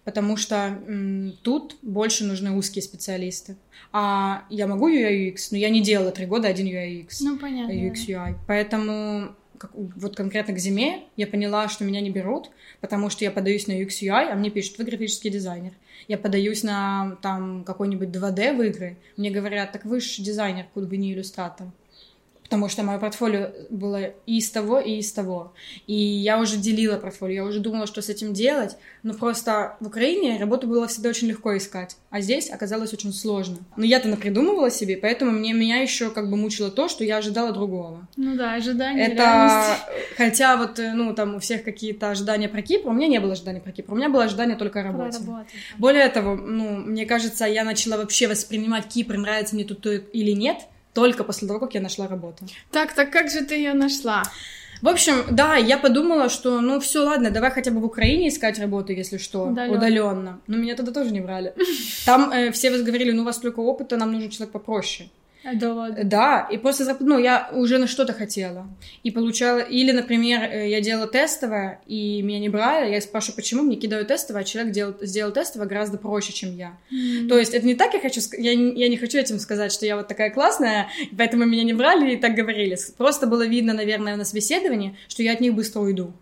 потому 0.05 0.37
что 0.37 0.57
м, 0.87 1.35
тут 1.43 1.77
больше 1.83 2.25
нужны 2.25 2.53
узкие 2.53 2.83
специалисты. 2.83 3.57
А 3.93 4.45
я 4.51 4.67
могу 4.67 4.89
UI 4.89 5.31
UX, 5.31 5.49
но 5.51 5.59
я 5.59 5.71
не 5.71 5.83
делала 5.83 6.11
три 6.11 6.27
года 6.27 6.49
один 6.49 6.67
UI 6.67 7.03
UX. 7.03 7.19
Ну, 7.21 7.39
понятно. 7.39 7.73
UX 7.73 7.95
UI. 8.09 8.35
Поэтому 8.47 9.35
как, 9.59 9.71
вот 9.75 10.17
конкретно 10.17 10.55
к 10.55 10.59
зиме 10.59 11.05
я 11.17 11.27
поняла, 11.27 11.69
что 11.69 11.85
меня 11.85 12.01
не 12.01 12.11
берут, 12.11 12.51
потому 12.81 13.11
что 13.11 13.25
я 13.25 13.31
подаюсь 13.31 13.69
на 13.69 13.73
UX 13.73 14.03
UI, 14.03 14.31
а 14.31 14.35
мне 14.35 14.51
пишут, 14.51 14.79
вы 14.79 14.85
графический 14.85 15.31
дизайнер. 15.31 15.73
Я 16.09 16.19
подаюсь 16.19 16.65
на 16.65 17.17
там 17.23 17.63
какой-нибудь 17.65 18.09
2D 18.09 18.57
в 18.57 18.63
игры, 18.63 18.97
мне 19.17 19.31
говорят, 19.31 19.71
так 19.71 19.85
вы 19.85 20.01
же 20.01 20.21
дизайнер, 20.23 20.67
куда 20.75 20.89
вы 20.89 20.97
не 20.97 21.13
иллюстратор 21.13 21.69
потому 22.53 22.69
что 22.69 22.83
мое 22.83 22.99
портфолио 22.99 23.49
было 23.71 24.05
и 24.27 24.37
из 24.37 24.51
того, 24.51 24.79
и 24.79 24.99
из 24.99 25.11
того. 25.11 25.55
И 25.87 25.95
я 25.95 26.39
уже 26.39 26.59
делила 26.59 26.99
портфолио, 26.99 27.37
я 27.37 27.45
уже 27.45 27.61
думала, 27.61 27.87
что 27.87 28.03
с 28.03 28.11
этим 28.11 28.35
делать, 28.35 28.77
но 29.03 29.15
просто 29.15 29.79
в 29.81 29.87
Украине 29.87 30.37
работу 30.39 30.67
было 30.67 30.87
всегда 30.87 31.09
очень 31.09 31.29
легко 31.29 31.57
искать, 31.57 31.97
а 32.11 32.21
здесь 32.21 32.51
оказалось 32.51 32.93
очень 32.93 33.15
сложно. 33.15 33.57
Но 33.79 33.87
я-то 33.87 34.09
напридумывала 34.09 34.71
себе, 34.71 34.99
поэтому 34.99 35.31
мне, 35.31 35.55
меня 35.55 35.79
еще 35.79 36.11
как 36.11 36.29
бы 36.29 36.37
мучило 36.37 36.71
то, 36.71 36.89
что 36.89 37.05
я 37.05 37.17
ожидала 37.17 37.53
другого. 37.53 38.07
Ну 38.19 38.37
да, 38.37 38.53
ожидания, 38.53 39.07
Это, 39.07 39.15
реальность. 39.15 39.83
хотя 40.19 40.59
вот, 40.59 40.79
э, 40.79 40.93
ну, 40.93 41.15
там 41.15 41.37
у 41.37 41.39
всех 41.39 41.65
какие-то 41.65 42.11
ожидания 42.11 42.51
про 42.51 42.61
Кипр, 42.61 42.91
у 42.91 42.93
меня 42.93 43.09
не 43.09 43.19
было 43.19 43.33
ожидания 43.33 43.61
про 43.61 43.73
Кипр, 43.73 43.95
у 43.95 43.97
меня 43.97 44.11
было 44.11 44.25
ожидание 44.25 44.59
только 44.59 44.81
о 44.81 44.83
работе. 44.83 45.21
работе. 45.21 45.49
Более 45.79 46.11
того, 46.11 46.37
ну, 46.37 46.77
мне 46.77 47.07
кажется, 47.07 47.47
я 47.47 47.65
начала 47.65 47.97
вообще 47.97 48.29
воспринимать 48.29 48.89
Кипр, 48.89 49.17
нравится 49.17 49.55
мне 49.55 49.65
тут 49.65 49.87
или 49.87 50.33
нет, 50.33 50.67
только 50.95 51.25
после 51.25 51.49
того, 51.49 51.61
как 51.61 51.75
я 51.75 51.81
нашла 51.81 52.09
работу. 52.09 52.47
Так, 52.71 52.93
так 52.95 53.11
как 53.11 53.31
же 53.31 53.45
ты 53.45 53.55
ее 53.57 53.73
нашла? 53.73 54.23
В 54.83 54.89
общем, 54.89 55.25
да, 55.31 55.55
я 55.57 55.79
подумала, 55.79 56.29
что 56.29 56.61
ну 56.61 56.81
все, 56.81 57.05
ладно, 57.05 57.31
давай 57.31 57.53
хотя 57.53 57.71
бы 57.71 57.81
в 57.81 57.85
Украине 57.85 58.29
искать 58.29 58.59
работу, 58.59 58.93
если 58.93 59.17
что, 59.17 59.45
удаленно. 59.45 60.41
Но 60.49 60.57
меня 60.57 60.75
тогда 60.75 60.93
тоже 60.93 61.13
не 61.13 61.21
брали. 61.21 61.55
Там 62.05 62.33
э, 62.33 62.51
все 62.51 62.71
говорили, 62.71 63.13
ну 63.13 63.23
у 63.23 63.25
вас 63.25 63.39
только 63.39 63.61
опыта, 63.61 63.97
нам 63.97 64.13
нужен 64.13 64.31
человек 64.31 64.53
попроще. 64.53 65.09
Да 65.45 65.75
ладно. 65.75 66.05
Да, 66.05 66.49
и 66.51 66.57
после 66.57 66.85
зарплаты, 66.85 67.11
ну, 67.13 67.19
я 67.19 67.51
уже 67.53 67.79
на 67.79 67.87
что-то 67.87 68.13
хотела. 68.13 68.69
И 69.03 69.11
получала, 69.11 69.59
или, 69.59 69.91
например, 69.93 70.43
э, 70.43 70.71
я 70.71 70.81
делала 70.81 71.07
тестовое, 71.07 71.81
и 71.87 72.23
меня 72.23 72.39
не 72.39 72.49
брали, 72.49 72.93
я 72.93 73.01
спрашиваю, 73.01 73.37
почему, 73.37 73.63
мне 73.63 73.77
кидают 73.77 74.09
тестовое, 74.09 74.43
а 74.43 74.45
человек 74.45 74.73
делал, 74.73 74.95
сделал 75.01 75.33
тестовое 75.33 75.69
гораздо 75.69 75.99
проще, 75.99 76.33
чем 76.33 76.57
я. 76.57 76.79
Mm-hmm. 76.93 77.29
То 77.29 77.39
есть 77.39 77.55
это 77.55 77.67
не 77.67 77.75
так, 77.75 77.93
я 77.95 78.01
хочу, 78.01 78.21
я, 78.39 78.53
я 78.53 78.89
не 78.89 78.97
хочу 78.97 79.19
этим 79.19 79.39
сказать, 79.39 79.73
что 79.73 79.85
я 79.85 79.97
вот 79.97 80.09
такая 80.09 80.31
классная, 80.31 80.89
поэтому 81.17 81.45
меня 81.45 81.65
не 81.65 81.73
брали 81.73 82.15
и 82.15 82.17
так 82.17 82.35
говорили. 82.35 82.77
Просто 82.97 83.27
было 83.27 83.47
видно, 83.47 83.73
наверное, 83.73 84.17
на 84.17 84.25
собеседовании, 84.25 84.97
что 85.09 85.23
я 85.23 85.33
от 85.33 85.41
них 85.41 85.55
быстро 85.55 85.81
уйду. 85.81 86.13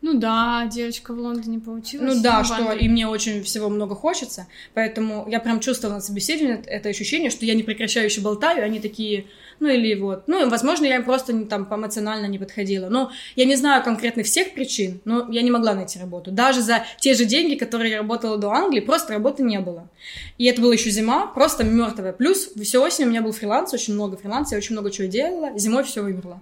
Ну 0.00 0.14
да, 0.18 0.68
девочка 0.70 1.12
в 1.12 1.18
Лондоне 1.18 1.58
получилась. 1.58 2.14
Ну 2.14 2.22
да, 2.22 2.44
что 2.44 2.72
и 2.72 2.88
мне 2.88 3.08
очень 3.08 3.42
всего 3.42 3.68
много 3.68 3.94
хочется, 3.94 4.46
поэтому 4.74 5.26
я 5.28 5.40
прям 5.40 5.60
чувствовала 5.60 5.96
на 5.96 6.00
собеседовании 6.00 6.64
это 6.66 6.88
ощущение, 6.88 7.30
что 7.30 7.44
я 7.44 7.54
не 7.54 7.64
прекращаю 7.64 8.06
еще 8.06 8.20
болтаю, 8.20 8.64
они 8.64 8.78
такие, 8.78 9.26
ну 9.60 9.68
или 9.68 9.94
вот, 9.94 10.24
ну, 10.26 10.48
возможно, 10.48 10.86
я 10.86 10.96
им 10.96 11.04
просто 11.04 11.32
не, 11.32 11.44
там 11.44 11.68
эмоционально 11.70 12.26
не 12.26 12.38
подходила, 12.38 12.88
но 12.88 13.10
я 13.36 13.44
не 13.44 13.56
знаю 13.56 13.82
конкретно 13.82 14.22
всех 14.22 14.54
причин, 14.54 15.00
но 15.04 15.26
я 15.30 15.42
не 15.42 15.50
могла 15.50 15.74
найти 15.74 15.98
работу, 15.98 16.30
даже 16.30 16.62
за 16.62 16.84
те 16.98 17.14
же 17.14 17.24
деньги, 17.24 17.54
которые 17.54 17.90
я 17.90 17.98
работала 17.98 18.38
до 18.38 18.50
Англии, 18.50 18.80
просто 18.80 19.12
работы 19.12 19.42
не 19.42 19.60
было, 19.60 19.88
и 20.38 20.46
это 20.46 20.62
была 20.62 20.72
еще 20.72 20.90
зима, 20.90 21.26
просто 21.26 21.64
мертвая, 21.64 22.12
плюс 22.12 22.50
всю 22.62 22.80
осень 22.82 23.04
у 23.04 23.08
меня 23.08 23.20
был 23.20 23.32
фриланс, 23.32 23.74
очень 23.74 23.94
много 23.94 24.16
фриланса, 24.16 24.54
я 24.54 24.58
очень 24.58 24.72
много 24.72 24.90
чего 24.90 25.08
делала, 25.08 25.58
зимой 25.58 25.84
все 25.84 26.02
вымерло, 26.02 26.40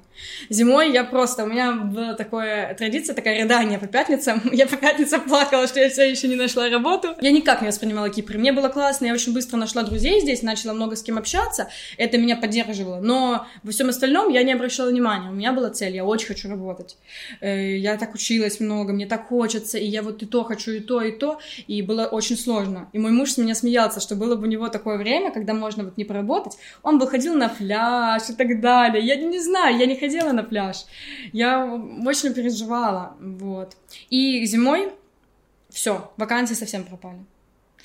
зимой 0.51 0.93
я 0.93 1.05
просто, 1.05 1.45
у 1.45 1.47
меня 1.47 1.73
была 1.73 2.15
такая 2.15 2.75
традиция, 2.75 3.15
такая 3.15 3.47
страдания 3.47 3.79
по 3.79 3.87
пятницам. 3.87 4.43
Я 4.53 4.67
по 4.67 4.77
пятницам 4.77 5.21
плакала, 5.23 5.67
что 5.67 5.81
я 5.81 5.89
все 5.89 6.11
еще 6.11 6.29
не 6.29 6.37
нашла 6.37 6.69
работу. 6.69 7.15
Я 7.21 7.31
никак 7.31 7.63
не 7.63 7.69
воспринимала 7.69 8.11
Кипр. 8.11 8.39
Мне 8.39 8.53
было 8.53 8.69
классно, 8.69 9.07
я 9.07 9.15
очень 9.15 9.33
быстро 9.33 9.57
нашла 9.57 9.83
друзей 9.83 10.21
здесь, 10.21 10.43
начала 10.43 10.73
много 10.73 10.97
с 10.97 11.03
кем 11.03 11.19
общаться. 11.19 11.69
Это 11.97 12.19
меня 12.19 12.37
поддерживало. 12.37 13.01
Но 13.07 13.47
во 13.63 13.71
всем 13.71 13.89
остальном 13.89 14.31
я 14.31 14.43
не 14.43 14.53
обращала 14.53 14.91
внимания. 14.91 15.31
У 15.31 15.35
меня 15.35 15.53
была 15.53 15.71
цель, 15.71 15.95
я 15.95 16.05
очень 16.05 16.27
хочу 16.27 16.49
работать. 16.49 16.97
Э, 17.41 17.77
я 17.77 17.97
так 17.97 18.15
училась 18.15 18.59
много, 18.59 18.93
мне 18.93 19.07
так 19.07 19.29
хочется, 19.29 19.79
и 19.79 19.87
я 19.87 20.03
вот 20.03 20.23
и 20.23 20.27
то 20.27 20.43
хочу, 20.43 20.73
и 20.73 20.81
то, 20.81 21.01
и 21.01 21.13
то. 21.13 21.39
И 21.69 21.83
было 21.83 22.07
очень 22.07 22.37
сложно. 22.37 22.89
И 22.93 22.99
мой 22.99 23.13
муж 23.13 23.31
с 23.31 23.39
меня 23.39 23.55
смеялся, 23.55 24.01
что 24.01 24.17
было 24.17 24.35
бы 24.35 24.43
у 24.43 24.51
него 24.51 24.69
такое 24.69 24.99
время, 24.99 25.31
когда 25.31 25.55
можно 25.55 25.85
вот 25.85 25.97
не 25.97 26.05
поработать. 26.05 26.59
Он 26.83 26.99
бы 26.99 27.07
ходил 27.07 27.35
на 27.35 27.49
пляж 27.49 28.29
и 28.29 28.33
так 28.33 28.61
далее. 28.61 29.05
Я 29.05 29.15
не 29.17 29.39
знаю, 29.39 29.79
я 29.79 29.87
не 29.87 29.97
ходила 29.97 30.33
на 30.33 30.43
пляж. 30.43 30.87
Я 31.33 31.65
очень 32.05 32.35
переживала, 32.35 33.15
вот. 33.21 33.77
И 34.11 34.45
зимой 34.47 34.93
все, 35.71 36.11
вакансии 36.17 36.55
совсем 36.55 36.85
пропали. 36.85 37.19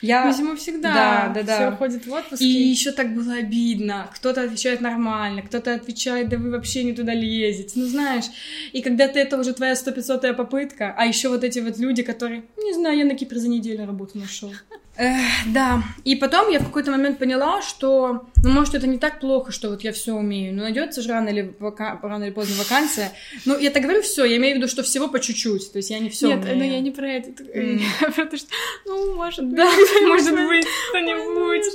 Я... 0.02 0.26
Ну, 0.26 0.34
зимой 0.34 0.56
всегда 0.58 0.94
да, 0.94 1.32
да, 1.34 1.44
да. 1.44 1.56
все 1.56 1.74
уходит 1.74 2.06
в 2.06 2.12
отпуск. 2.12 2.42
И 2.42 2.46
еще 2.46 2.92
так 2.92 3.14
было 3.14 3.36
обидно. 3.36 4.10
Кто-то 4.16 4.44
отвечает 4.44 4.82
нормально, 4.82 5.42
кто-то 5.44 5.74
отвечает, 5.74 6.30
да 6.30 6.38
вы 6.38 6.50
вообще 6.50 6.84
не 6.84 6.94
туда 6.94 7.14
лезете. 7.14 7.74
Ну, 7.76 7.86
знаешь, 7.86 8.26
и 8.72 8.82
когда 8.82 9.08
ты 9.08 9.20
это 9.20 9.38
уже 9.38 9.54
твоя 9.54 9.74
100-500 9.74 10.34
попытка, 10.34 10.94
а 10.98 11.06
еще 11.06 11.30
вот 11.30 11.44
эти 11.44 11.60
вот 11.60 11.78
люди, 11.78 12.04
которые, 12.04 12.44
не 12.58 12.74
знаю, 12.74 12.98
я 12.98 13.06
на 13.06 13.16
Кипре 13.16 13.40
за 13.40 13.48
неделю 13.48 13.86
работу 13.86 14.18
нашел. 14.18 14.52
Эх, 14.98 15.32
да. 15.48 15.84
И 16.04 16.16
потом 16.16 16.50
я 16.50 16.60
в 16.60 16.66
какой-то 16.66 16.92
момент 16.92 17.18
поняла, 17.18 17.62
что, 17.62 18.26
ну, 18.44 18.50
может, 18.50 18.76
это 18.76 18.88
не 18.88 18.98
так 18.98 19.20
плохо, 19.20 19.52
что 19.52 19.70
вот 19.70 19.84
я 19.84 19.94
все 19.94 20.14
умею. 20.14 20.54
Но 20.54 20.64
найдется 20.64 21.02
же 21.02 21.10
рано 21.10 21.30
или, 21.30 21.56
вака... 21.60 22.00
рано 22.04 22.26
или 22.26 22.32
поздно 22.32 22.56
вакансия. 22.58 23.12
Ну, 23.46 23.58
я 23.58 23.72
так 23.72 23.84
говорю 23.84 24.02
все, 24.02 24.26
я 24.26 24.38
имею 24.38 24.56
в 24.56 24.58
виду, 24.58 24.68
что 24.68 24.84
всего 24.84 25.08
по 25.08 25.20
чуть-чуть. 25.20 25.72
То 25.72 25.78
есть 25.78 25.90
я 25.90 26.00
не 26.00 26.10
все 26.10 26.28
Нет, 26.28 26.44
умею. 26.44 26.58
но 26.58 26.64
я 26.66 26.80
не 26.82 26.92
про 26.92 27.08
это. 27.08 27.44
Mm. 27.44 27.82
Потому 28.06 28.38
что, 28.38 28.50
ну, 28.86 29.16
может 29.16 29.46
быть. 29.46 29.56
Да, 29.56 29.66
может 30.08 30.34
быть, 30.34 30.68
что-нибудь. 30.90 31.66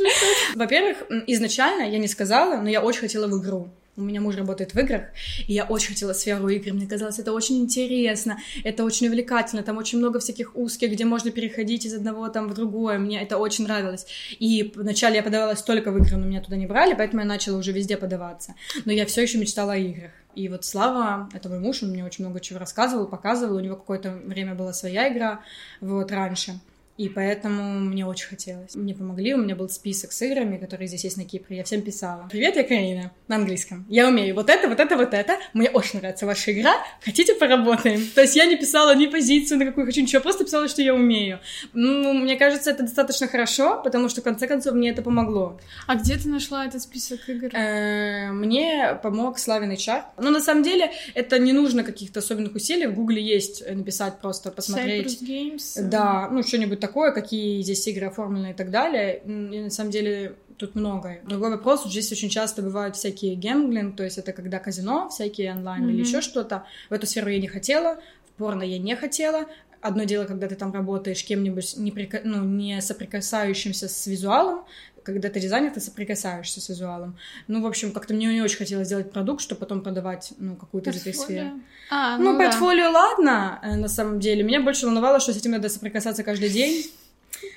Во-первых, 0.55 0.99
изначально 1.27 1.91
я 1.91 1.99
не 1.99 2.09
сказала, 2.09 2.61
но 2.61 2.69
я 2.69 2.83
очень 2.83 3.01
хотела 3.01 3.27
в 3.27 3.43
игру. 3.43 3.71
У 3.97 4.03
меня 4.03 4.21
муж 4.21 4.37
работает 4.37 4.75
в 4.75 4.79
играх, 4.79 5.05
и 5.47 5.55
я 5.55 5.65
очень 5.65 5.95
хотела 5.95 6.13
сферу 6.13 6.49
игр. 6.49 6.73
Мне 6.75 6.87
казалось, 6.87 7.19
это 7.19 7.33
очень 7.33 7.59
интересно, 7.59 8.39
это 8.63 8.85
очень 8.85 9.09
увлекательно, 9.09 9.63
там 9.63 9.79
очень 9.79 9.99
много 9.99 10.19
всяких 10.19 10.55
узких, 10.55 10.93
где 10.93 11.05
можно 11.05 11.31
переходить 11.31 11.87
из 11.87 11.95
одного 11.95 12.29
там 12.29 12.49
в 12.49 12.55
другое. 12.55 12.99
Мне 12.99 13.23
это 13.23 13.39
очень 13.39 13.65
нравилось. 13.65 14.07
И 14.39 14.73
вначале 14.77 15.17
я 15.17 15.23
подавалась 15.23 15.63
только 15.63 15.93
в 15.93 15.99
игры, 15.99 16.17
но 16.17 16.27
меня 16.27 16.43
туда 16.43 16.57
не 16.57 16.67
брали, 16.67 16.95
поэтому 16.95 17.23
я 17.23 17.27
начала 17.27 17.59
уже 17.59 17.73
везде 17.73 17.97
подаваться. 17.97 18.55
Но 18.85 18.93
я 18.93 19.07
все 19.07 19.23
еще 19.23 19.39
мечтала 19.39 19.73
о 19.73 19.77
играх. 19.77 20.11
И 20.35 20.51
вот 20.51 20.67
Слава, 20.67 21.31
это 21.33 21.49
мой 21.49 21.59
муж, 21.59 21.83
он 21.83 21.91
мне 21.91 22.05
очень 22.05 22.25
много 22.25 22.41
чего 22.41 22.59
рассказывал, 22.59 23.07
показывал. 23.07 23.57
У 23.57 23.61
него 23.61 23.77
какое-то 23.77 24.11
время 24.11 24.55
была 24.55 24.75
своя 24.75 25.11
игра, 25.11 25.41
вот, 25.81 26.13
раньше. 26.13 26.61
И 26.97 27.11
поэтому 27.11 27.79
мне 27.81 28.07
очень 28.07 28.29
хотелось. 28.29 28.75
Мне 28.75 28.95
помогли, 28.95 29.35
у 29.35 29.39
меня 29.39 29.55
был 29.55 29.69
список 29.69 30.13
с 30.13 30.23
играми, 30.23 30.57
которые 30.57 30.89
здесь 30.89 31.05
есть 31.05 31.19
на 31.19 31.25
Кипре. 31.25 31.59
Я 31.59 31.65
всем 31.65 31.83
писала. 31.83 32.27
Привет, 32.31 32.57
я 32.57 32.65
Карина. 32.65 33.13
На 33.29 33.37
английском. 33.37 33.85
Я 33.91 34.09
умею 34.09 34.35
вот 34.35 34.49
это, 34.49 34.67
вот 34.67 34.81
это, 34.81 34.97
вот 34.97 35.13
это. 35.13 35.37
Мне 35.53 35.69
очень 35.69 35.99
нравится 35.99 36.25
ваша 36.25 36.53
игра. 36.53 36.73
Хотите, 37.05 37.35
поработаем? 37.35 38.01
То 38.15 38.23
есть 38.23 38.35
я 38.35 38.47
не 38.47 38.57
писала 38.57 38.95
ни 38.95 39.07
позицию, 39.07 39.59
на 39.59 39.67
какую 39.67 39.85
хочу, 39.85 40.01
ничего. 40.01 40.23
Просто 40.23 40.45
писала, 40.45 40.69
что 40.69 40.81
я 40.81 40.95
умею. 40.95 41.41
Ну, 41.75 42.15
мне 42.15 42.37
кажется, 42.37 42.71
это 42.71 42.85
достаточно 42.85 43.29
хорошо, 43.29 43.83
потому 43.85 44.09
что, 44.09 44.23
в 44.23 44.25
конце 44.25 44.47
концов, 44.47 44.75
мне 44.75 44.91
это 44.91 45.03
помогло. 45.03 45.61
А 45.87 45.97
где 45.97 46.17
ты 46.17 46.29
нашла 46.29 46.65
этот 46.65 46.81
список 46.81 47.29
игр? 47.29 47.51
Э, 47.55 48.31
мне 48.31 48.99
помог 49.03 49.39
Славин 49.39 49.71
HR. 49.71 50.03
Но 50.17 50.31
на 50.31 50.41
самом 50.41 50.63
деле 50.63 50.91
это 51.15 51.39
не 51.39 51.53
нужно 51.53 51.85
каких-то 51.85 52.21
особенных 52.21 52.55
усилий. 52.55 52.87
В 52.87 52.95
Гугле 52.95 53.23
есть 53.23 53.63
написать 53.69 54.19
просто, 54.19 54.51
посмотреть. 54.51 55.21
Games? 55.21 55.83
Да, 55.83 56.29
ну 56.31 56.43
что-нибудь 56.43 56.86
такое, 56.87 57.13
какие 57.13 57.63
здесь 57.63 57.87
игры 57.89 58.07
оформлены 58.07 58.53
и 58.53 58.55
так 58.55 58.71
далее. 58.71 59.21
И 59.25 59.61
на 59.61 59.71
самом 59.71 59.91
деле 59.91 60.37
тут 60.57 60.75
много. 60.75 61.19
Другой 61.25 61.51
вопрос, 61.51 61.85
здесь 61.85 62.13
очень 62.13 62.29
часто 62.29 62.63
бывают 62.63 62.97
всякие 62.97 63.35
гемблинг, 63.35 63.97
то 63.97 64.05
есть 64.05 64.19
это 64.19 64.33
когда 64.33 64.59
казино, 64.59 65.09
всякие 65.09 65.53
онлайн 65.53 65.85
mm-hmm. 65.85 65.93
или 65.93 66.01
еще 66.01 66.21
что-то. 66.21 66.65
В 66.89 66.93
эту 66.93 67.07
сферу 67.07 67.29
я 67.29 67.41
не 67.41 67.49
хотела, 67.49 67.99
в 68.31 68.39
порно 68.39 68.63
я 68.63 68.79
не 68.79 68.95
хотела. 68.97 69.47
Одно 69.81 70.05
дело, 70.05 70.25
когда 70.25 70.47
ты 70.49 70.55
там 70.55 70.73
работаешь 70.73 71.25
кем-нибудь 71.25 71.77
не, 71.77 71.91
прика... 71.91 72.21
ну, 72.25 72.45
не 72.45 72.81
соприкасающимся 72.81 73.89
с 73.89 74.07
визуалом, 74.07 74.65
когда 75.07 75.31
ты 75.31 75.41
дизайнер, 75.41 75.71
ты 75.71 75.81
соприкасаешься 75.81 76.61
с 76.61 76.69
визуалом. 76.69 77.17
Ну, 77.47 77.63
в 77.63 77.67
общем, 77.67 77.93
как-то 77.93 78.13
мне 78.13 78.27
не 78.27 78.43
очень 78.43 78.59
хотелось 78.59 78.89
сделать 78.89 79.13
продукт, 79.13 79.41
чтобы 79.41 79.61
потом 79.61 79.83
продавать, 79.83 80.33
ну, 80.39 80.57
какую-то 80.57 80.91
из 80.91 81.01
этой 81.01 81.15
сферы. 81.15 81.53
А, 81.91 82.19
ну, 82.19 82.33
ну 82.33 82.39
портфолио, 82.39 82.91
да. 82.91 82.91
ладно, 82.91 83.61
э, 83.63 83.77
на 83.77 83.89
самом 83.89 84.19
деле. 84.19 84.43
Меня 84.43 84.61
больше 84.61 84.87
волновало, 84.87 85.21
что 85.21 85.33
с 85.33 85.37
этим 85.37 85.53
надо 85.53 85.69
соприкасаться 85.69 86.25
каждый 86.25 86.51
день. 86.51 86.85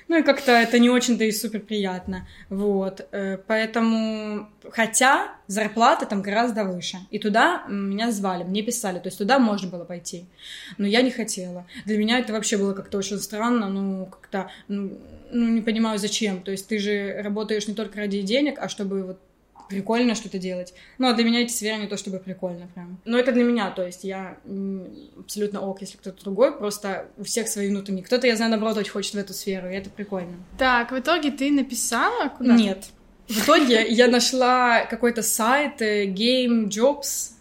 Ну 0.08 0.18
и 0.18 0.22
как-то 0.22 0.52
это 0.52 0.78
не 0.78 0.90
очень-то 0.90 1.24
и 1.24 1.32
супер 1.32 1.60
приятно. 1.60 2.26
Вот. 2.48 3.06
Э, 3.12 3.38
поэтому, 3.46 4.48
хотя 4.70 5.34
зарплата 5.46 6.06
там 6.06 6.22
гораздо 6.22 6.64
выше. 6.64 6.98
И 7.10 7.18
туда 7.18 7.64
меня 7.68 8.10
звали, 8.10 8.44
мне 8.44 8.62
писали. 8.62 8.98
То 8.98 9.06
есть 9.08 9.18
туда 9.18 9.38
можно 9.38 9.70
было 9.70 9.84
пойти. 9.84 10.26
Но 10.78 10.86
я 10.86 11.02
не 11.02 11.10
хотела. 11.10 11.66
Для 11.84 11.96
меня 11.96 12.18
это 12.18 12.32
вообще 12.32 12.56
было 12.56 12.72
как-то 12.72 12.98
очень 12.98 13.18
странно. 13.18 13.68
Ну, 13.68 14.06
как-то, 14.06 14.50
ну, 14.68 14.98
не 15.32 15.60
понимаю, 15.60 15.98
зачем. 15.98 16.42
То 16.42 16.50
есть 16.50 16.66
ты 16.66 16.78
же 16.78 17.20
работаешь 17.22 17.68
не 17.68 17.74
только 17.74 17.98
ради 17.98 18.22
денег, 18.22 18.58
а 18.58 18.68
чтобы 18.68 19.04
вот 19.04 19.20
прикольно 19.70 20.14
что-то 20.14 20.38
делать. 20.38 20.74
Ну, 20.98 21.08
а 21.08 21.14
для 21.14 21.24
меня 21.24 21.40
эти 21.40 21.52
сферы 21.52 21.80
не 21.80 21.86
то 21.86 21.96
чтобы 21.96 22.18
прикольно 22.18 22.68
прям. 22.74 23.00
Но 23.04 23.18
это 23.18 23.32
для 23.32 23.44
меня, 23.44 23.70
то 23.70 23.86
есть 23.86 24.04
я 24.04 24.36
абсолютно 25.18 25.60
ок, 25.60 25.80
если 25.80 25.96
кто-то 25.96 26.22
другой, 26.22 26.56
просто 26.56 27.06
у 27.16 27.24
всех 27.24 27.48
свои 27.48 27.70
внутренние. 27.70 28.04
Кто-то, 28.04 28.26
я 28.26 28.36
знаю, 28.36 28.50
наоборот, 28.50 28.76
очень 28.76 28.92
хочет 28.92 29.14
в 29.14 29.18
эту 29.18 29.32
сферу, 29.32 29.70
и 29.70 29.74
это 29.74 29.88
прикольно. 29.88 30.34
Так, 30.58 30.90
в 30.92 30.98
итоге 30.98 31.30
ты 31.30 31.50
написала 31.50 32.28
куда? 32.28 32.56
Нет. 32.56 32.86
В 33.28 33.44
итоге 33.44 33.86
я 33.88 34.08
нашла 34.08 34.84
какой-то 34.86 35.22
сайт 35.22 35.80
э, 35.80 36.06
Game 36.06 36.68
Jobs 36.68 37.34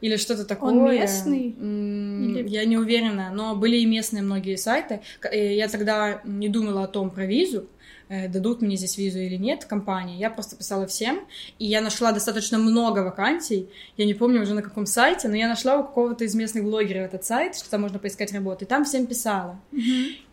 или 0.00 0.16
что-то 0.16 0.44
такое. 0.44 0.72
Он 0.72 0.90
местный? 0.92 1.50
Или... 1.50 2.48
Я 2.48 2.64
не 2.64 2.76
уверена, 2.76 3.30
но 3.32 3.54
были 3.54 3.76
и 3.76 3.86
местные 3.86 4.24
многие 4.24 4.56
сайты. 4.56 5.02
Э, 5.22 5.54
я 5.54 5.68
тогда 5.68 6.20
не 6.24 6.48
думала 6.48 6.82
о 6.82 6.88
том 6.88 7.10
про 7.10 7.26
визу, 7.26 7.68
дадут 8.08 8.62
мне 8.62 8.76
здесь 8.76 8.96
визу 8.98 9.18
или 9.18 9.36
нет, 9.36 9.64
компании. 9.64 10.18
Я 10.18 10.30
просто 10.30 10.56
писала 10.56 10.86
всем, 10.86 11.20
и 11.58 11.66
я 11.66 11.80
нашла 11.80 12.12
достаточно 12.12 12.58
много 12.58 13.00
вакансий. 13.00 13.68
Я 13.96 14.06
не 14.06 14.14
помню 14.14 14.42
уже 14.42 14.54
на 14.54 14.62
каком 14.62 14.86
сайте, 14.86 15.28
но 15.28 15.36
я 15.36 15.48
нашла 15.48 15.78
у 15.78 15.84
какого-то 15.84 16.24
из 16.24 16.34
местных 16.34 16.64
блогеров 16.64 17.06
этот 17.06 17.24
сайт, 17.24 17.56
что 17.56 17.70
там 17.70 17.82
можно 17.82 17.98
поискать 17.98 18.32
работу, 18.32 18.64
и 18.64 18.68
там 18.68 18.84
всем 18.84 19.06
писала. 19.06 19.60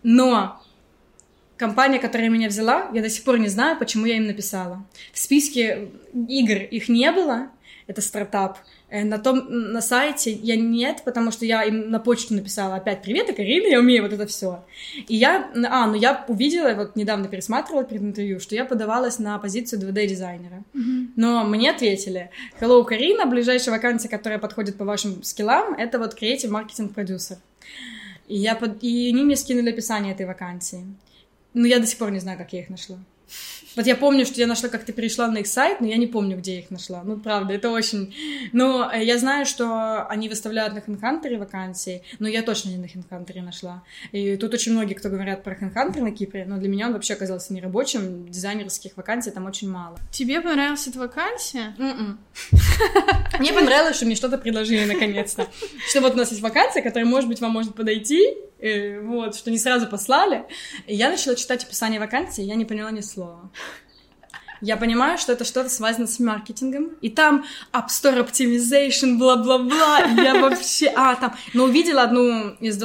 Но 0.04 0.62
компания, 1.58 2.00
которая 2.00 2.30
меня 2.30 2.48
взяла, 2.48 2.90
я 2.94 3.02
до 3.02 3.10
сих 3.10 3.24
пор 3.24 3.40
не 3.40 3.48
знаю, 3.48 3.78
почему 3.78 4.06
я 4.06 4.18
им 4.18 4.28
написала. 4.28 4.86
В 5.12 5.20
списке 5.20 5.90
игр 6.14 6.58
их 6.58 6.90
не 6.90 7.12
было, 7.12 7.50
это 7.88 8.02
стартап, 8.02 8.58
Э, 8.58 8.73
на 9.02 9.18
том, 9.18 9.48
на 9.50 9.82
сайте 9.82 10.32
я 10.32 10.56
нет, 10.56 11.02
потому 11.04 11.32
что 11.32 11.46
я 11.46 11.64
им 11.64 11.90
на 11.90 12.00
почту 12.00 12.36
написала 12.36 12.76
опять 12.76 13.02
«Привет, 13.02 13.28
я 13.28 13.34
Карина, 13.34 13.68
я 13.68 13.80
умею 13.80 14.04
вот 14.04 14.14
это 14.14 14.28
все. 14.28 14.64
И 15.08 15.16
я, 15.16 15.52
а, 15.68 15.88
ну 15.88 15.96
я 15.96 16.24
увидела, 16.28 16.76
вот 16.76 16.96
недавно 16.96 17.28
пересматривала 17.28 17.84
перед 17.84 18.04
интервью, 18.04 18.40
что 18.40 18.54
я 18.54 18.66
подавалась 18.66 19.18
на 19.18 19.40
позицию 19.40 19.82
2D-дизайнера. 19.82 20.64
Mm-hmm. 20.76 21.08
Но 21.16 21.44
мне 21.44 21.72
ответили 21.72 22.30
«Hello, 22.60 22.84
Карина, 22.84 23.26
ближайшая 23.26 23.76
вакансия, 23.76 24.10
которая 24.10 24.38
подходит 24.38 24.78
по 24.78 24.86
вашим 24.86 25.24
скиллам, 25.24 25.74
это 25.74 25.98
вот 25.98 26.14
креатив 26.14 26.52
маркетинг 26.52 26.94
продюсер». 26.94 27.38
И, 28.28 28.38
я 28.38 28.54
под... 28.56 28.84
и 28.84 29.10
они 29.10 29.24
мне 29.24 29.36
скинули 29.36 29.72
описание 29.72 30.14
этой 30.14 30.28
вакансии. 30.28 30.86
Но 31.56 31.68
я 31.68 31.80
до 31.80 31.88
сих 31.88 31.98
пор 31.98 32.12
не 32.12 32.20
знаю, 32.20 32.38
как 32.38 32.54
я 32.54 32.62
их 32.62 32.70
нашла. 32.70 32.98
Вот 33.76 33.88
я 33.88 33.96
помню, 33.96 34.26
что 34.26 34.40
я 34.40 34.48
нашла, 34.48 34.70
как 34.70 34.86
ты 34.86 34.94
перешла 34.94 35.28
на 35.28 35.40
их 35.40 35.48
сайт, 35.48 35.82
но 35.82 35.88
я 35.88 35.98
не 35.98 36.06
помню, 36.06 36.38
где 36.38 36.56
я 36.56 36.60
их 36.60 36.70
нашла. 36.70 37.02
Ну, 37.04 37.18
правда, 37.18 37.54
это 37.54 37.72
очень... 37.72 38.14
Но 38.52 38.90
э, 38.94 39.04
я 39.04 39.18
знаю, 39.18 39.46
что 39.46 40.06
они 40.08 40.30
выставляют 40.30 40.76
на 40.76 40.80
HeadHunter 40.80 41.38
вакансии, 41.38 42.04
но 42.20 42.28
я 42.28 42.44
точно 42.44 42.70
не 42.70 42.78
на 42.78 42.86
HeadHunter 42.86 43.42
нашла. 43.42 43.84
И 44.12 44.38
тут 44.38 44.54
очень 44.54 44.74
многие, 44.74 44.94
кто 44.94 45.10
говорят 45.10 45.44
про 45.44 45.56
HeadHunter 45.56 46.02
на 46.02 46.12
Кипре, 46.12 46.46
но 46.46 46.58
для 46.58 46.70
меня 46.70 46.88
он 46.88 46.94
вообще 46.94 47.14
оказался 47.14 47.54
нерабочим. 47.54 48.30
Дизайнерских 48.30 48.96
вакансий 48.96 49.32
там 49.32 49.46
очень 49.46 49.70
мало. 49.72 49.98
Тебе 50.12 50.42
понравилась 50.42 50.88
эта 50.88 51.00
вакансия? 51.00 51.76
М-м. 51.80 52.20
Мне 53.40 53.54
понравилось, 53.54 53.96
что 53.96 54.06
мне 54.06 54.16
что-то 54.16 54.38
предложили 54.38 54.86
наконец-то. 54.86 55.48
Что 55.90 56.02
вот 56.02 56.14
у 56.14 56.18
нас 56.18 56.30
есть 56.30 56.42
вакансия, 56.42 56.82
которая, 56.82 57.10
может 57.10 57.28
быть, 57.28 57.42
вам 57.42 57.52
может 57.52 57.74
подойти, 57.74 58.36
вот, 59.04 59.36
что 59.36 59.52
не 59.52 59.58
сразу 59.58 59.88
послали. 59.88 60.46
И 60.88 60.96
я 60.96 61.10
начала 61.10 61.36
читать 61.36 61.64
описание 61.64 62.00
вакансии, 62.00 62.44
я 62.44 62.56
не 62.56 62.66
поняла 62.66 62.92
ни 62.92 63.02
слова. 63.02 63.52
Я 64.64 64.78
понимаю, 64.78 65.18
что 65.18 65.34
это 65.34 65.44
что-то 65.44 65.68
связано 65.68 66.08
с 66.08 66.20
маркетингом, 66.20 66.92
и 67.02 67.10
там 67.10 67.44
App 67.74 67.88
Store 67.90 68.26
Optimization, 68.26 69.18
бла-бла-бла, 69.18 70.00
я 70.24 70.40
вообще... 70.40 70.88
А, 70.96 71.16
там... 71.16 71.36
Но 71.54 71.66
увидела 71.66 72.04
одну 72.04 72.52
из, 72.62 72.82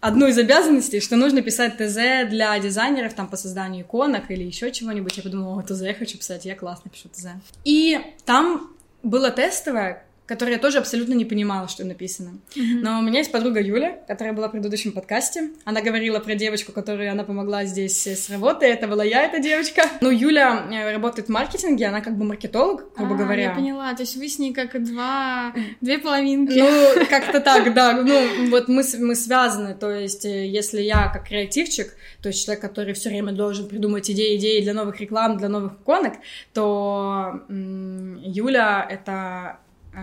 одну 0.00 0.26
из 0.26 0.38
обязанностей, 0.38 1.00
что 1.00 1.16
нужно 1.16 1.42
писать 1.42 1.76
ТЗ 1.76 2.30
для 2.30 2.58
дизайнеров, 2.58 3.12
там, 3.12 3.28
по 3.28 3.36
созданию 3.36 3.84
иконок 3.84 4.30
или 4.30 4.44
еще 4.44 4.72
чего-нибудь. 4.72 5.14
Я 5.18 5.22
подумала, 5.22 5.60
о, 5.60 5.62
ТЗ 5.62 5.82
я 5.82 5.92
хочу 5.92 6.16
писать, 6.16 6.46
я 6.46 6.56
классно 6.56 6.90
пишу 6.90 7.10
ТЗ. 7.10 7.26
И 7.64 8.00
там 8.24 8.70
было 9.02 9.30
тестовое, 9.30 10.03
которые 10.26 10.54
я 10.54 10.60
тоже 10.60 10.78
абсолютно 10.78 11.12
не 11.12 11.24
понимала, 11.24 11.68
что 11.68 11.84
написано. 11.84 12.38
Mm-hmm. 12.56 12.80
Но 12.80 12.98
у 12.98 13.02
меня 13.02 13.18
есть 13.18 13.30
подруга 13.30 13.60
Юля, 13.60 13.98
которая 14.08 14.32
была 14.32 14.48
в 14.48 14.52
предыдущем 14.52 14.92
подкасте. 14.92 15.50
Она 15.64 15.82
говорила 15.82 16.18
про 16.18 16.34
девочку, 16.34 16.72
которой 16.72 17.10
она 17.10 17.24
помогла 17.24 17.66
здесь 17.66 18.06
с 18.06 18.30
работой. 18.30 18.70
Это 18.70 18.88
была 18.88 19.04
я, 19.04 19.22
эта 19.24 19.38
девочка. 19.38 19.82
Ну, 20.00 20.10
Юля 20.10 20.66
э, 20.72 20.92
работает 20.92 21.28
в 21.28 21.30
маркетинге, 21.30 21.86
она 21.86 22.00
как 22.00 22.16
бы 22.16 22.24
маркетолог, 22.24 22.94
грубо 22.96 23.14
а, 23.14 23.18
говоря. 23.18 23.42
я 23.42 23.54
поняла. 23.54 23.92
То 23.94 24.02
есть 24.02 24.16
вы 24.16 24.28
с 24.28 24.38
ней 24.38 24.54
как 24.54 24.82
два... 24.82 25.52
две 25.82 25.98
половинки. 25.98 26.58
Ну, 26.58 27.06
как-то 27.10 27.40
так, 27.40 27.74
да. 27.74 27.92
Ну, 27.92 28.48
вот 28.48 28.68
мы, 28.68 28.82
мы 29.00 29.14
связаны. 29.14 29.74
То 29.74 29.90
есть, 29.90 30.24
э, 30.24 30.46
если 30.46 30.80
я 30.80 31.08
как 31.08 31.28
креативчик, 31.28 31.94
то 32.22 32.28
есть 32.28 32.42
человек, 32.42 32.62
который 32.62 32.94
все 32.94 33.10
время 33.10 33.32
должен 33.32 33.68
придумать 33.68 34.10
идеи, 34.10 34.36
идеи 34.36 34.62
для 34.62 34.72
новых 34.72 35.00
реклам, 35.00 35.36
для 35.36 35.48
новых 35.48 35.74
иконок, 35.74 36.14
то 36.54 37.42
Юля— 37.48 38.86
это 38.90 39.58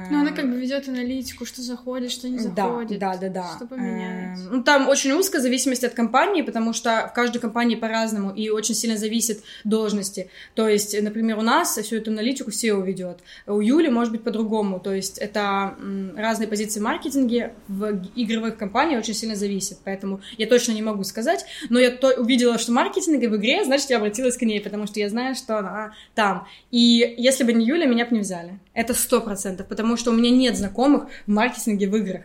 ну, 0.09 0.21
она 0.21 0.31
как 0.31 0.49
бы 0.49 0.57
ведет 0.57 0.87
аналитику, 0.87 1.45
что 1.45 1.61
заходит, 1.61 2.11
что 2.11 2.29
не 2.29 2.39
заходит. 2.39 2.99
Да, 2.99 3.13
да, 3.13 3.29
да, 3.29 3.29
да. 3.29 3.55
Что 3.55 3.65
поменять. 3.65 4.37
Эм, 4.39 4.57
ну, 4.57 4.63
там 4.63 4.87
очень 4.87 5.11
узко 5.11 5.39
зависимость 5.39 5.83
от 5.83 5.93
компании, 5.93 6.41
потому 6.41 6.73
что 6.73 7.09
в 7.11 7.13
каждой 7.13 7.39
компании 7.39 7.75
по-разному 7.75 8.31
и 8.31 8.49
очень 8.49 8.75
сильно 8.75 8.97
зависит 8.97 9.43
должности. 9.63 10.29
То 10.55 10.67
есть, 10.67 10.99
например, 11.01 11.37
у 11.37 11.41
нас 11.41 11.77
всю 11.77 11.97
эту 11.97 12.11
аналитику 12.11 12.51
SEO 12.51 12.83
ведет. 12.85 13.19
У 13.47 13.59
Юли 13.59 13.89
может 13.89 14.11
быть 14.11 14.23
по-другому. 14.23 14.79
То 14.79 14.93
есть, 14.93 15.17
это 15.17 15.75
разные 16.15 16.47
позиции 16.47 16.79
в 16.79 16.83
маркетинге 16.83 17.53
в 17.67 18.01
игровых 18.15 18.57
компаниях 18.57 18.99
очень 18.99 19.13
сильно 19.13 19.35
зависит. 19.35 19.79
Поэтому 19.83 20.21
я 20.37 20.47
точно 20.47 20.71
не 20.73 20.81
могу 20.81 21.03
сказать. 21.03 21.45
Но 21.69 21.79
я 21.79 21.91
то 21.91 22.13
увидела, 22.17 22.57
что 22.57 22.71
маркетинг 22.71 23.21
в 23.21 23.35
игре, 23.35 23.65
значит, 23.65 23.89
я 23.89 23.97
обратилась 23.97 24.37
к 24.37 24.41
ней, 24.41 24.61
потому 24.61 24.87
что 24.87 24.99
я 24.99 25.09
знаю, 25.09 25.35
что 25.35 25.57
она 25.57 25.93
там. 26.15 26.47
И 26.71 27.15
если 27.17 27.43
бы 27.43 27.53
не 27.53 27.65
Юля, 27.65 27.85
меня 27.85 28.05
бы 28.05 28.15
не 28.15 28.21
взяли. 28.21 28.59
Это 28.73 28.93
сто 28.93 29.19
процентов, 29.21 29.67
потому 29.67 29.80
что 29.97 30.11
у 30.11 30.13
меня 30.13 30.31
нет 30.31 30.57
знакомых 30.57 31.07
в 31.25 31.31
маркетинге 31.31 31.87
в 31.87 31.95
играх. 31.95 32.23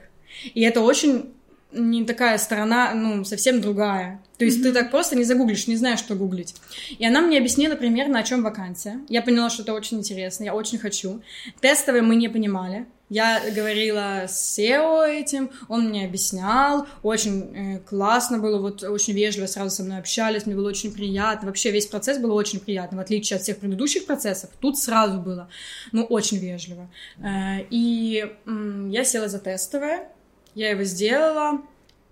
И 0.55 0.63
это 0.63 0.81
очень 0.81 1.33
не 1.73 2.05
такая 2.05 2.39
сторона, 2.39 2.95
ну, 2.95 3.25
совсем 3.25 3.61
другая. 3.61 4.23
То 4.39 4.45
есть 4.45 4.59
mm-hmm. 4.59 4.63
ты 4.63 4.73
так 4.73 4.91
просто 4.91 5.17
не 5.17 5.25
загуглишь, 5.25 5.67
не 5.67 5.77
знаешь, 5.77 5.99
что 5.99 6.15
гуглить. 6.15 6.55
И 6.99 7.05
она 7.05 7.21
мне 7.21 7.39
объяснила 7.39 7.75
примерно, 7.75 8.19
о 8.19 8.23
чем 8.23 8.43
вакансия. 8.43 9.01
Я 9.09 9.23
поняла, 9.23 9.51
что 9.51 9.63
это 9.63 9.75
очень 9.75 9.99
интересно, 9.99 10.45
я 10.45 10.55
очень 10.55 10.79
хочу. 10.79 11.23
Тестовые 11.61 12.03
мы 12.03 12.17
не 12.17 12.29
понимали. 12.29 12.87
Я 13.09 13.41
говорила 13.55 14.25
с 14.27 14.59
SEO 14.59 15.07
этим, 15.07 15.51
он 15.69 15.91
мне 15.91 16.07
объяснял, 16.07 16.89
очень 17.05 17.55
э, 17.55 17.79
классно 17.79 18.39
было, 18.39 18.59
вот 18.59 18.83
очень 18.83 19.13
вежливо 19.13 19.47
сразу 19.47 19.71
со 19.71 19.85
мной 19.85 19.99
общались, 19.99 20.45
мне 20.45 20.57
было 20.57 20.69
очень 20.69 20.93
приятно, 20.93 21.47
вообще 21.47 21.71
весь 21.71 21.87
процесс 21.87 22.19
был 22.19 22.35
очень 22.35 22.59
приятный, 22.59 22.99
в 22.99 23.01
отличие 23.01 23.37
от 23.37 23.45
всех 23.45 23.59
предыдущих 23.59 24.07
процессов, 24.07 24.51
тут 24.61 24.77
сразу 24.77 25.21
было, 25.21 25.49
ну, 25.93 26.03
очень 26.03 26.39
вежливо. 26.39 26.91
Э, 27.19 27.65
и 27.71 28.27
э, 28.45 28.89
я 28.91 29.05
села 29.05 29.29
за 29.29 29.39
тестовое, 29.39 30.09
я 30.57 30.71
его 30.71 30.83
сделала, 30.83 31.61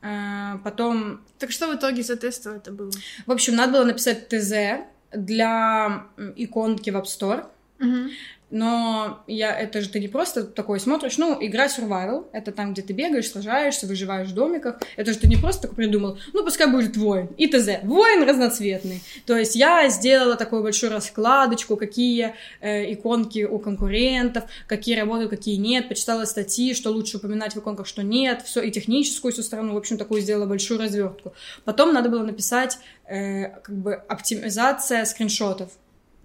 э, 0.00 0.58
потом... 0.62 1.22
Так 1.40 1.50
что 1.50 1.66
в 1.66 1.74
итоге 1.74 2.04
за 2.04 2.14
тестовое 2.16 2.58
это 2.58 2.70
было? 2.70 2.92
В 3.26 3.32
общем, 3.32 3.56
надо 3.56 3.72
было 3.72 3.84
написать 3.84 4.28
ТЗ 4.28 4.84
для 5.12 6.06
иконки 6.36 6.90
в 6.90 6.96
App 6.96 7.06
Store, 7.06 7.46
Угу 7.80 8.10
но 8.54 9.24
я, 9.26 9.52
это 9.58 9.80
же 9.80 9.88
ты 9.88 9.98
не 9.98 10.06
просто 10.06 10.44
такой 10.44 10.78
смотришь, 10.78 11.18
ну, 11.18 11.36
игра 11.40 11.66
survival, 11.66 12.26
это 12.32 12.52
там, 12.52 12.72
где 12.72 12.82
ты 12.82 12.92
бегаешь, 12.92 13.28
сражаешься, 13.28 13.88
выживаешь 13.88 14.28
в 14.28 14.34
домиках, 14.34 14.80
это 14.96 15.12
же 15.12 15.18
ты 15.18 15.26
не 15.26 15.34
просто 15.36 15.62
такой 15.62 15.74
придумал, 15.74 16.18
ну, 16.32 16.44
пускай 16.44 16.70
будет 16.70 16.96
воин, 16.96 17.26
и 17.36 17.48
т.з. 17.48 17.80
Воин 17.82 18.22
разноцветный. 18.22 19.02
То 19.26 19.36
есть 19.36 19.56
я 19.56 19.88
сделала 19.88 20.36
такую 20.36 20.62
большую 20.62 20.92
раскладочку, 20.92 21.76
какие 21.76 22.36
э, 22.60 22.92
иконки 22.92 23.42
у 23.42 23.58
конкурентов, 23.58 24.44
какие 24.68 24.94
работают, 24.94 25.30
какие 25.30 25.56
нет, 25.56 25.88
почитала 25.88 26.24
статьи, 26.24 26.74
что 26.74 26.90
лучше 26.90 27.16
упоминать 27.16 27.56
в 27.56 27.58
иконках, 27.58 27.88
что 27.88 28.04
нет, 28.04 28.42
все, 28.42 28.62
и 28.62 28.70
техническую 28.70 29.32
всю 29.32 29.42
сторону, 29.42 29.74
в 29.74 29.76
общем, 29.76 29.98
такую 29.98 30.20
сделала 30.20 30.46
большую 30.46 30.78
развертку. 30.78 31.34
Потом 31.64 31.92
надо 31.92 32.08
было 32.08 32.22
написать 32.22 32.78
э, 33.08 33.48
как 33.48 33.76
бы 33.76 33.94
оптимизация 33.94 35.04
скриншотов, 35.06 35.70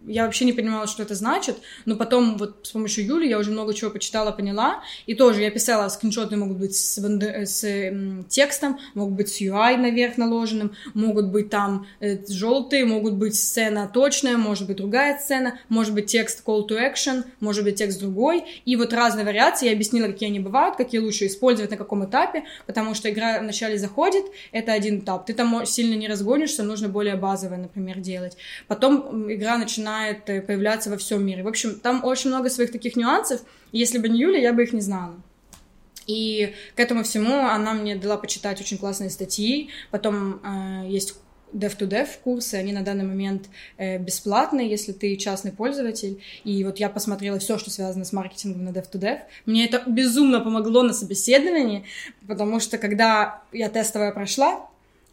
я 0.05 0.25
вообще 0.25 0.45
не 0.45 0.53
понимала, 0.53 0.88
что 0.88 1.03
это 1.03 1.15
значит, 1.15 1.57
но 1.85 1.95
потом 1.95 2.38
вот 2.38 2.59
с 2.63 2.71
помощью 2.71 3.05
Юли 3.05 3.27
я 3.29 3.38
уже 3.38 3.51
много 3.51 3.73
чего 3.73 3.91
почитала, 3.91 4.31
поняла, 4.31 4.83
и 5.05 5.13
тоже 5.13 5.41
я 5.41 5.51
писала, 5.51 5.89
скриншоты 5.89 6.35
могут 6.35 6.57
быть 6.57 6.75
с, 6.75 6.97
с 6.97 7.63
м, 7.63 8.25
текстом, 8.25 8.79
могут 8.93 9.15
быть 9.15 9.29
с 9.29 9.41
UI 9.41 9.77
наверх 9.77 10.17
наложенным, 10.17 10.73
могут 10.93 11.27
быть 11.27 11.49
там 11.49 11.88
э, 11.99 12.17
желтые, 12.27 12.85
могут 12.85 13.15
быть 13.15 13.35
сцена 13.35 13.89
точная, 13.93 14.38
может 14.38 14.67
быть 14.67 14.77
другая 14.77 15.19
сцена, 15.19 15.59
может 15.67 15.93
быть 15.93 16.07
текст 16.07 16.43
call 16.45 16.67
to 16.67 16.77
action, 16.77 17.23
может 17.39 17.63
быть 17.63 17.75
текст 17.75 17.99
другой, 17.99 18.43
и 18.65 18.75
вот 18.75 18.93
разные 18.93 19.25
вариации, 19.25 19.67
я 19.67 19.73
объяснила, 19.73 20.07
какие 20.07 20.29
они 20.29 20.39
бывают, 20.39 20.75
какие 20.75 21.01
лучше 21.01 21.27
использовать 21.27 21.71
на 21.71 21.77
каком 21.77 22.05
этапе, 22.05 22.43
потому 22.65 22.93
что 22.93 23.09
игра 23.09 23.39
вначале 23.39 23.77
заходит, 23.77 24.25
это 24.51 24.71
один 24.71 24.99
этап, 24.99 25.25
ты 25.25 25.33
там 25.33 25.65
сильно 25.65 25.95
не 25.95 26.07
разгонишься, 26.07 26.63
нужно 26.63 26.88
более 26.88 27.15
базовое, 27.15 27.57
например, 27.57 27.99
делать, 27.99 28.38
потом 28.67 29.31
игра 29.31 29.57
начинает 29.57 29.88
начинает 29.89 30.30
э, 30.30 30.41
появляться 30.41 30.89
во 30.89 30.97
всем 30.97 31.25
мире. 31.25 31.43
В 31.43 31.47
общем, 31.47 31.80
там 31.80 32.04
очень 32.04 32.30
много 32.30 32.49
своих 32.49 32.71
таких 32.71 32.95
нюансов. 32.95 33.41
Если 33.71 33.97
бы 33.97 34.10
не 34.10 34.19
Юля, 34.19 34.39
я 34.39 34.54
бы 34.54 34.63
их 34.63 34.73
не 34.73 34.82
знала. 34.82 35.15
И 36.08 36.54
к 36.75 36.80
этому 36.80 37.04
всему 37.04 37.45
она 37.47 37.73
мне 37.73 37.95
дала 37.95 38.17
почитать 38.17 38.60
очень 38.62 38.78
классные 38.78 39.10
статьи. 39.10 39.69
Потом 39.91 40.41
э, 40.43 40.88
есть 40.88 41.15
Dev-to-Dev 41.54 42.08
курсы, 42.23 42.56
они 42.56 42.73
на 42.73 42.82
данный 42.82 43.06
момент 43.06 43.49
э, 43.78 43.97
бесплатные, 43.97 44.69
если 44.69 44.91
ты 44.91 45.15
частный 45.15 45.52
пользователь. 45.52 46.21
И 46.43 46.63
вот 46.63 46.80
я 46.80 46.89
посмотрела 46.89 47.39
все, 47.39 47.58
что 47.58 47.69
связано 47.69 48.06
с 48.06 48.13
маркетингом 48.13 48.65
на 48.65 48.69
Dev-to-Dev. 48.69 49.19
Мне 49.45 49.65
это 49.65 49.84
безумно 49.88 50.39
помогло 50.39 50.84
на 50.84 50.93
собеседовании, 50.93 51.86
потому 52.28 52.60
что 52.60 52.78
когда 52.78 53.41
я 53.52 53.69
тестовая 53.69 54.12
прошла, 54.12 54.69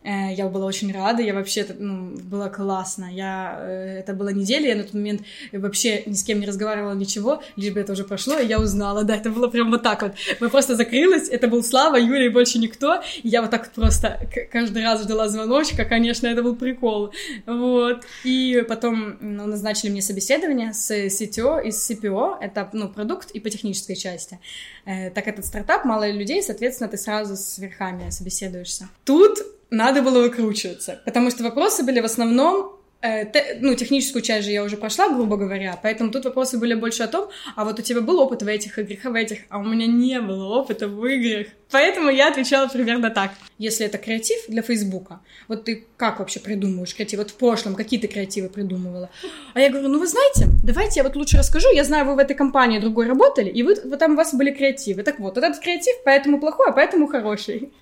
я 0.06 0.48
была 0.48 0.66
очень 0.66 0.92
рада, 0.92 1.22
я 1.22 1.34
вообще, 1.34 1.66
ну, 1.78 2.16
было 2.16 2.48
классно. 2.48 3.08
Я, 3.12 3.58
э, 3.60 3.98
это 4.00 4.12
была 4.14 4.32
неделя, 4.32 4.68
я 4.68 4.76
на 4.76 4.84
тот 4.84 4.94
момент 4.94 5.22
вообще 5.52 6.04
ни 6.06 6.12
с 6.12 6.22
кем 6.22 6.40
не 6.40 6.46
разговаривала, 6.46 6.94
ничего, 6.94 7.42
лишь 7.56 7.72
бы 7.72 7.80
это 7.80 7.92
уже 7.92 8.04
прошло, 8.04 8.38
и 8.38 8.46
я 8.46 8.60
узнала, 8.60 9.02
да, 9.04 9.16
это 9.16 9.30
было 9.30 9.48
прям 9.48 9.70
вот 9.70 9.82
так 9.82 10.02
вот. 10.02 10.12
Мы 10.40 10.48
просто 10.48 10.76
закрылась, 10.76 11.28
это 11.28 11.48
был 11.48 11.64
Слава, 11.64 11.96
Юля 11.96 12.26
и 12.26 12.28
больше 12.28 12.58
никто, 12.58 13.02
и 13.22 13.28
я 13.28 13.42
вот 13.42 13.50
так 13.50 13.64
вот 13.64 13.72
просто 13.72 14.20
каждый 14.52 14.84
раз 14.84 15.02
ждала 15.02 15.28
звоночка, 15.28 15.84
конечно, 15.84 16.28
это 16.28 16.42
был 16.42 16.54
прикол, 16.54 17.12
вот. 17.46 18.04
И 18.24 18.64
потом 18.68 19.16
ну, 19.20 19.46
назначили 19.46 19.90
мне 19.90 20.02
собеседование 20.02 20.72
с 20.72 20.90
CTO 20.90 21.64
и 21.64 21.70
с 21.72 21.90
CPO, 21.90 22.36
это, 22.40 22.68
ну, 22.72 22.88
продукт 22.88 23.30
и 23.32 23.40
по 23.40 23.50
технической 23.50 23.96
части. 23.96 24.38
Э, 24.84 25.10
так 25.10 25.26
этот 25.26 25.44
стартап, 25.44 25.84
мало 25.84 26.08
людей, 26.08 26.42
соответственно, 26.42 26.88
ты 26.88 26.96
сразу 26.96 27.36
с 27.36 27.58
верхами 27.58 28.10
собеседуешься. 28.10 28.88
Тут 29.04 29.55
надо 29.70 30.02
было 30.02 30.20
выкручиваться, 30.20 31.00
потому 31.04 31.30
что 31.30 31.42
вопросы 31.42 31.82
были 31.82 32.00
в 32.00 32.04
основном 32.04 32.76
э, 33.02 33.24
те, 33.26 33.58
ну, 33.60 33.74
техническую 33.74 34.22
часть 34.22 34.46
же 34.46 34.52
я 34.52 34.62
уже 34.62 34.76
прошла, 34.76 35.08
грубо 35.08 35.36
говоря, 35.36 35.78
поэтому 35.82 36.10
тут 36.10 36.24
вопросы 36.24 36.58
были 36.58 36.74
больше 36.74 37.02
о 37.02 37.08
том, 37.08 37.28
а 37.56 37.64
вот 37.64 37.78
у 37.78 37.82
тебя 37.82 38.00
был 38.00 38.20
опыт 38.20 38.42
в 38.42 38.46
этих 38.46 38.78
играх, 38.78 38.98
а 39.04 39.10
в 39.10 39.14
этих, 39.14 39.38
а 39.48 39.58
у 39.58 39.64
меня 39.64 39.86
не 39.86 40.20
было 40.20 40.44
опыта 40.44 40.88
в 40.88 41.04
играх. 41.06 41.48
Поэтому 41.72 42.10
я 42.10 42.28
отвечала 42.28 42.68
примерно 42.68 43.10
так. 43.10 43.32
Если 43.58 43.84
это 43.84 43.98
креатив 43.98 44.38
для 44.48 44.62
Фейсбука, 44.62 45.20
вот 45.48 45.64
ты 45.64 45.84
как 45.96 46.20
вообще 46.20 46.38
придумываешь 46.38 46.94
креатив? 46.94 47.18
Вот 47.18 47.30
в 47.30 47.34
прошлом 47.34 47.74
какие 47.74 47.98
ты 47.98 48.06
креативы 48.06 48.48
придумывала? 48.48 49.10
А 49.54 49.60
я 49.60 49.70
говорю, 49.70 49.88
ну 49.88 49.98
вы 49.98 50.06
знаете, 50.06 50.46
давайте 50.62 51.00
я 51.00 51.04
вот 51.04 51.16
лучше 51.16 51.38
расскажу, 51.38 51.72
я 51.74 51.82
знаю, 51.82 52.04
вы 52.06 52.14
в 52.14 52.18
этой 52.18 52.36
компании 52.36 52.78
другой 52.78 53.08
работали, 53.08 53.50
и 53.50 53.62
вы, 53.64 53.74
вот 53.84 53.98
там 53.98 54.12
у 54.12 54.16
вас 54.16 54.32
были 54.34 54.52
креативы. 54.52 55.02
Так 55.02 55.18
вот, 55.18 55.38
этот 55.38 55.58
креатив 55.58 55.94
поэтому 56.04 56.38
плохой, 56.38 56.68
а 56.68 56.72
поэтому 56.72 57.08
хороший. 57.08 57.72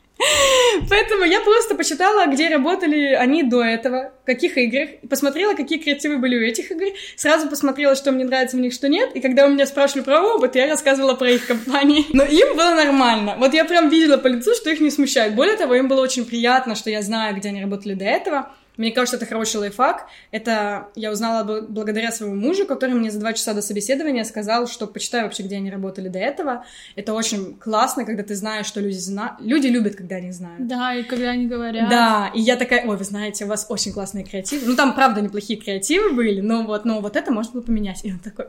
Поэтому 0.89 1.25
я 1.25 1.41
просто 1.41 1.75
почитала, 1.75 2.27
где 2.27 2.49
работали 2.49 3.15
они 3.15 3.43
до 3.43 3.63
этого, 3.63 4.13
в 4.23 4.27
каких 4.27 4.57
играх, 4.57 4.89
посмотрела, 5.09 5.55
какие 5.55 5.79
креативы 5.79 6.19
были 6.19 6.37
у 6.37 6.41
этих 6.41 6.71
игр, 6.71 6.87
сразу 7.17 7.49
посмотрела, 7.49 7.95
что 7.95 8.13
мне 8.13 8.25
нравится 8.25 8.57
в 8.57 8.61
них, 8.61 8.73
что 8.73 8.89
нет, 8.89 9.11
и 9.15 9.21
когда 9.21 9.47
у 9.47 9.51
меня 9.51 9.67
спрашивали 9.67 10.05
про 10.05 10.23
опыт, 10.23 10.55
я 10.55 10.67
рассказывала 10.69 11.15
про 11.15 11.31
их 11.31 11.47
компании. 11.47 12.07
Но 12.13 12.25
им 12.25 12.57
было 12.57 12.75
нормально. 12.75 13.37
Вот 13.39 13.55
я 13.55 13.65
прям 13.65 13.89
видела 13.89 14.17
по 14.17 14.29
лицу, 14.29 14.55
что 14.55 14.71
их 14.71 14.81
не 14.81 14.91
смущает. 14.91 15.35
Более 15.35 15.57
того, 15.57 15.75
им 15.75 15.89
было 15.89 16.01
очень 16.01 16.25
приятно, 16.25 16.75
что 16.75 16.91
я 16.91 17.03
знаю, 17.03 17.37
где 17.37 17.49
они 17.49 17.63
работали 17.63 17.95
до 17.95 18.05
этого, 18.05 18.53
мне 18.77 18.91
кажется, 18.91 19.17
это 19.17 19.27
хороший 19.27 19.59
лайфхак. 19.59 20.07
Это 20.31 20.89
я 20.95 21.13
узнала 21.13 21.63
благодаря 21.63 22.11
своему 22.11 22.35
мужу, 22.35 22.67
который 22.67 22.95
мне 22.95 23.11
за 23.11 23.21
два 23.21 23.33
часа 23.33 23.55
до 23.55 23.63
собеседования 23.63 24.25
сказал, 24.25 24.67
что 24.67 24.87
почитай 24.87 25.23
вообще, 25.23 25.45
где 25.45 25.57
они 25.57 25.71
работали 25.71 26.09
до 26.09 26.19
этого. 26.19 26.65
Это 26.97 27.15
очень 27.15 27.57
классно, 27.57 28.05
когда 28.05 28.23
ты 28.23 28.35
знаешь, 28.35 28.67
что 28.67 28.81
люди 28.81 28.97
знают. 28.97 29.41
Люди 29.41 29.69
любят, 29.69 29.95
когда 29.95 30.17
они 30.17 30.33
знают. 30.33 30.67
Да, 30.67 30.95
и 30.95 31.05
когда 31.05 31.31
они 31.31 31.47
говорят. 31.47 31.89
Да, 31.89 32.31
и 32.35 32.41
я 32.41 32.57
такая, 32.57 32.87
ой, 32.87 32.97
вы 32.97 33.05
знаете, 33.05 33.45
у 33.45 33.49
вас 33.49 33.67
очень 33.69 33.93
классные 33.93 34.25
креативы. 34.25 34.67
Ну, 34.67 34.77
там, 34.77 34.95
правда, 34.95 35.21
неплохие 35.21 35.59
креативы 35.59 36.13
были, 36.13 36.41
но 36.41 36.65
вот, 36.65 36.85
но 36.85 37.01
вот 37.01 37.17
это 37.17 37.31
можно 37.31 37.53
было 37.53 37.63
поменять. 37.63 38.05
И 38.05 38.13
он 38.13 38.19
такой, 38.19 38.47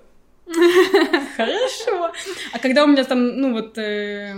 хорошо. 1.37 2.11
А 2.51 2.59
когда 2.59 2.83
у 2.83 2.87
меня 2.87 3.03
там, 3.03 3.37
ну 3.39 3.53
вот, 3.53 3.77
э, 3.77 4.35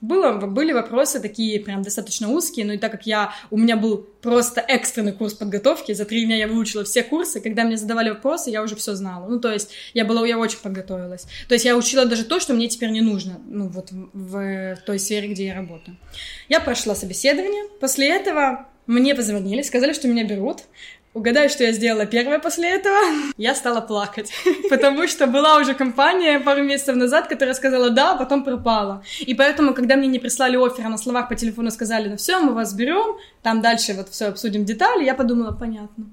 Было, 0.00 0.32
были 0.32 0.72
вопросы 0.72 1.20
такие 1.20 1.60
прям 1.60 1.82
достаточно 1.82 2.30
узкие, 2.30 2.66
но 2.66 2.74
и 2.74 2.78
так 2.78 2.92
как 2.92 3.06
я, 3.06 3.32
у 3.50 3.56
меня 3.56 3.76
был 3.76 3.98
просто 4.22 4.60
экстренный 4.60 5.12
курс 5.12 5.34
подготовки, 5.34 5.92
за 5.92 6.04
три 6.04 6.24
дня 6.24 6.36
я 6.36 6.48
выучила 6.48 6.84
все 6.84 7.02
курсы, 7.02 7.40
когда 7.40 7.64
мне 7.64 7.76
задавали 7.76 8.10
вопросы, 8.10 8.50
я 8.50 8.62
уже 8.62 8.76
все 8.76 8.94
знала. 8.94 9.28
Ну, 9.28 9.40
то 9.40 9.52
есть 9.52 9.70
я 9.94 10.04
была, 10.04 10.26
я 10.26 10.38
очень 10.38 10.58
подготовилась. 10.58 11.26
То 11.48 11.54
есть 11.54 11.64
я 11.64 11.76
учила 11.76 12.04
даже 12.04 12.24
то, 12.24 12.40
что 12.40 12.54
мне 12.54 12.68
теперь 12.68 12.90
не 12.90 13.00
нужно, 13.00 13.40
ну, 13.46 13.68
вот 13.68 13.90
в, 13.90 14.06
в 14.12 14.76
той 14.84 14.98
сфере, 14.98 15.28
где 15.28 15.46
я 15.46 15.54
работаю. 15.54 15.96
Я 16.48 16.60
прошла 16.60 16.94
собеседование, 16.94 17.64
после 17.80 18.08
этого 18.08 18.66
мне 18.86 19.14
позвонили, 19.14 19.62
сказали, 19.62 19.92
что 19.92 20.08
меня 20.08 20.24
берут. 20.24 20.62
Угадай, 21.16 21.48
что 21.48 21.64
я 21.64 21.72
сделала 21.72 22.04
первое 22.04 22.38
после 22.38 22.68
этого? 22.68 22.98
Я 23.38 23.54
стала 23.54 23.80
плакать, 23.80 24.30
потому 24.70 25.08
что 25.08 25.26
была 25.26 25.56
уже 25.56 25.72
компания 25.72 26.38
пару 26.38 26.62
месяцев 26.62 26.94
назад, 26.94 27.26
которая 27.26 27.54
сказала 27.54 27.88
«да», 27.88 28.12
а 28.12 28.16
потом 28.18 28.44
пропала. 28.44 29.02
И 29.20 29.32
поэтому, 29.32 29.72
когда 29.72 29.96
мне 29.96 30.08
не 30.08 30.18
прислали 30.18 30.58
оффер, 30.58 30.84
а 30.84 30.90
на 30.90 30.98
словах 30.98 31.30
по 31.30 31.34
телефону 31.34 31.70
сказали 31.70 32.08
«ну 32.08 32.18
все, 32.18 32.38
мы 32.38 32.52
вас 32.52 32.74
берем, 32.74 33.16
там 33.42 33.62
дальше 33.62 33.94
вот 33.94 34.10
все 34.10 34.26
обсудим 34.26 34.66
детали», 34.66 35.06
я 35.06 35.14
подумала 35.14 35.52
«понятно». 35.52 36.04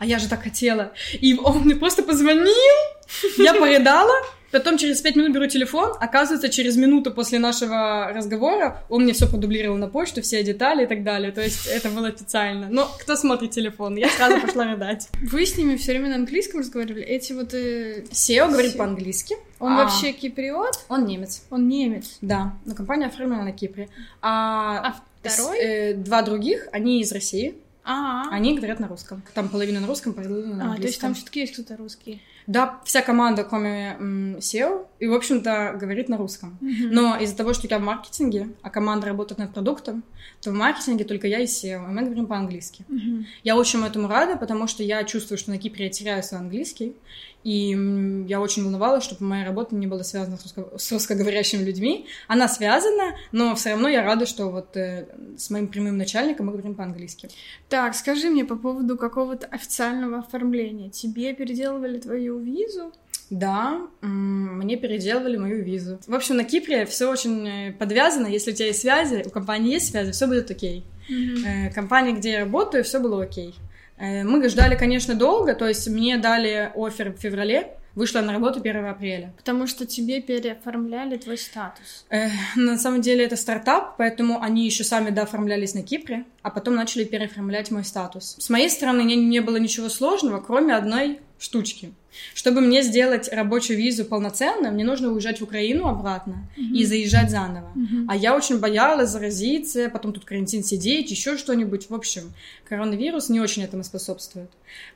А 0.00 0.04
я 0.04 0.18
же 0.18 0.28
так 0.28 0.42
хотела. 0.42 0.90
И 1.12 1.38
он 1.38 1.60
мне 1.60 1.76
просто 1.76 2.02
позвонил, 2.02 2.76
я 3.38 3.54
порыдала, 3.54 4.14
Потом 4.50 4.78
через 4.78 5.00
пять 5.00 5.16
минут 5.16 5.32
беру 5.32 5.46
телефон, 5.46 5.92
оказывается, 6.00 6.48
через 6.48 6.76
минуту 6.76 7.10
после 7.10 7.38
нашего 7.38 8.10
разговора 8.14 8.82
он 8.88 9.02
мне 9.02 9.12
все 9.12 9.28
продублировал 9.28 9.76
на 9.76 9.88
почту, 9.88 10.22
все 10.22 10.42
детали 10.42 10.84
и 10.84 10.86
так 10.86 11.04
далее. 11.04 11.32
То 11.32 11.42
есть 11.42 11.66
это 11.66 11.90
было 11.90 12.08
официально. 12.08 12.68
Но 12.70 12.90
кто 12.98 13.16
смотрит 13.16 13.50
телефон? 13.50 13.96
Я 13.96 14.08
сразу 14.08 14.40
пошла 14.40 14.64
рыдать. 14.64 15.08
Вы 15.22 15.44
с 15.44 15.56
ними 15.56 15.76
все 15.76 15.92
время 15.92 16.08
на 16.08 16.14
английском 16.16 16.60
разговаривали? 16.60 17.02
Эти 17.02 17.32
вот... 17.32 17.52
Э... 17.52 18.04
SEO 18.10 18.50
говорит 18.50 18.76
по-английски. 18.76 19.36
Он 19.58 19.72
а... 19.72 19.84
вообще 19.84 20.12
киприот? 20.12 20.84
Он 20.88 21.04
немец. 21.04 21.42
Он 21.50 21.68
немец? 21.68 22.18
Да, 22.22 22.54
но 22.64 22.74
компания 22.74 23.06
оформлена 23.06 23.44
на 23.44 23.52
Кипре. 23.52 23.88
А, 24.22 24.78
а 24.78 25.28
второй? 25.30 25.58
С, 25.58 25.60
э, 25.60 25.94
два 25.94 26.22
других, 26.22 26.68
они 26.72 27.00
из 27.00 27.12
России. 27.12 27.54
А-а-а. 27.84 28.34
Они 28.34 28.54
говорят 28.54 28.80
на 28.80 28.88
русском. 28.88 29.22
Там 29.34 29.48
половина 29.48 29.80
на 29.80 29.86
русском, 29.86 30.12
половина 30.12 30.54
на 30.54 30.64
английском. 30.64 30.72
А, 30.72 30.76
то 30.76 30.86
есть 30.86 31.00
там 31.00 31.14
все-таки 31.14 31.40
есть 31.40 31.54
кто-то 31.54 31.76
русский. 31.76 32.22
Да, 32.48 32.80
вся 32.84 33.02
команда, 33.02 33.44
кроме 33.44 33.94
SEO, 34.38 34.86
и, 34.98 35.06
в 35.06 35.12
общем-то, 35.12 35.76
говорит 35.78 36.08
на 36.08 36.16
русском. 36.16 36.56
Mm-hmm. 36.62 36.88
Но 36.90 37.16
из-за 37.18 37.36
того, 37.36 37.52
что 37.52 37.68
я 37.68 37.78
в 37.78 37.82
маркетинге, 37.82 38.48
а 38.62 38.70
команда 38.70 39.06
работает 39.06 39.38
над 39.38 39.52
продуктом, 39.52 40.02
то 40.40 40.50
в 40.50 40.54
маркетинге 40.54 41.04
только 41.04 41.26
я 41.26 41.40
и 41.40 41.44
SEO, 41.44 41.84
и 41.84 41.92
мы 41.92 42.02
говорим 42.02 42.26
по-английски. 42.26 42.86
Mm-hmm. 42.88 43.24
Я 43.44 43.54
очень 43.54 43.84
этому 43.84 44.08
рада, 44.08 44.36
потому 44.36 44.66
что 44.66 44.82
я 44.82 45.04
чувствую, 45.04 45.36
что 45.36 45.50
на 45.50 45.58
Кипре 45.58 45.84
я 45.84 45.90
теряю 45.90 46.22
свой 46.22 46.40
английский, 46.40 46.96
и 47.44 48.24
я 48.28 48.40
очень 48.40 48.64
волновалась, 48.64 49.04
чтобы 49.04 49.24
моя 49.24 49.44
работа 49.44 49.74
не 49.74 49.86
была 49.86 50.02
связана 50.02 50.36
с, 50.36 50.42
русско... 50.42 50.76
с 50.76 50.92
русскоговорящими 50.92 51.62
людьми. 51.62 52.06
Она 52.26 52.48
связана, 52.48 53.16
но 53.32 53.54
все 53.54 53.70
равно 53.70 53.88
я 53.88 54.02
рада, 54.02 54.26
что 54.26 54.50
вот 54.50 54.76
э, 54.76 55.06
с 55.36 55.48
моим 55.50 55.68
прямым 55.68 55.96
начальником 55.96 56.46
мы 56.46 56.52
говорим 56.52 56.74
по-английски. 56.74 57.28
Так, 57.68 57.94
скажи 57.94 58.28
мне 58.28 58.44
по 58.44 58.56
поводу 58.56 58.96
какого-то 58.96 59.46
официального 59.46 60.18
оформления. 60.18 60.90
Тебе 60.90 61.32
переделывали 61.32 62.00
твою 62.00 62.38
визу? 62.38 62.92
Да, 63.30 63.86
мне 64.00 64.76
переделывали 64.76 65.36
мою 65.36 65.62
визу. 65.62 66.00
В 66.06 66.14
общем, 66.14 66.36
на 66.36 66.44
Кипре 66.44 66.86
все 66.86 67.10
очень 67.10 67.46
э, 67.46 67.72
подвязано. 67.72 68.26
Если 68.26 68.52
у 68.52 68.54
тебя 68.54 68.68
есть 68.68 68.80
связи, 68.80 69.22
у 69.24 69.30
компании 69.30 69.72
есть 69.72 69.90
связи, 69.90 70.12
все 70.12 70.26
будет 70.26 70.50
окей. 70.50 70.84
Mm-hmm. 71.10 71.72
Компания, 71.72 72.12
где 72.12 72.32
я 72.32 72.40
работаю, 72.40 72.84
все 72.84 73.00
было 73.00 73.22
окей. 73.22 73.54
Э, 73.98 74.24
мы 74.24 74.48
ждали, 74.48 74.76
конечно, 74.76 75.14
долго, 75.14 75.54
то 75.54 75.66
есть 75.66 75.88
мне 75.88 76.18
дали 76.18 76.72
офер 76.74 77.12
в 77.12 77.18
феврале, 77.18 77.74
вышла 77.94 78.20
на 78.20 78.32
работу 78.32 78.60
1 78.60 78.84
апреля. 78.86 79.32
Потому 79.36 79.66
что 79.66 79.84
тебе 79.84 80.22
переоформляли 80.22 81.16
твой 81.16 81.36
статус. 81.36 82.06
Э, 82.10 82.28
на 82.54 82.78
самом 82.78 83.00
деле 83.00 83.24
это 83.24 83.36
стартап, 83.36 83.96
поэтому 83.96 84.40
они 84.40 84.64
еще 84.64 84.84
сами 84.84 85.10
дооформлялись 85.10 85.74
на 85.74 85.82
Кипре, 85.82 86.24
а 86.42 86.50
потом 86.50 86.76
начали 86.76 87.04
переоформлять 87.04 87.70
мой 87.70 87.84
статус. 87.84 88.36
С 88.38 88.48
моей 88.50 88.70
стороны 88.70 89.02
не, 89.02 89.16
не 89.16 89.40
было 89.40 89.56
ничего 89.56 89.88
сложного, 89.88 90.40
кроме 90.40 90.74
одной 90.74 91.20
штучки. 91.38 91.92
Чтобы 92.34 92.60
мне 92.60 92.82
сделать 92.82 93.28
рабочую 93.32 93.78
визу 93.78 94.04
полноценно, 94.04 94.70
мне 94.70 94.84
нужно 94.84 95.12
уезжать 95.12 95.40
в 95.40 95.44
Украину 95.44 95.88
обратно 95.88 96.48
mm-hmm. 96.56 96.76
и 96.76 96.84
заезжать 96.84 97.30
заново. 97.30 97.70
Mm-hmm. 97.74 98.06
А 98.08 98.16
я 98.16 98.36
очень 98.36 98.58
боялась 98.58 99.10
заразиться, 99.10 99.90
потом 99.90 100.12
тут 100.12 100.24
карантин 100.24 100.62
сидеть, 100.62 101.10
еще 101.10 101.36
что-нибудь. 101.36 101.90
В 101.90 101.94
общем, 101.94 102.32
коронавирус 102.68 103.28
не 103.28 103.40
очень 103.40 103.62
этому 103.62 103.84
способствует. 103.84 104.50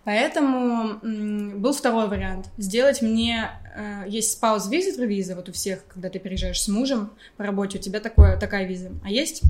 Поэтому 0.05 1.01
м- 1.03 1.61
был 1.61 1.73
второй 1.73 2.09
вариант. 2.09 2.47
Сделать 2.59 3.03
мне... 3.03 3.51
Э, 3.75 4.05
есть 4.09 4.33
спаус 4.33 4.71
visitor 4.71 5.07
виза, 5.07 5.35
вот 5.35 5.49
у 5.49 5.53
всех, 5.53 5.87
когда 5.89 6.11
ты 6.11 6.19
переезжаешь 6.19 6.61
с 6.61 6.69
мужем 6.69 7.11
по 7.37 7.45
работе, 7.45 7.79
у 7.79 7.81
тебя 7.81 8.01
такое, 8.01 8.39
такая 8.39 8.67
виза. 8.67 8.91
А 9.05 9.11
есть 9.11 9.43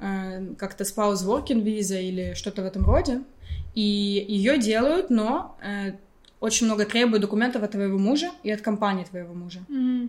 э, 0.00 0.54
как-то 0.58 0.84
спаус 0.84 1.24
working 1.24 1.60
виза 1.60 1.98
или 1.98 2.34
что-то 2.34 2.62
в 2.62 2.66
этом 2.66 2.84
роде. 2.84 3.20
И 3.74 4.24
ее 4.28 4.58
делают, 4.58 5.10
но... 5.10 5.56
Э, 5.62 5.92
очень 6.42 6.66
много 6.66 6.84
требует 6.84 7.22
документов 7.22 7.62
от 7.62 7.70
твоего 7.70 7.98
мужа 7.98 8.30
и 8.42 8.50
от 8.50 8.60
компании 8.60 9.04
твоего 9.04 9.32
мужа. 9.32 9.60
Mm. 9.68 10.08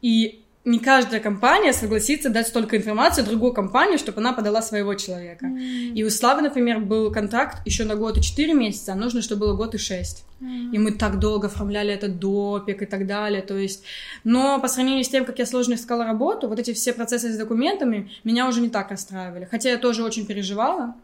И 0.00 0.42
не 0.64 0.78
каждая 0.78 1.20
компания 1.20 1.72
согласится 1.72 2.30
дать 2.30 2.46
столько 2.46 2.76
информации 2.76 3.22
другой 3.22 3.52
компании, 3.52 3.96
чтобы 3.96 4.20
она 4.20 4.32
подала 4.32 4.62
своего 4.62 4.94
человека. 4.94 5.46
Mm. 5.46 5.94
И 5.94 6.04
у 6.04 6.10
Славы, 6.10 6.40
например, 6.42 6.78
был 6.78 7.10
контракт 7.10 7.66
еще 7.66 7.84
на 7.84 7.96
год 7.96 8.16
и 8.18 8.22
4 8.22 8.54
месяца, 8.54 8.92
а 8.92 8.94
нужно, 8.94 9.22
чтобы 9.22 9.40
было 9.40 9.56
год 9.56 9.74
и 9.74 9.78
6. 9.78 10.24
Mm. 10.40 10.70
И 10.72 10.78
мы 10.78 10.92
так 10.92 11.18
долго 11.18 11.48
оформляли 11.48 11.92
этот 11.92 12.20
допик 12.20 12.82
и 12.82 12.86
так 12.86 13.08
далее. 13.08 13.42
То 13.42 13.58
есть... 13.58 13.82
Но 14.22 14.60
по 14.60 14.68
сравнению 14.68 15.02
с 15.02 15.08
тем, 15.08 15.24
как 15.24 15.40
я 15.40 15.46
сложно 15.46 15.74
искала 15.74 16.04
работу, 16.04 16.48
вот 16.48 16.60
эти 16.60 16.72
все 16.72 16.92
процессы 16.92 17.32
с 17.32 17.36
документами 17.36 18.12
меня 18.22 18.46
уже 18.46 18.60
не 18.60 18.68
так 18.68 18.92
расстраивали. 18.92 19.48
Хотя 19.50 19.70
я 19.70 19.78
тоже 19.78 20.04
очень 20.04 20.26
переживала, 20.26 20.94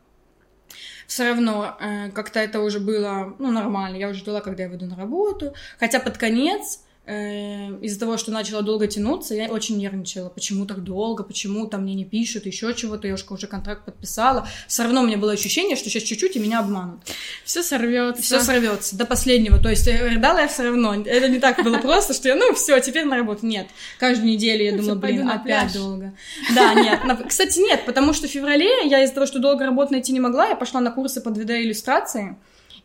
все 1.08 1.24
равно 1.24 1.74
э, 1.80 2.10
как-то 2.10 2.38
это 2.38 2.60
уже 2.60 2.80
было, 2.80 3.34
ну, 3.38 3.50
нормально. 3.50 3.96
Я 3.96 4.10
уже 4.10 4.20
ждала, 4.20 4.42
когда 4.42 4.64
я 4.64 4.68
выйду 4.68 4.86
на 4.86 4.94
работу. 4.94 5.54
Хотя 5.80 6.00
под 6.00 6.18
конец 6.18 6.80
из-за 7.08 7.98
того, 7.98 8.18
что 8.18 8.30
начала 8.30 8.60
долго 8.60 8.86
тянуться, 8.86 9.34
я 9.34 9.46
очень 9.46 9.78
нервничала. 9.78 10.28
Почему 10.28 10.66
так 10.66 10.84
долго? 10.84 11.24
Почему 11.24 11.66
там 11.66 11.82
мне 11.82 11.94
не 11.94 12.04
пишут? 12.04 12.44
Еще 12.44 12.74
чего-то? 12.74 13.08
Я 13.08 13.14
уже 13.14 13.46
контракт 13.46 13.86
подписала. 13.86 14.46
Все 14.66 14.82
равно 14.82 15.02
у 15.02 15.06
меня 15.06 15.16
было 15.16 15.32
ощущение, 15.32 15.76
что 15.76 15.88
сейчас 15.88 16.02
чуть-чуть 16.02 16.36
и 16.36 16.38
меня 16.38 16.60
обманут. 16.60 17.00
Все 17.44 17.62
сорвется. 17.62 18.22
Все 18.22 18.40
сорвется 18.40 18.96
до 18.96 19.06
последнего. 19.06 19.58
То 19.58 19.70
есть 19.70 19.88
э, 19.88 20.06
рыдала 20.06 20.40
я 20.40 20.48
все 20.48 20.64
равно. 20.64 20.94
Это 20.94 21.28
не 21.28 21.38
так 21.38 21.62
было 21.64 21.78
просто, 21.78 22.12
что 22.12 22.28
я, 22.28 22.36
ну, 22.36 22.52
все, 22.54 22.78
теперь 22.80 23.06
на 23.06 23.16
работу. 23.16 23.46
Нет. 23.46 23.68
Каждую 23.98 24.28
неделю 24.28 24.64
я 24.64 24.76
думала, 24.76 24.94
блин, 24.96 25.28
опять 25.30 25.72
долго. 25.72 26.14
Да, 26.54 26.74
нет. 26.74 27.00
Кстати, 27.26 27.58
нет, 27.58 27.86
потому 27.86 28.12
что 28.12 28.28
в 28.28 28.30
феврале 28.30 28.86
я 28.86 29.02
из-за 29.04 29.14
того, 29.14 29.26
что 29.26 29.38
долго 29.38 29.64
работу 29.64 29.92
найти 29.92 30.12
не 30.12 30.20
могла, 30.20 30.48
я 30.48 30.56
пошла 30.56 30.80
на 30.80 30.90
курсы 30.90 31.20
по 31.20 31.30
2D-иллюстрации. 31.30 32.36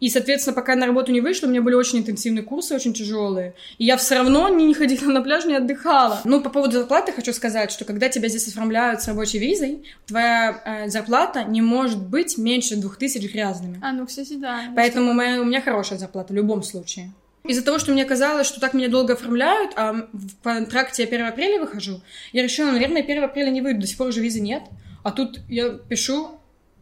И, 0.03 0.09
соответственно, 0.09 0.53
пока 0.53 0.73
я 0.73 0.77
на 0.77 0.85
работу 0.85 1.13
не 1.13 1.21
вышла, 1.21 1.47
у 1.47 1.49
меня 1.49 1.61
были 1.61 1.75
очень 1.75 1.99
интенсивные 1.99 2.43
курсы, 2.43 2.75
очень 2.75 2.93
тяжелые. 2.93 3.53
И 3.77 3.85
я 3.85 3.95
все 3.95 4.15
равно 4.15 4.49
не, 4.49 4.73
ходила 4.73 5.09
на 5.09 5.21
пляж, 5.21 5.45
не 5.45 5.55
отдыхала. 5.55 6.19
Ну, 6.25 6.41
по 6.41 6.49
поводу 6.49 6.73
зарплаты 6.73 7.13
хочу 7.13 7.31
сказать, 7.31 7.71
что 7.71 7.85
когда 7.85 8.09
тебя 8.09 8.27
здесь 8.27 8.49
оформляют 8.49 9.01
с 9.01 9.07
рабочей 9.07 9.39
визой, 9.39 9.85
твоя 10.05 10.61
э, 10.65 10.89
зарплата 10.89 11.45
не 11.45 11.61
может 11.61 11.99
быть 11.99 12.37
меньше 12.37 12.75
двух 12.75 12.97
тысяч 12.97 13.31
грязными. 13.31 13.79
А, 13.81 13.93
ну, 13.93 14.05
кстати, 14.05 14.33
да. 14.33 14.63
Поэтому 14.75 15.13
моя, 15.13 15.39
у 15.39 15.45
меня 15.45 15.61
хорошая 15.61 15.97
зарплата 15.97 16.33
в 16.33 16.35
любом 16.35 16.63
случае. 16.63 17.13
Из-за 17.45 17.63
того, 17.63 17.79
что 17.79 17.93
мне 17.93 18.03
казалось, 18.03 18.45
что 18.45 18.59
так 18.59 18.73
меня 18.73 18.89
долго 18.89 19.13
оформляют, 19.13 19.71
а 19.77 19.93
в 20.11 20.43
контракте 20.43 21.03
я 21.03 21.07
1 21.07 21.27
апреля 21.27 21.61
выхожу, 21.61 22.01
я 22.33 22.43
решила, 22.43 22.71
наверное, 22.71 23.03
1 23.03 23.23
апреля 23.23 23.51
не 23.51 23.61
выйду, 23.61 23.79
до 23.79 23.87
сих 23.87 23.97
пор 23.97 24.07
уже 24.07 24.19
визы 24.19 24.41
нет. 24.41 24.63
А 25.01 25.11
тут 25.11 25.39
я 25.47 25.69
пишу, 25.69 26.31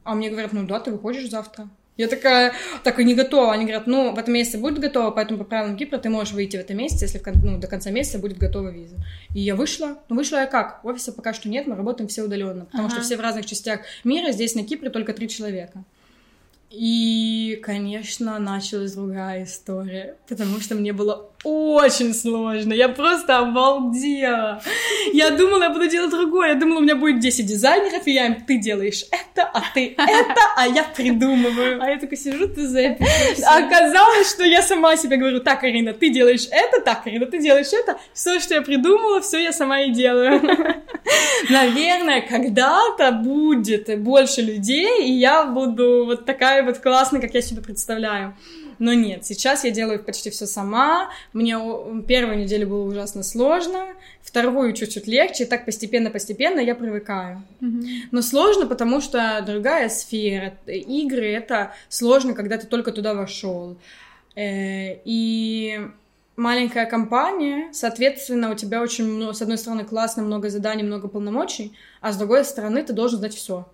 а 0.04 0.16
мне 0.16 0.32
говорят, 0.32 0.54
ну 0.54 0.66
да, 0.66 0.80
ты 0.80 0.90
выходишь 0.90 1.30
завтра. 1.30 1.70
Я 2.02 2.08
такая, 2.08 2.54
так 2.84 3.00
и 3.00 3.04
не 3.04 3.14
готова. 3.14 3.54
Они 3.54 3.66
говорят, 3.66 3.86
ну, 3.86 4.12
в 4.12 4.18
этом 4.18 4.34
месяце 4.34 4.58
будет 4.58 4.80
готова, 4.80 5.12
поэтому 5.12 5.38
по 5.38 5.46
правилам 5.46 5.78
Кипра 5.78 6.00
ты 6.00 6.10
можешь 6.10 6.34
выйти 6.34 6.58
в 6.58 6.60
этом 6.60 6.78
месяце, 6.78 7.06
если 7.06 7.20
в, 7.20 7.44
ну, 7.44 7.60
до 7.60 7.68
конца 7.68 7.92
месяца 7.92 8.18
будет 8.18 8.40
готова 8.40 8.70
виза. 8.70 8.96
И 9.36 9.42
я 9.42 9.56
вышла. 9.56 10.00
Ну, 10.10 10.16
вышла 10.16 10.38
я 10.38 10.48
как? 10.48 10.84
Офиса 10.84 11.12
пока 11.12 11.34
что 11.34 11.48
нет, 11.48 11.68
мы 11.68 11.76
работаем 11.76 12.08
все 12.08 12.24
удаленно, 12.24 12.66
потому 12.66 12.86
ага. 12.86 12.96
что 12.96 13.04
все 13.04 13.18
в 13.18 13.22
разных 13.22 13.46
частях 13.46 13.82
мира, 14.04 14.32
здесь 14.32 14.56
на 14.56 14.64
Кипре 14.64 14.90
только 14.90 15.14
три 15.14 15.30
человека. 15.30 15.84
И, 16.72 17.60
конечно, 17.62 18.40
началась 18.40 18.94
другая 18.94 19.44
история, 19.44 20.16
потому 20.28 20.60
что 20.62 20.76
мне 20.76 20.94
было 20.94 21.31
очень 21.43 22.13
сложно. 22.13 22.73
Я 22.73 22.89
просто 22.89 23.39
обалдела. 23.39 24.62
Я 25.13 25.32
думала, 25.32 25.63
я 25.63 25.69
буду 25.69 25.88
делать 25.88 26.12
другое. 26.12 26.49
Я 26.49 26.56
думала, 26.56 26.80
у 26.80 26.82
меня 26.82 26.95
будет 26.95 27.19
10 27.19 27.45
дизайнеров, 27.45 28.06
и 28.06 28.12
я 28.12 28.27
им, 28.27 28.41
ты 28.41 28.58
делаешь 28.58 29.06
это, 29.12 29.43
а 29.43 29.62
ты 29.73 29.95
это, 29.97 30.41
а 30.56 30.67
я 30.67 30.84
придумываю. 30.84 31.82
А 31.82 31.89
я 31.89 31.99
только 31.99 32.15
сижу, 32.15 32.47
ты 32.47 32.67
записываешь. 32.67 33.39
Оказалось, 33.45 34.30
что 34.30 34.43
я 34.43 34.62
сама 34.62 34.95
себе 34.97 35.17
говорю, 35.17 35.39
так, 35.39 35.63
Арина, 35.63 35.93
ты 35.93 36.10
делаешь 36.10 36.47
это, 36.51 36.82
так, 36.82 37.08
Арина, 37.08 37.25
ты 37.25 37.39
делаешь 37.39 37.73
это. 37.73 37.97
Все, 38.13 38.39
что 38.39 38.54
я 38.54 38.62
придумала, 38.62 39.21
все 39.21 39.39
я 39.39 39.51
сама 39.51 39.82
и 39.82 39.91
делаю. 39.91 40.41
Наверное, 41.49 42.21
когда-то 42.21 43.12
будет 43.12 43.99
больше 44.01 44.41
людей, 44.41 45.06
и 45.06 45.12
я 45.12 45.45
буду 45.45 46.06
вот 46.06 46.25
такая 46.25 46.63
вот 46.63 46.77
классная, 46.77 47.19
как 47.19 47.34
я 47.34 47.41
себе 47.41 47.62
представляю. 47.62 48.36
Но 48.82 48.96
нет, 48.96 49.23
сейчас 49.23 49.63
я 49.63 49.69
делаю 49.69 50.04
почти 50.04 50.32
все 50.32 50.48
сама. 50.48 51.12
Мне 51.34 51.56
первую 52.08 52.40
неделю 52.40 52.67
было 52.67 52.84
ужасно 52.84 53.21
сложно, 53.21 53.90
вторую 54.23 54.73
чуть-чуть 54.73 55.06
легче, 55.06 55.44
и 55.44 55.46
так 55.46 55.65
постепенно-постепенно 55.65 56.60
я 56.60 56.73
привыкаю. 56.73 57.44
Mm-hmm. 57.60 58.08
Но 58.10 58.23
сложно, 58.23 58.65
потому 58.65 59.00
что 59.00 59.44
другая 59.46 59.88
сфера. 59.88 60.58
Игры— 60.65 61.27
это 61.32 61.75
сложно, 61.90 62.34
когда 62.34 62.58
ты 62.58 62.65
только 62.65 62.92
туда 62.92 63.13
вошел. 63.13 63.77
Э, 64.36 64.96
и 65.06 65.79
маленькая 66.36 66.88
компания, 66.88 67.71
соответственно, 67.73 68.52
у 68.52 68.56
тебя 68.56 68.82
очень, 68.82 69.06
много, 69.06 69.34
с 69.34 69.44
одной 69.44 69.60
стороны, 69.60 69.86
классно, 69.86 70.23
много 70.23 70.50
заданий, 70.50 70.82
много 70.82 71.08
полномочий, 71.08 71.77
а 72.02 72.12
с 72.12 72.17
другой 72.17 72.44
стороны, 72.46 72.82
ты 72.82 72.94
должен 72.94 73.19
знать 73.19 73.36
все. 73.36 73.69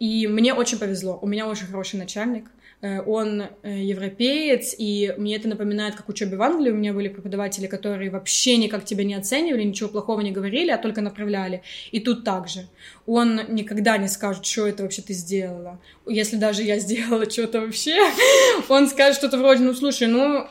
И 0.00 0.26
мне 0.26 0.54
очень 0.54 0.80
повезло. 0.80 1.20
У 1.22 1.28
меня 1.28 1.46
очень 1.46 1.66
хороший 1.66 2.00
начальник. 2.00 2.46
Э, 2.82 3.02
он 3.02 3.42
э, 3.42 3.82
европеец, 3.82 4.74
и 4.76 5.14
мне 5.18 5.36
это 5.36 5.48
напоминает, 5.48 5.96
как 5.96 6.08
учебе 6.08 6.36
в 6.36 6.42
Англии. 6.42 6.70
У 6.70 6.76
меня 6.76 6.94
были 6.94 7.08
преподаватели, 7.08 7.66
которые 7.66 8.10
вообще 8.10 8.56
никак 8.56 8.84
тебя 8.84 9.04
не 9.04 9.14
оценивали, 9.14 9.64
ничего 9.64 9.90
плохого 9.90 10.20
не 10.20 10.32
говорили, 10.32 10.70
а 10.70 10.78
только 10.78 11.02
направляли. 11.02 11.62
И 11.92 12.00
тут 12.00 12.24
также. 12.24 12.68
Он 13.06 13.40
никогда 13.48 13.98
не 13.98 14.08
скажет, 14.08 14.46
что 14.46 14.66
это 14.66 14.82
вообще 14.82 15.02
ты 15.02 15.12
сделала. 15.12 15.78
Если 16.06 16.36
даже 16.36 16.62
я 16.62 16.78
сделала 16.78 17.30
что-то 17.30 17.60
вообще, 17.60 17.96
он 18.70 18.88
скажет 18.88 19.16
что-то 19.16 19.36
вроде, 19.36 19.62
ну, 19.62 19.74
слушай, 19.74 20.08
ну, 20.08 20.46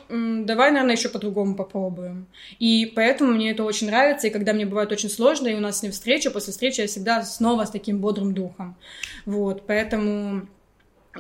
давай, 0.46 0.70
наверное, 0.70 0.96
еще 0.96 1.10
по-другому 1.10 1.56
попробуем. 1.56 2.28
И 2.60 2.92
поэтому 2.96 3.32
мне 3.32 3.52
это 3.52 3.64
очень 3.64 3.88
нравится, 3.88 4.28
и 4.28 4.32
когда 4.32 4.54
мне 4.54 4.68
бывает 4.68 4.92
очень 4.92 5.10
сложно, 5.10 5.48
и 5.48 5.56
у 5.56 5.60
нас 5.60 5.80
с 5.80 5.84
ним 5.84 5.92
встреча, 5.92 6.30
после 6.30 6.54
встречи 6.54 6.82
я 6.82 6.88
всегда 6.88 7.24
снова 7.24 7.66
с 7.66 7.72
таким 7.72 8.00
бодрым 8.00 8.36
духом. 8.36 8.76
Вот, 9.26 9.64
поэтому 9.66 10.48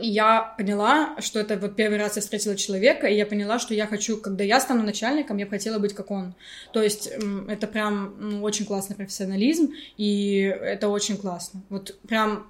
я 0.01 0.53
поняла, 0.57 1.15
что 1.19 1.39
это 1.39 1.57
вот 1.57 1.75
первый 1.75 1.97
раз 1.97 2.15
я 2.15 2.21
встретила 2.21 2.55
человека, 2.55 3.07
и 3.07 3.15
я 3.15 3.25
поняла, 3.25 3.59
что 3.59 3.73
я 3.73 3.87
хочу, 3.87 4.17
когда 4.17 4.43
я 4.43 4.59
стану 4.59 4.83
начальником, 4.83 5.37
я 5.37 5.45
бы 5.45 5.51
хотела 5.51 5.79
быть 5.79 5.93
как 5.93 6.11
он. 6.11 6.35
То 6.73 6.81
есть 6.81 7.09
это 7.47 7.67
прям 7.67 8.15
ну, 8.19 8.43
очень 8.43 8.65
классный 8.65 8.95
профессионализм, 8.95 9.73
и 9.97 10.41
это 10.41 10.89
очень 10.89 11.17
классно. 11.17 11.61
Вот 11.69 11.97
прям, 12.07 12.47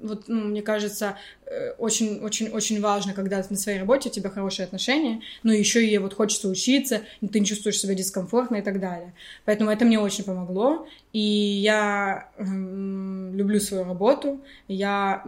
вот, 0.00 0.24
ну, 0.28 0.44
мне 0.44 0.62
кажется, 0.62 1.16
очень-очень-очень 1.78 2.78
э, 2.78 2.80
важно, 2.80 3.12
когда 3.12 3.44
на 3.48 3.56
своей 3.56 3.78
работе 3.78 4.08
у 4.08 4.12
тебя 4.12 4.30
хорошие 4.30 4.64
отношения, 4.64 5.20
но 5.42 5.52
еще 5.52 5.86
и 5.86 5.98
вот 5.98 6.14
хочется 6.14 6.48
учиться, 6.48 7.02
ты 7.20 7.40
не 7.40 7.46
чувствуешь 7.46 7.78
себя 7.78 7.94
дискомфортно 7.94 8.56
и 8.56 8.62
так 8.62 8.80
далее. 8.80 9.14
Поэтому 9.44 9.70
это 9.70 9.84
мне 9.84 9.98
очень 9.98 10.24
помогло, 10.24 10.86
и 11.12 11.20
я 11.20 12.30
люблю 12.38 13.60
свою 13.60 13.84
работу, 13.84 14.40
я 14.68 15.24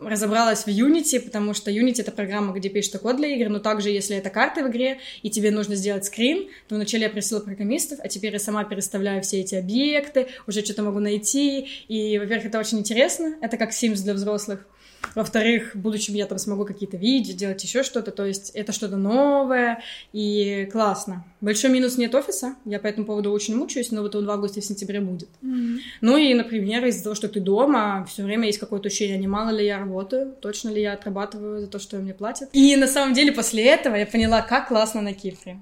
разобралась 0.00 0.64
в 0.64 0.68
Unity, 0.68 1.20
потому 1.20 1.54
что 1.54 1.70
Unity— 1.70 1.96
это 2.00 2.12
программа, 2.12 2.54
где 2.54 2.68
пишешь 2.68 2.92
код 3.00 3.16
для 3.16 3.28
игр, 3.28 3.48
но 3.48 3.58
также, 3.58 3.90
если 3.90 4.16
это 4.16 4.30
карта 4.30 4.62
в 4.62 4.68
игре, 4.68 4.98
и 5.22 5.30
тебе 5.30 5.50
нужно 5.50 5.74
сделать 5.74 6.04
скрин, 6.04 6.48
то 6.68 6.76
вначале 6.76 7.04
я 7.04 7.10
просила 7.10 7.40
программистов, 7.40 7.98
а 8.02 8.08
теперь 8.08 8.32
я 8.32 8.38
сама 8.38 8.64
переставляю 8.64 9.22
все 9.22 9.40
эти 9.40 9.54
объекты, 9.54 10.28
уже 10.46 10.64
что-то 10.64 10.82
могу 10.82 11.00
найти, 11.00 11.68
и, 11.88 12.18
во-первых, 12.18 12.46
это 12.46 12.58
очень 12.58 12.78
интересно, 12.78 13.36
это 13.40 13.56
как 13.56 13.70
Sims 13.70 14.02
для 14.02 14.14
взрослых, 14.14 14.66
во-вторых, 15.14 15.74
в 15.74 15.78
будущем 15.78 16.14
я 16.14 16.26
там 16.26 16.38
смогу 16.38 16.64
какие-то 16.64 16.96
видео, 16.96 17.34
делать 17.34 17.62
еще 17.62 17.82
что-то. 17.82 18.10
То 18.10 18.24
есть 18.24 18.50
это 18.50 18.72
что-то 18.72 18.96
новое 18.96 19.82
и 20.12 20.68
классно. 20.70 21.24
Большой 21.40 21.70
минус 21.70 21.98
нет 21.98 22.14
офиса. 22.14 22.56
Я 22.64 22.78
по 22.78 22.86
этому 22.86 23.06
поводу 23.06 23.32
очень 23.32 23.56
мучаюсь, 23.56 23.90
но 23.90 24.02
вот 24.02 24.14
он 24.14 24.26
в 24.26 24.30
августе, 24.30 24.60
в 24.60 24.64
сентябре 24.64 25.00
будет. 25.00 25.28
Mm-hmm. 25.42 25.78
Ну 26.00 26.16
и, 26.16 26.34
например, 26.34 26.84
из-за 26.86 27.04
того, 27.04 27.14
что 27.14 27.28
ты 27.28 27.40
дома, 27.40 28.06
все 28.08 28.22
время 28.22 28.46
есть 28.46 28.58
какое-то 28.58 28.88
ощущение, 28.88 29.18
не 29.18 29.28
мало 29.28 29.50
ли 29.50 29.64
я 29.64 29.78
работаю, 29.78 30.34
точно 30.40 30.70
ли 30.70 30.82
я 30.82 30.92
отрабатываю 30.92 31.60
за 31.60 31.66
то, 31.66 31.78
что 31.78 31.96
мне 31.98 32.14
платят. 32.14 32.48
И 32.52 32.76
на 32.76 32.86
самом 32.86 33.14
деле 33.14 33.32
после 33.32 33.64
этого 33.64 33.94
я 33.96 34.06
поняла, 34.06 34.42
как 34.42 34.68
классно 34.68 35.00
на 35.00 35.14
Кипре. 35.14 35.60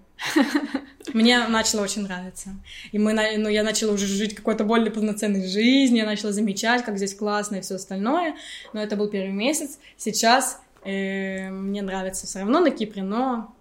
Мне 1.13 1.47
начало 1.47 1.83
очень 1.83 2.03
нравиться. 2.03 2.51
И 2.93 2.99
мы, 2.99 3.13
ну, 3.13 3.49
я 3.49 3.63
начала 3.63 3.93
уже 3.93 4.07
жить 4.07 4.35
какой-то 4.35 4.65
более 4.65 4.91
полноценной 4.91 5.47
жизнью, 5.47 5.99
я 5.99 6.07
начала 6.07 6.33
замечать, 6.33 6.85
как 6.85 6.97
здесь 6.97 7.15
классно 7.15 7.57
и 7.57 7.61
все 7.61 7.77
остальное. 7.77 8.37
Но 8.73 8.83
это 8.83 8.97
был 8.97 9.09
первый 9.09 9.33
месяц. 9.33 9.79
Сейчас 9.97 10.61
э, 10.85 11.51
мне 11.51 11.83
нравится 11.83 12.27
все 12.27 12.41
равно 12.41 12.61
на 12.61 12.71
Кипре, 12.71 13.03
но 13.03 13.55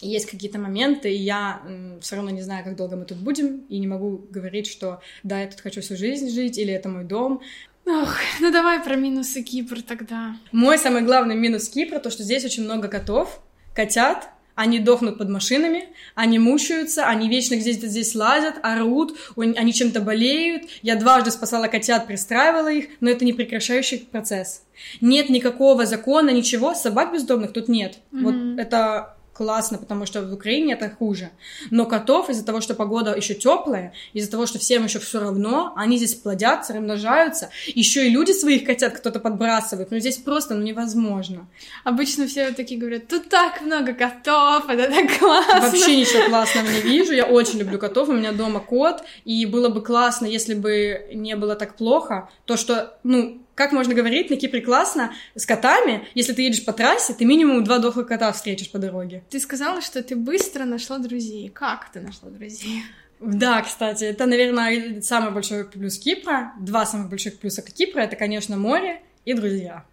есть 0.00 0.26
какие-то 0.26 0.58
моменты, 0.58 1.12
и 1.12 1.16
я 1.16 1.62
все 2.00 2.16
равно 2.16 2.30
не 2.30 2.42
знаю, 2.42 2.64
как 2.64 2.76
долго 2.76 2.96
мы 2.96 3.04
тут 3.04 3.18
будем, 3.18 3.64
и 3.68 3.78
не 3.78 3.86
могу 3.86 4.26
говорить, 4.30 4.66
что 4.66 5.00
да, 5.22 5.40
я 5.40 5.48
тут 5.48 5.60
хочу 5.60 5.80
всю 5.80 5.96
жизнь 5.96 6.28
жить, 6.30 6.58
или 6.58 6.72
это 6.72 6.88
мой 6.88 7.04
дом. 7.04 7.40
Ох, 7.86 8.16
ну 8.40 8.50
давай 8.50 8.80
про 8.80 8.96
минусы 8.96 9.42
Кипра 9.42 9.80
тогда. 9.80 10.36
Мой 10.52 10.76
самый 10.76 11.02
главный 11.02 11.36
минус 11.36 11.68
Кипра 11.68 11.98
то, 11.98 12.10
что 12.10 12.24
здесь 12.24 12.44
очень 12.44 12.64
много 12.64 12.88
котов, 12.88 13.40
котят, 13.74 14.28
они 14.56 14.80
дохнут 14.80 15.18
под 15.18 15.28
машинами, 15.28 15.90
они 16.14 16.38
мучаются, 16.40 17.06
они 17.06 17.28
вечно 17.28 17.54
где-то 17.54 17.86
здесь 17.86 18.14
лазят, 18.14 18.56
орут, 18.62 19.16
они 19.36 19.72
чем-то 19.72 20.00
болеют. 20.00 20.64
Я 20.82 20.96
дважды 20.96 21.30
спасала 21.30 21.68
котят, 21.68 22.06
пристраивала 22.06 22.72
их, 22.72 22.86
но 23.00 23.10
это 23.10 23.24
не 23.24 23.34
прекращающий 23.34 23.98
процесс. 24.10 24.62
Нет 25.00 25.28
никакого 25.28 25.86
закона, 25.86 26.30
ничего, 26.30 26.74
собак 26.74 27.12
бездомных 27.12 27.52
тут 27.52 27.68
нет. 27.68 27.98
Mm-hmm. 28.12 28.22
Вот 28.22 28.60
это 28.60 29.15
классно, 29.36 29.78
потому 29.78 30.06
что 30.06 30.22
в 30.22 30.32
Украине 30.32 30.74
это 30.74 30.88
хуже. 30.88 31.30
Но 31.70 31.84
котов 31.84 32.30
из-за 32.30 32.44
того, 32.44 32.60
что 32.60 32.74
погода 32.74 33.14
еще 33.14 33.34
теплая, 33.34 33.92
из-за 34.14 34.30
того, 34.30 34.46
что 34.46 34.58
всем 34.58 34.84
еще 34.84 34.98
все 34.98 35.20
равно, 35.20 35.72
они 35.76 35.98
здесь 35.98 36.14
плодятся, 36.14 36.72
размножаются. 36.72 37.50
Еще 37.66 38.06
и 38.06 38.10
люди 38.10 38.32
своих 38.32 38.64
котят 38.64 38.94
кто-то 38.94 39.20
подбрасывает. 39.20 39.90
Ну 39.90 39.98
здесь 39.98 40.16
просто 40.16 40.54
ну, 40.54 40.62
невозможно. 40.62 41.46
Обычно 41.84 42.26
все 42.26 42.46
вот 42.46 42.56
такие 42.56 42.80
говорят, 42.80 43.08
тут 43.08 43.28
так 43.28 43.60
много 43.60 43.92
котов, 43.92 44.68
это 44.68 44.88
так 44.88 45.18
классно. 45.18 45.60
Вообще 45.60 45.96
ничего 45.96 46.28
классного 46.28 46.66
не 46.68 46.80
вижу. 46.80 47.12
Я 47.12 47.26
очень 47.26 47.58
люблю 47.58 47.78
котов. 47.78 48.08
У 48.08 48.12
меня 48.12 48.32
дома 48.32 48.60
кот. 48.60 49.02
И 49.24 49.44
было 49.46 49.68
бы 49.68 49.82
классно, 49.82 50.26
если 50.26 50.54
бы 50.54 51.08
не 51.12 51.36
было 51.36 51.56
так 51.56 51.76
плохо. 51.76 52.28
То, 52.46 52.56
что, 52.56 52.98
ну, 53.02 53.45
как 53.56 53.72
можно 53.72 53.94
говорить 53.94 54.30
на 54.30 54.36
Кипре 54.36 54.60
классно 54.60 55.14
с 55.34 55.46
котами, 55.46 56.06
если 56.14 56.34
ты 56.34 56.42
едешь 56.42 56.64
по 56.64 56.74
трассе, 56.74 57.14
ты 57.14 57.24
минимум 57.24 57.64
два 57.64 57.78
дохлых 57.78 58.06
кота 58.06 58.30
встретишь 58.30 58.70
по 58.70 58.78
дороге. 58.78 59.24
Ты 59.30 59.40
сказала, 59.40 59.80
что 59.80 60.02
ты 60.02 60.14
быстро 60.14 60.64
нашла 60.64 60.98
друзей. 60.98 61.48
Как 61.48 61.90
ты 61.90 62.00
нашла 62.00 62.28
друзей? 62.28 62.82
Да, 63.18 63.62
кстати, 63.62 64.04
это, 64.04 64.26
наверное, 64.26 65.00
самый 65.00 65.30
большой 65.30 65.64
плюс 65.64 65.98
Кипра. 65.98 66.52
Два 66.60 66.84
самых 66.84 67.08
больших 67.08 67.38
плюса 67.38 67.62
Кипра— 67.62 68.00
это, 68.02 68.14
конечно, 68.14 68.58
море 68.58 69.00
и 69.24 69.32
друзья. 69.32 69.86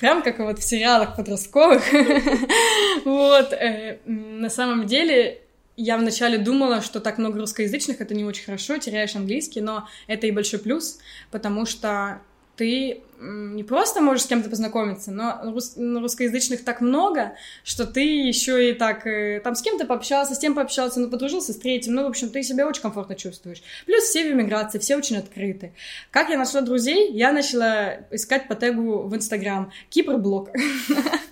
Прям 0.00 0.22
как 0.22 0.38
вот 0.38 0.58
в 0.58 0.64
сериалах 0.64 1.16
подростковых. 1.16 1.84
Вот. 3.04 3.52
Э, 3.52 3.98
на 4.06 4.48
самом 4.48 4.86
деле, 4.86 5.42
я 5.76 5.98
вначале 5.98 6.38
думала, 6.38 6.80
что 6.80 7.00
так 7.00 7.18
много 7.18 7.38
русскоязычных— 7.38 8.00
это 8.02 8.14
не 8.14 8.24
очень 8.24 8.44
хорошо, 8.44 8.78
теряешь 8.78 9.14
английский, 9.16 9.60
но 9.60 9.86
это 10.06 10.26
и 10.26 10.30
большой 10.30 10.60
плюс, 10.60 10.98
потому 11.30 11.66
что 11.66 12.20
ты 12.60 13.00
не 13.18 13.64
просто 13.64 14.02
можешь 14.02 14.24
с 14.24 14.26
кем-то 14.26 14.50
познакомиться, 14.50 15.10
но 15.10 15.40
рус- 15.44 15.78
русскоязычных 15.78 16.62
так 16.62 16.82
много, 16.82 17.32
что 17.64 17.86
ты 17.86 18.02
еще 18.02 18.68
и 18.70 18.74
так 18.74 19.06
э, 19.06 19.40
там 19.42 19.54
с 19.54 19.62
кем-то 19.62 19.86
пообщался, 19.86 20.34
с 20.34 20.38
тем 20.38 20.54
пообщался, 20.54 21.00
ну, 21.00 21.08
подружился 21.08 21.54
с 21.54 21.56
третьим, 21.56 21.94
ну, 21.94 22.04
в 22.04 22.08
общем, 22.08 22.28
ты 22.28 22.42
себя 22.42 22.66
очень 22.66 22.82
комфортно 22.82 23.16
чувствуешь. 23.16 23.62
Плюс 23.86 24.04
все 24.04 24.28
в 24.28 24.32
эмиграции, 24.32 24.78
все 24.78 24.96
очень 24.96 25.16
открыты. 25.16 25.72
Как 26.10 26.28
я 26.28 26.36
нашла 26.36 26.60
друзей? 26.60 27.10
Я 27.12 27.32
начала 27.32 27.94
искать 28.10 28.46
по 28.46 28.54
тегу 28.54 29.04
в 29.04 29.16
Инстаграм 29.16 29.72
Кипр-блог. 29.88 30.50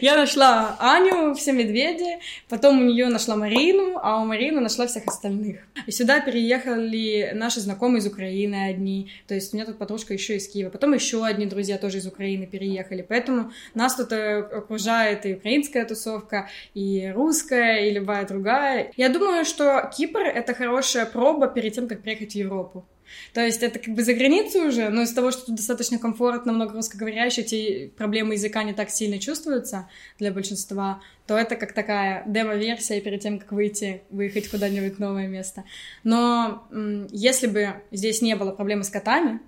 Я 0.00 0.16
нашла 0.16 0.76
Аню, 0.78 1.34
все 1.34 1.52
медведи, 1.52 2.20
потом 2.48 2.80
у 2.80 2.84
нее 2.84 3.08
нашла 3.08 3.36
Марину, 3.36 3.98
а 4.02 4.20
у 4.20 4.24
Марины 4.24 4.60
нашла 4.60 4.86
всех 4.86 5.06
остальных. 5.06 5.60
И 5.86 5.90
сюда 5.90 6.20
переехали 6.20 7.32
наши 7.34 7.60
знакомые 7.60 8.00
из 8.00 8.06
Украины 8.06 8.68
одни, 8.70 9.10
то 9.26 9.34
есть 9.34 9.52
у 9.52 9.56
меня 9.56 9.66
тут 9.66 9.78
подружка 9.78 10.14
еще 10.14 10.36
из 10.36 10.48
Киева, 10.48 10.70
потом 10.70 10.94
еще 10.94 11.24
одни 11.24 11.46
друзья 11.46 11.78
тоже 11.78 11.98
из 11.98 12.06
Украины 12.06 12.46
переехали, 12.46 13.04
поэтому 13.06 13.52
нас 13.74 13.96
тут 13.96 14.12
э, 14.12 14.38
окружает 14.38 15.26
и 15.26 15.34
украинская 15.34 15.84
тусовка, 15.84 16.48
и 16.74 17.10
русская, 17.14 17.86
и 17.86 17.90
любая 17.90 18.26
другая. 18.26 18.92
Я 18.96 19.08
думаю, 19.08 19.44
что 19.44 19.90
Кипр— 19.96 20.20
это 20.20 20.54
хорошая 20.54 21.06
проба 21.06 21.48
перед 21.48 21.74
тем, 21.74 21.88
как 21.88 22.02
приехать 22.02 22.32
в 22.32 22.36
Европу. 22.36 22.84
То 23.32 23.44
есть 23.44 23.62
это 23.62 23.78
как 23.78 23.94
бы 23.94 24.02
за 24.02 24.14
границей 24.14 24.66
уже, 24.66 24.88
но 24.88 25.02
из 25.02 25.12
того, 25.12 25.30
что 25.30 25.46
тут 25.46 25.56
достаточно 25.56 25.98
комфортно, 25.98 26.52
много 26.52 26.74
русскоговорящих, 26.74 27.46
эти 27.46 27.92
проблемы 27.96 28.34
языка 28.34 28.62
не 28.62 28.72
так 28.72 28.90
сильно 28.90 29.18
чувствуются 29.18 29.88
для 30.18 30.32
большинства, 30.32 31.00
то 31.26 31.36
это 31.36 31.56
как 31.56 31.72
такая 31.72 32.24
демо-версия 32.26 33.00
перед 33.00 33.20
тем, 33.20 33.38
как 33.38 33.52
выйти, 33.52 34.02
выехать 34.10 34.48
куда-нибудь 34.48 34.98
новое 34.98 35.28
место. 35.28 35.64
Но 36.04 36.66
если 37.10 37.46
бы 37.46 37.74
здесь 37.90 38.22
не 38.22 38.34
было 38.36 38.52
проблемы 38.52 38.84
с 38.84 38.90
котами, 38.90 39.40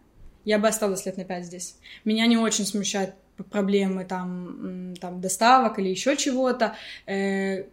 я 0.45 0.59
бы 0.59 0.69
осталась 0.69 1.07
лет 1.07 1.17
на 1.17 1.25
пять 1.25 1.45
здесь. 1.45 1.77
Меня 2.05 2.27
не 2.27 2.37
очень 2.37 2.65
смущают 2.65 3.15
проблемы 3.51 4.05
там, 4.05 4.95
там 5.01 5.21
доставок 5.21 5.79
или 5.79 5.89
еще 5.89 6.17
чего-то, 6.17 6.77
э, 7.07 7.65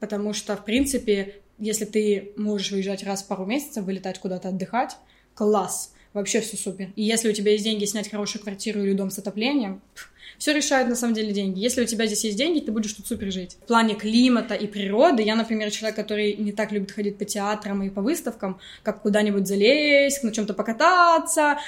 потому 0.00 0.32
что, 0.32 0.56
в 0.56 0.64
принципе, 0.64 1.36
если 1.58 1.84
ты 1.84 2.32
можешь 2.36 2.70
выезжать 2.70 3.04
раз 3.04 3.22
в 3.22 3.28
пару 3.28 3.44
месяцев, 3.44 3.84
вылетать 3.84 4.18
куда-то 4.18 4.48
отдыхать, 4.48 4.96
класс. 5.38 5.92
вообще 6.14 6.40
все 6.40 6.56
супер. 6.56 6.90
И 6.96 7.02
если 7.04 7.30
у 7.30 7.32
тебя 7.32 7.52
есть 7.52 7.64
деньги 7.64 7.84
снять 7.84 8.10
хорошую 8.10 8.42
квартиру 8.42 8.82
или 8.82 8.92
дом 8.92 9.10
с 9.10 9.18
отоплением, 9.18 9.80
все 10.36 10.52
решают 10.52 10.88
на 10.88 10.96
самом 10.96 11.14
деле 11.14 11.32
деньги. 11.32 11.60
Если 11.60 11.82
у 11.82 11.84
тебя 11.84 12.06
здесь 12.06 12.24
есть 12.24 12.36
деньги, 12.36 12.60
ты 12.60 12.72
будешь 12.72 12.92
тут 12.92 13.06
супер 13.06 13.30
жить. 13.32 13.56
В 13.62 13.66
плане 13.66 13.94
климата 13.94 14.54
и 14.54 14.66
природы, 14.66 15.22
я, 15.22 15.34
например, 15.36 15.70
человек, 15.70 15.96
который 15.96 16.34
не 16.34 16.52
так 16.52 16.72
любит 16.72 16.92
ходить 16.92 17.18
по 17.18 17.24
театрам 17.24 17.82
и 17.82 17.90
по 17.90 18.02
выставкам, 18.02 18.58
как 18.82 19.02
куда-нибудь 19.02 19.46
залезть, 19.46 20.22
на 20.24 20.32
чем-то 20.32 20.54
покататься, 20.54 21.58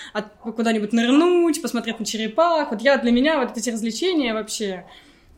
куда-нибудь 0.42 0.92
нырнуть, 0.92 1.62
посмотреть 1.62 2.00
на 2.00 2.06
черепах. 2.06 2.70
Вот 2.70 2.80
я 2.80 2.96
для 2.98 3.12
меня 3.12 3.44
вот 3.44 3.56
эти 3.56 3.70
развлечения 3.70 4.34
вообще 4.34 4.84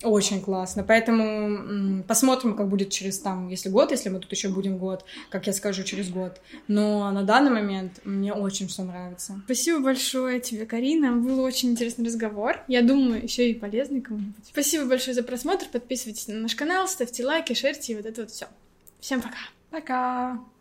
очень 0.03 0.41
классно. 0.41 0.85
Поэтому 0.85 2.03
посмотрим, 2.05 2.57
как 2.57 2.69
будет 2.69 2.91
через 2.91 3.19
там, 3.19 3.49
если 3.49 3.69
год, 3.69 3.91
если 3.91 4.09
мы 4.09 4.21
тут 4.21 4.31
еще 4.33 4.49
будем 4.49 4.79
год, 4.79 5.05
как 5.31 5.47
я 5.47 5.53
скажу, 5.53 5.83
через 5.83 6.11
год. 6.11 6.41
Но 6.69 7.11
на 7.11 7.23
данный 7.23 7.51
момент 7.51 8.01
мне 8.05 8.33
очень 8.33 8.69
все 8.69 8.83
нравится. 8.83 9.41
Спасибо 9.45 9.81
большое 9.81 10.41
тебе, 10.41 10.67
Карина. 10.67 11.13
Был 11.13 11.41
очень 11.41 11.71
интересный 11.71 12.07
разговор. 12.07 12.61
Я 12.69 12.83
думаю, 12.83 13.23
еще 13.23 13.51
и 13.51 13.55
полезный 13.55 14.01
кому-нибудь. 14.01 14.45
Спасибо 14.45 14.87
большое 14.87 15.15
за 15.15 15.23
просмотр. 15.23 15.67
Подписывайтесь 15.71 16.29
на 16.29 16.35
наш 16.35 16.55
канал, 16.55 16.89
ставьте 16.89 17.25
лайки, 17.25 17.55
шерьте 17.55 17.93
и 17.93 17.97
вот 17.97 18.07
это 18.07 18.23
вот 18.23 18.31
все. 18.31 18.47
Всем 19.01 19.21
пока. 19.21 19.39
Пока. 19.71 20.52